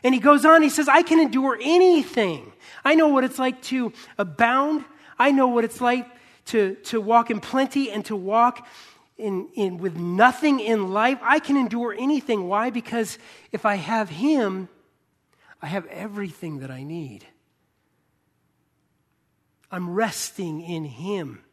And 0.04 0.14
he 0.14 0.20
goes 0.20 0.46
on, 0.46 0.62
he 0.62 0.70
says, 0.70 0.88
I 0.88 1.02
can 1.02 1.20
endure 1.20 1.58
anything. 1.62 2.52
I 2.84 2.96
know 2.96 3.08
what 3.08 3.24
it's 3.24 3.40
like 3.40 3.62
to 3.64 3.94
abound. 4.18 4.84
I 5.18 5.32
know 5.32 5.48
what 5.48 5.64
it's 5.64 5.80
like 5.80 6.08
to, 6.48 6.76
to 6.86 7.00
walk 7.00 7.32
in 7.32 7.40
plenty 7.40 7.90
and 7.90 8.04
to 8.06 8.16
walk 8.16 8.68
in, 9.18 9.48
in, 9.56 9.78
with 9.78 9.96
nothing 9.96 10.60
in 10.60 10.92
life. 10.92 11.20
I 11.22 11.40
can 11.40 11.56
endure 11.56 11.96
anything. 11.98 12.48
Why? 12.48 12.70
Because 12.70 13.18
if 13.52 13.66
I 13.66 13.76
have 13.76 14.10
him, 14.10 14.68
I 15.62 15.68
have 15.68 15.86
everything 15.88 16.60
that 16.60 16.72
I 16.72 16.84
need. 16.84 17.26
I'm 19.72 19.90
resting 19.90 20.62
in 20.62 20.86
him 20.86 21.44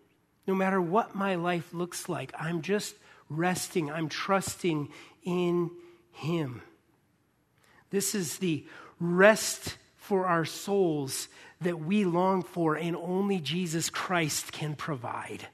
no 0.47 0.55
matter 0.55 0.81
what 0.81 1.15
my 1.15 1.37
life 1.37 1.73
looks 1.73 2.09
like. 2.09 2.33
I'm 2.39 2.63
just 2.63 2.95
resting, 3.31 3.91
I'm 3.91 4.09
trusting 4.09 4.89
in 5.23 5.71
Him. 6.13 6.61
This 7.91 8.15
is 8.15 8.39
the 8.39 8.67
rest 8.99 9.79
for 9.97 10.27
our 10.27 10.45
souls 10.45 11.29
that 11.61 11.81
we 11.81 12.05
long 12.05 12.43
for, 12.43 12.75
and 12.75 12.97
only 12.97 13.39
Jesus 13.39 13.89
Christ 13.89 14.53
can 14.53 14.75
provide. 14.75 15.47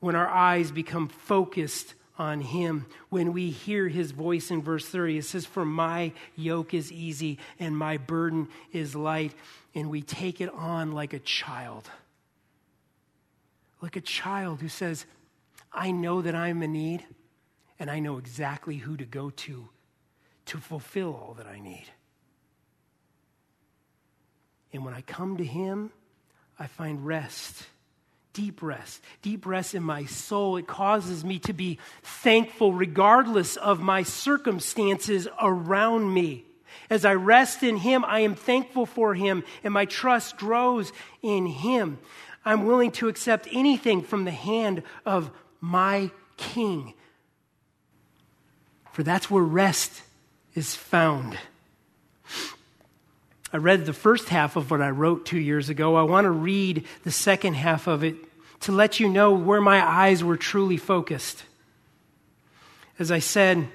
When 0.00 0.16
our 0.16 0.28
eyes 0.28 0.70
become 0.70 1.08
focused 1.08 1.94
on 2.18 2.40
Him, 2.40 2.86
when 3.10 3.32
we 3.32 3.50
hear 3.50 3.88
His 3.88 4.12
voice 4.12 4.50
in 4.50 4.62
verse 4.62 4.86
30, 4.86 5.18
it 5.18 5.24
says, 5.24 5.44
For 5.44 5.64
my 5.64 6.12
yoke 6.34 6.74
is 6.74 6.90
easy 6.90 7.38
and 7.58 7.76
my 7.76 7.98
burden 7.98 8.48
is 8.72 8.94
light, 8.94 9.34
and 9.74 9.90
we 9.90 10.00
take 10.02 10.40
it 10.40 10.52
on 10.54 10.92
like 10.92 11.12
a 11.12 11.18
child 11.18 11.90
like 13.80 13.96
a 13.96 14.00
child 14.00 14.60
who 14.60 14.68
says, 14.68 15.06
I 15.76 15.90
know 15.90 16.22
that 16.22 16.34
I'm 16.34 16.62
in 16.62 16.72
need, 16.72 17.04
and 17.78 17.90
I 17.90 17.98
know 17.98 18.16
exactly 18.16 18.76
who 18.76 18.96
to 18.96 19.04
go 19.04 19.28
to 19.30 19.68
to 20.46 20.58
fulfill 20.58 21.14
all 21.14 21.34
that 21.34 21.46
I 21.46 21.60
need. 21.60 21.86
And 24.72 24.84
when 24.84 24.94
I 24.94 25.02
come 25.02 25.36
to 25.36 25.44
Him, 25.44 25.90
I 26.58 26.66
find 26.66 27.04
rest, 27.04 27.66
deep 28.32 28.62
rest, 28.62 29.02
deep 29.20 29.44
rest 29.44 29.74
in 29.74 29.82
my 29.82 30.06
soul. 30.06 30.56
It 30.56 30.66
causes 30.66 31.24
me 31.24 31.38
to 31.40 31.52
be 31.52 31.78
thankful 32.02 32.72
regardless 32.72 33.56
of 33.56 33.80
my 33.80 34.02
circumstances 34.02 35.28
around 35.40 36.12
me. 36.12 36.44
As 36.88 37.04
I 37.04 37.14
rest 37.14 37.62
in 37.62 37.76
Him, 37.76 38.04
I 38.04 38.20
am 38.20 38.34
thankful 38.34 38.86
for 38.86 39.14
Him, 39.14 39.44
and 39.62 39.74
my 39.74 39.84
trust 39.84 40.36
grows 40.36 40.92
in 41.22 41.46
Him. 41.46 41.98
I'm 42.44 42.64
willing 42.64 42.92
to 42.92 43.08
accept 43.08 43.48
anything 43.50 44.02
from 44.02 44.24
the 44.24 44.30
hand 44.30 44.82
of 45.04 45.30
my 45.60 46.10
King. 46.36 46.94
For 48.92 49.02
that's 49.02 49.30
where 49.30 49.42
rest 49.42 50.02
is 50.54 50.74
found. 50.74 51.38
I 53.52 53.58
read 53.58 53.86
the 53.86 53.92
first 53.92 54.28
half 54.28 54.56
of 54.56 54.70
what 54.70 54.82
I 54.82 54.90
wrote 54.90 55.24
two 55.24 55.38
years 55.38 55.68
ago. 55.68 55.96
I 55.96 56.02
want 56.02 56.24
to 56.24 56.30
read 56.30 56.84
the 57.04 57.10
second 57.10 57.54
half 57.54 57.86
of 57.86 58.04
it 58.04 58.16
to 58.60 58.72
let 58.72 59.00
you 59.00 59.08
know 59.08 59.32
where 59.32 59.60
my 59.60 59.86
eyes 59.86 60.24
were 60.24 60.36
truly 60.36 60.76
focused. 60.76 61.44
As 62.98 63.10
I 63.10 63.18
said, 63.18 63.68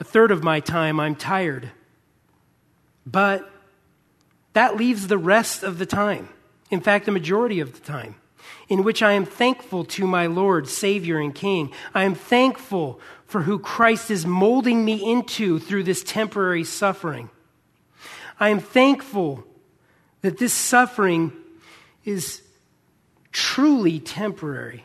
a 0.00 0.04
third 0.04 0.30
of 0.30 0.42
my 0.42 0.60
time 0.60 0.98
I'm 0.98 1.14
tired, 1.14 1.70
but 3.06 3.50
that 4.54 4.76
leaves 4.76 5.06
the 5.06 5.18
rest 5.18 5.62
of 5.62 5.78
the 5.78 5.86
time 5.86 6.28
in 6.72 6.80
fact, 6.80 7.04
the 7.04 7.12
majority 7.12 7.60
of 7.60 7.74
the 7.74 7.80
time, 7.80 8.14
in 8.68 8.82
which 8.82 9.02
I 9.02 9.12
am 9.12 9.24
thankful 9.24 9.84
to 9.84 10.06
my 10.06 10.26
Lord, 10.26 10.68
Savior, 10.68 11.18
and 11.18 11.34
King. 11.34 11.72
I 11.94 12.04
am 12.04 12.14
thankful 12.14 13.00
for 13.26 13.42
who 13.42 13.58
Christ 13.58 14.10
is 14.10 14.26
molding 14.26 14.84
me 14.84 15.10
into 15.10 15.58
through 15.58 15.84
this 15.84 16.02
temporary 16.02 16.64
suffering. 16.64 17.30
I 18.38 18.48
am 18.48 18.60
thankful 18.60 19.44
that 20.22 20.38
this 20.38 20.52
suffering 20.52 21.32
is 22.04 22.42
truly 23.32 24.00
temporary, 24.00 24.84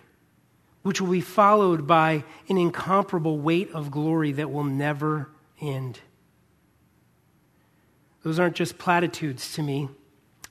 which 0.83 1.01
will 1.01 1.11
be 1.11 1.21
followed 1.21 1.87
by 1.87 2.23
an 2.49 2.57
incomparable 2.57 3.37
weight 3.37 3.71
of 3.71 3.91
glory 3.91 4.31
that 4.33 4.51
will 4.51 4.63
never 4.63 5.29
end. 5.59 5.99
Those 8.23 8.39
aren't 8.39 8.55
just 8.55 8.77
platitudes 8.77 9.53
to 9.53 9.63
me. 9.63 9.89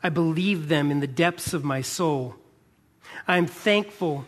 I 0.02 0.08
believe 0.08 0.68
them 0.68 0.90
in 0.90 1.00
the 1.00 1.06
depths 1.06 1.52
of 1.52 1.64
my 1.64 1.80
soul. 1.80 2.36
I 3.26 3.36
am 3.36 3.46
thankful 3.46 4.24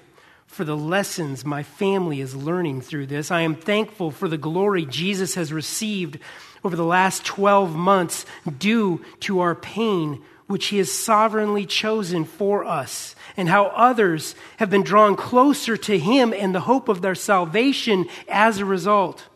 for 0.46 0.64
the 0.64 0.76
lessons 0.76 1.44
my 1.44 1.62
family 1.62 2.20
is 2.20 2.34
learning 2.34 2.80
through 2.80 3.06
this. 3.06 3.30
I 3.30 3.42
am 3.42 3.54
thankful 3.54 4.10
for 4.10 4.28
the 4.28 4.38
glory 4.38 4.84
Jesus 4.86 5.34
has 5.34 5.52
received 5.52 6.18
over 6.64 6.74
the 6.74 6.84
last 6.84 7.24
12 7.24 7.76
months 7.76 8.26
due 8.58 9.04
to 9.20 9.40
our 9.40 9.54
pain, 9.54 10.22
which 10.46 10.66
he 10.66 10.78
has 10.78 10.90
sovereignly 10.90 11.66
chosen 11.66 12.24
for 12.24 12.64
us, 12.64 13.14
and 13.36 13.48
how 13.48 13.66
others 13.66 14.34
have 14.56 14.70
been 14.70 14.82
drawn 14.82 15.14
closer 15.14 15.76
to 15.76 15.98
him 15.98 16.32
and 16.32 16.54
the 16.54 16.60
hope 16.60 16.88
of 16.88 17.02
their 17.02 17.14
salvation 17.14 18.06
as 18.26 18.58
a 18.58 18.64
result. 18.64 19.28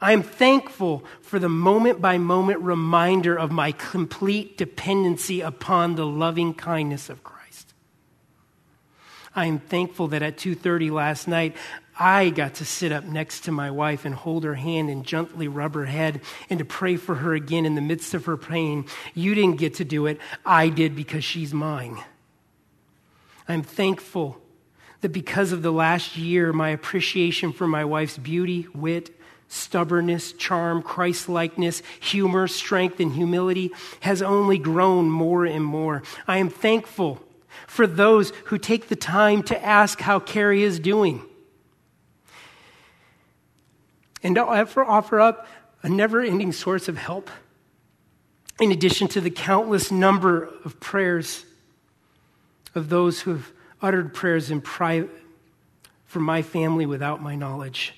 I 0.00 0.12
am 0.12 0.22
thankful 0.22 1.04
for 1.20 1.38
the 1.38 1.48
moment 1.48 2.00
by 2.00 2.18
moment 2.18 2.60
reminder 2.60 3.36
of 3.36 3.50
my 3.50 3.72
complete 3.72 4.56
dependency 4.56 5.40
upon 5.40 5.96
the 5.96 6.06
loving 6.06 6.54
kindness 6.54 7.10
of 7.10 7.24
Christ. 7.24 7.37
I 9.38 9.46
am 9.46 9.60
thankful 9.60 10.08
that 10.08 10.22
at 10.22 10.36
2:30 10.36 10.90
last 10.90 11.28
night 11.28 11.54
I 11.96 12.30
got 12.30 12.54
to 12.54 12.64
sit 12.64 12.90
up 12.90 13.04
next 13.04 13.44
to 13.44 13.52
my 13.52 13.70
wife 13.70 14.04
and 14.04 14.12
hold 14.12 14.42
her 14.42 14.56
hand 14.56 14.90
and 14.90 15.04
gently 15.04 15.46
rub 15.46 15.74
her 15.74 15.84
head 15.84 16.22
and 16.50 16.58
to 16.58 16.64
pray 16.64 16.96
for 16.96 17.14
her 17.14 17.34
again 17.34 17.64
in 17.64 17.76
the 17.76 17.80
midst 17.80 18.14
of 18.14 18.24
her 18.24 18.36
pain. 18.36 18.84
You 19.14 19.36
didn't 19.36 19.58
get 19.58 19.74
to 19.74 19.84
do 19.84 20.06
it. 20.06 20.20
I 20.44 20.70
did 20.70 20.96
because 20.96 21.24
she's 21.24 21.54
mine. 21.54 21.98
I'm 23.48 23.62
thankful 23.62 24.40
that 25.02 25.10
because 25.10 25.52
of 25.52 25.62
the 25.62 25.72
last 25.72 26.16
year, 26.16 26.52
my 26.52 26.70
appreciation 26.70 27.52
for 27.52 27.68
my 27.68 27.84
wife's 27.84 28.18
beauty, 28.18 28.66
wit, 28.74 29.16
stubbornness, 29.46 30.32
charm, 30.32 30.82
Christ 30.82 31.28
likeness, 31.28 31.80
humor, 32.00 32.48
strength, 32.48 32.98
and 32.98 33.12
humility 33.12 33.70
has 34.00 34.20
only 34.20 34.58
grown 34.58 35.08
more 35.08 35.44
and 35.44 35.64
more. 35.64 36.02
I 36.26 36.38
am 36.38 36.50
thankful 36.50 37.22
for 37.66 37.86
those 37.86 38.30
who 38.46 38.58
take 38.58 38.88
the 38.88 38.96
time 38.96 39.42
to 39.44 39.64
ask 39.64 40.00
how 40.00 40.20
Carrie 40.20 40.62
is 40.62 40.78
doing 40.78 41.22
and 44.22 44.34
to 44.34 44.44
offer 44.44 45.20
up 45.20 45.46
a 45.82 45.88
never 45.88 46.20
ending 46.20 46.52
source 46.52 46.88
of 46.88 46.96
help, 46.96 47.30
in 48.60 48.72
addition 48.72 49.06
to 49.08 49.20
the 49.20 49.30
countless 49.30 49.92
number 49.92 50.50
of 50.64 50.80
prayers 50.80 51.44
of 52.74 52.88
those 52.88 53.20
who 53.20 53.32
have 53.32 53.52
uttered 53.80 54.12
prayers 54.12 54.50
in 54.50 54.60
private 54.60 55.10
for 56.04 56.20
my 56.20 56.42
family 56.42 56.84
without 56.84 57.22
my 57.22 57.36
knowledge. 57.36 57.94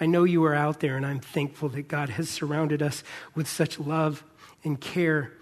I 0.00 0.06
know 0.06 0.24
you 0.24 0.44
are 0.44 0.54
out 0.54 0.80
there, 0.80 0.96
and 0.96 1.04
I'm 1.04 1.20
thankful 1.20 1.68
that 1.70 1.88
God 1.88 2.08
has 2.10 2.28
surrounded 2.30 2.82
us 2.82 3.04
with 3.34 3.46
such 3.46 3.78
love 3.78 4.24
and 4.64 4.80
care 4.80 5.32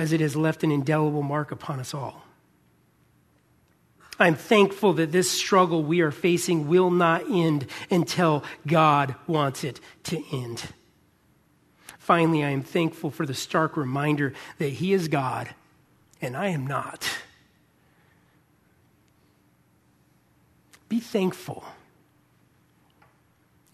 as 0.00 0.12
it 0.12 0.20
has 0.20 0.34
left 0.34 0.64
an 0.64 0.72
indelible 0.72 1.22
mark 1.22 1.52
upon 1.52 1.78
us 1.78 1.92
all. 1.92 2.24
I'm 4.18 4.34
thankful 4.34 4.94
that 4.94 5.12
this 5.12 5.30
struggle 5.30 5.82
we 5.82 6.00
are 6.00 6.10
facing 6.10 6.68
will 6.68 6.90
not 6.90 7.30
end 7.30 7.66
until 7.90 8.42
God 8.66 9.14
wants 9.26 9.62
it 9.62 9.80
to 10.04 10.22
end. 10.32 10.62
Finally, 11.98 12.44
I 12.44 12.50
am 12.50 12.62
thankful 12.62 13.10
for 13.10 13.24
the 13.24 13.34
stark 13.34 13.76
reminder 13.76 14.32
that 14.58 14.70
He 14.70 14.92
is 14.92 15.08
God 15.08 15.50
and 16.20 16.36
I 16.36 16.48
am 16.48 16.66
not. 16.66 17.08
Be 20.88 21.00
thankful. 21.00 21.64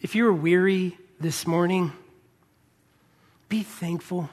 If 0.01 0.15
you're 0.15 0.33
weary 0.33 0.99
this 1.19 1.47
morning, 1.47 1.93
be 3.49 3.63
thankful. 3.63 4.29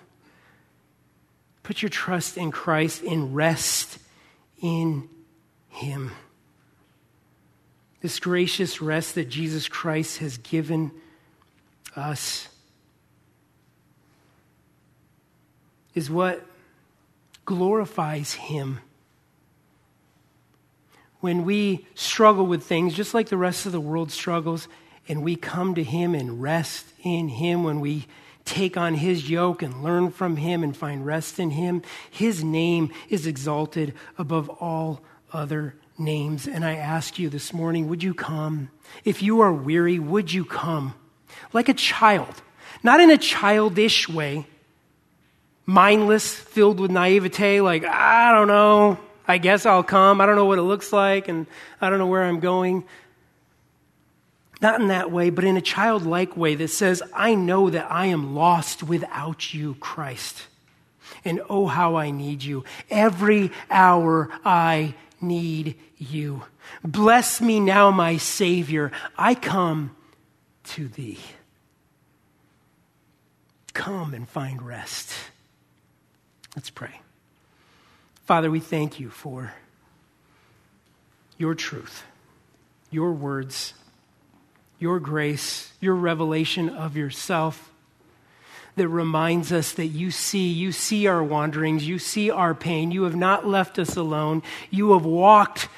Put 1.64 1.82
your 1.82 1.89
trust 1.89 2.38
in 2.38 2.51
Christ 2.51 3.01
and 3.03 3.36
rest 3.36 3.97
in 4.61 5.09
him. 5.70 6.11
This 8.01 8.20
gracious 8.20 8.82
rest 8.82 9.16
that 9.16 9.30
Jesus 9.30 9.68
Christ 9.68 10.18
has 10.18 10.38
given 10.38 10.91
us 11.95 12.49
is 15.95 16.09
what 16.09 16.45
glorifies 17.45 18.34
Him. 18.34 18.80
When 21.20 21.45
we 21.45 21.88
struggle 21.95 22.45
with 22.45 22.64
things, 22.64 22.93
just 22.93 23.14
like 23.14 23.30
the 23.30 23.38
rest 23.38 23.66
of 23.66 23.72
the 23.72 23.80
world 23.80 24.11
struggles, 24.11 24.68
and 25.07 25.24
we 25.24 25.36
come 25.36 25.76
to 25.76 25.84
Him 25.84 26.14
and 26.14 26.41
rest 26.41 26.86
in 27.03 27.30
Him, 27.30 27.64
when 27.64 27.80
we 27.80 28.07
take 28.45 28.77
on 28.77 28.95
His 28.95 29.29
yoke 29.29 29.61
and 29.61 29.83
learn 29.83 30.11
from 30.11 30.37
Him 30.37 30.63
and 30.63 30.75
find 30.75 31.05
rest 31.05 31.39
in 31.39 31.51
Him, 31.51 31.81
His 32.09 32.43
name 32.43 32.91
is 33.09 33.27
exalted 33.27 33.93
above 34.17 34.49
all 34.49 35.01
other 35.31 35.75
names. 35.97 36.47
And 36.47 36.65
I 36.65 36.75
ask 36.75 37.19
you 37.19 37.29
this 37.29 37.53
morning, 37.53 37.87
would 37.89 38.03
you 38.03 38.13
come? 38.13 38.69
If 39.05 39.21
you 39.21 39.41
are 39.41 39.53
weary, 39.53 39.99
would 39.99 40.31
you 40.31 40.45
come? 40.45 40.93
Like 41.51 41.69
a 41.69 41.73
child, 41.73 42.41
not 42.83 42.99
in 42.99 43.09
a 43.09 43.17
childish 43.17 44.07
way, 44.09 44.45
mindless, 45.65 46.33
filled 46.33 46.79
with 46.79 46.91
naivete, 46.91 47.61
like, 47.61 47.85
I 47.85 48.31
don't 48.31 48.47
know, 48.47 48.99
I 49.27 49.37
guess 49.37 49.65
I'll 49.65 49.83
come. 49.83 50.19
I 50.19 50.25
don't 50.25 50.35
know 50.35 50.45
what 50.45 50.59
it 50.59 50.63
looks 50.63 50.91
like, 50.91 51.27
and 51.27 51.47
I 51.79 51.89
don't 51.89 51.99
know 51.99 52.07
where 52.07 52.23
I'm 52.23 52.39
going. 52.39 52.83
Not 54.64 54.80
in 54.80 54.88
that 54.88 55.11
way, 55.11 55.30
but 55.30 55.43
in 55.43 55.57
a 55.57 55.61
childlike 55.61 56.38
way 56.38 56.55
that 56.55 56.70
says, 56.70 57.03
I 57.14 57.36
know 57.36 57.70
that 57.70 57.91
I 57.91 58.05
am 58.05 58.34
lost 58.34 58.82
without 58.82 59.53
you, 59.53 59.76
Christ. 59.82 60.43
And 61.26 61.41
oh, 61.49 61.68
how 61.68 61.97
I 61.97 62.11
need 62.11 62.43
you. 62.43 62.64
Every 62.89 63.51
hour 63.70 64.30
I 64.45 64.95
need 65.20 65.78
you. 65.97 66.43
Bless 66.82 67.41
me 67.41 67.59
now, 67.59 67.91
my 67.91 68.16
Savior. 68.16 68.93
I 69.18 69.36
come 69.36 69.97
to 70.64 70.88
thee. 70.88 71.20
Come 73.74 74.14
and 74.14 74.30
find 74.30 74.61
rest. 74.61 75.11
Let's 76.55 76.70
pray. 76.70 77.01
Father, 78.24 78.49
we 78.49 78.61
thank 78.61 78.97
you 78.97 79.09
for 79.09 79.51
your 81.38 81.53
truth, 81.53 82.05
your 82.91 83.11
words, 83.11 83.74
your 84.80 84.99
grace, 84.99 85.71
your 85.80 85.95
revelation 85.95 86.69
of 86.69 86.97
yourself 86.97 87.71
that 88.76 88.88
reminds 88.88 89.51
us 89.51 89.74
that 89.74 89.88
you 89.88 90.09
see, 90.09 90.47
you 90.47 90.71
see 90.71 91.07
our 91.07 91.24
wanderings, 91.24 91.88
you 91.88 91.99
see 91.99 92.32
our 92.32 92.55
pain. 92.55 92.91
You 92.91 93.03
have 93.03 93.15
not 93.15 93.47
left 93.47 93.78
us 93.78 93.95
alone. 93.95 94.41
You 94.71 94.93
have 94.93 95.05
walked 95.05 95.69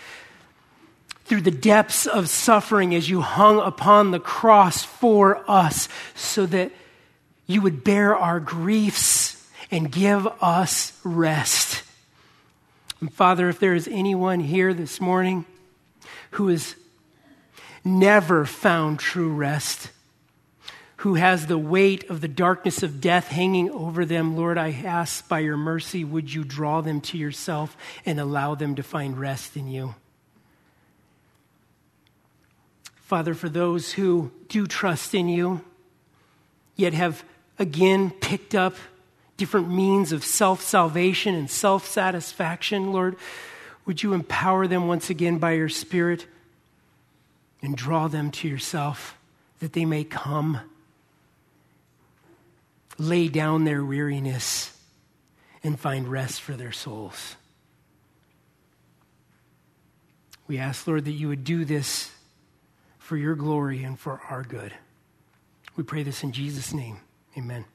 through 1.25 1.41
the 1.41 1.51
depths 1.51 2.05
of 2.05 2.29
suffering 2.29 2.95
as 2.95 3.09
you 3.09 3.21
hung 3.21 3.59
upon 3.59 4.11
the 4.11 4.19
cross 4.19 4.83
for 4.83 5.43
us 5.49 5.89
so 6.13 6.45
that 6.45 6.71
you 7.47 7.61
would 7.61 7.83
bear 7.83 8.15
our 8.15 8.39
griefs 8.39 9.49
and 9.71 9.91
give 9.91 10.27
us 10.41 10.97
rest. 11.03 11.83
And 13.01 13.11
Father, 13.11 13.49
if 13.49 13.59
there 13.59 13.73
is 13.73 13.87
anyone 13.87 14.39
here 14.39 14.73
this 14.73 15.01
morning 15.01 15.45
who 16.31 16.47
has 16.47 16.75
never 17.85 18.45
found 18.45 18.99
true 18.99 19.31
rest, 19.31 19.91
who 20.97 21.15
has 21.15 21.45
the 21.45 21.57
weight 21.57 22.09
of 22.09 22.19
the 22.19 22.27
darkness 22.27 22.81
of 22.81 22.99
death 22.99 23.27
hanging 23.27 23.69
over 23.69 24.05
them, 24.05 24.35
Lord, 24.35 24.57
I 24.57 24.71
ask 24.71 25.27
by 25.29 25.39
your 25.39 25.55
mercy, 25.55 26.03
would 26.03 26.33
you 26.33 26.43
draw 26.43 26.81
them 26.81 26.99
to 27.01 27.17
yourself 27.17 27.77
and 28.05 28.19
allow 28.19 28.55
them 28.55 28.75
to 28.75 28.83
find 28.83 29.17
rest 29.17 29.55
in 29.55 29.67
you? 29.67 29.93
Father, 32.95 33.35
for 33.35 33.49
those 33.49 33.93
who 33.93 34.31
do 34.49 34.65
trust 34.65 35.13
in 35.13 35.29
you, 35.29 35.61
yet 36.75 36.93
have 36.93 37.23
again 37.59 38.09
picked 38.09 38.55
up 38.55 38.75
different 39.37 39.69
means 39.69 40.11
of 40.11 40.23
self 40.23 40.61
salvation 40.61 41.35
and 41.35 41.47
self 41.47 41.87
satisfaction, 41.87 42.91
Lord, 42.91 43.15
would 43.85 44.01
you 44.01 44.13
empower 44.13 44.65
them 44.65 44.87
once 44.87 45.11
again 45.11 45.37
by 45.37 45.51
your 45.51 45.69
Spirit 45.69 46.25
and 47.65 47.75
draw 47.75 48.07
them 48.07 48.31
to 48.31 48.47
yourself 48.47 49.17
that 49.59 49.73
they 49.73 49.85
may 49.85 50.03
come, 50.03 50.59
lay 52.97 53.27
down 53.27 53.63
their 53.63 53.83
weariness, 53.83 54.77
and 55.63 55.79
find 55.79 56.07
rest 56.07 56.41
for 56.41 56.53
their 56.53 56.71
souls. 56.71 57.35
We 60.47 60.59
ask, 60.59 60.85
Lord, 60.85 61.05
that 61.05 61.11
you 61.11 61.27
would 61.27 61.43
do 61.43 61.65
this 61.65 62.11
for 62.99 63.17
your 63.17 63.35
glory 63.35 63.83
and 63.83 63.99
for 63.99 64.21
our 64.29 64.43
good. 64.43 64.73
We 65.75 65.83
pray 65.83 66.03
this 66.03 66.23
in 66.23 66.31
Jesus' 66.31 66.73
name. 66.73 66.99
Amen. 67.37 67.65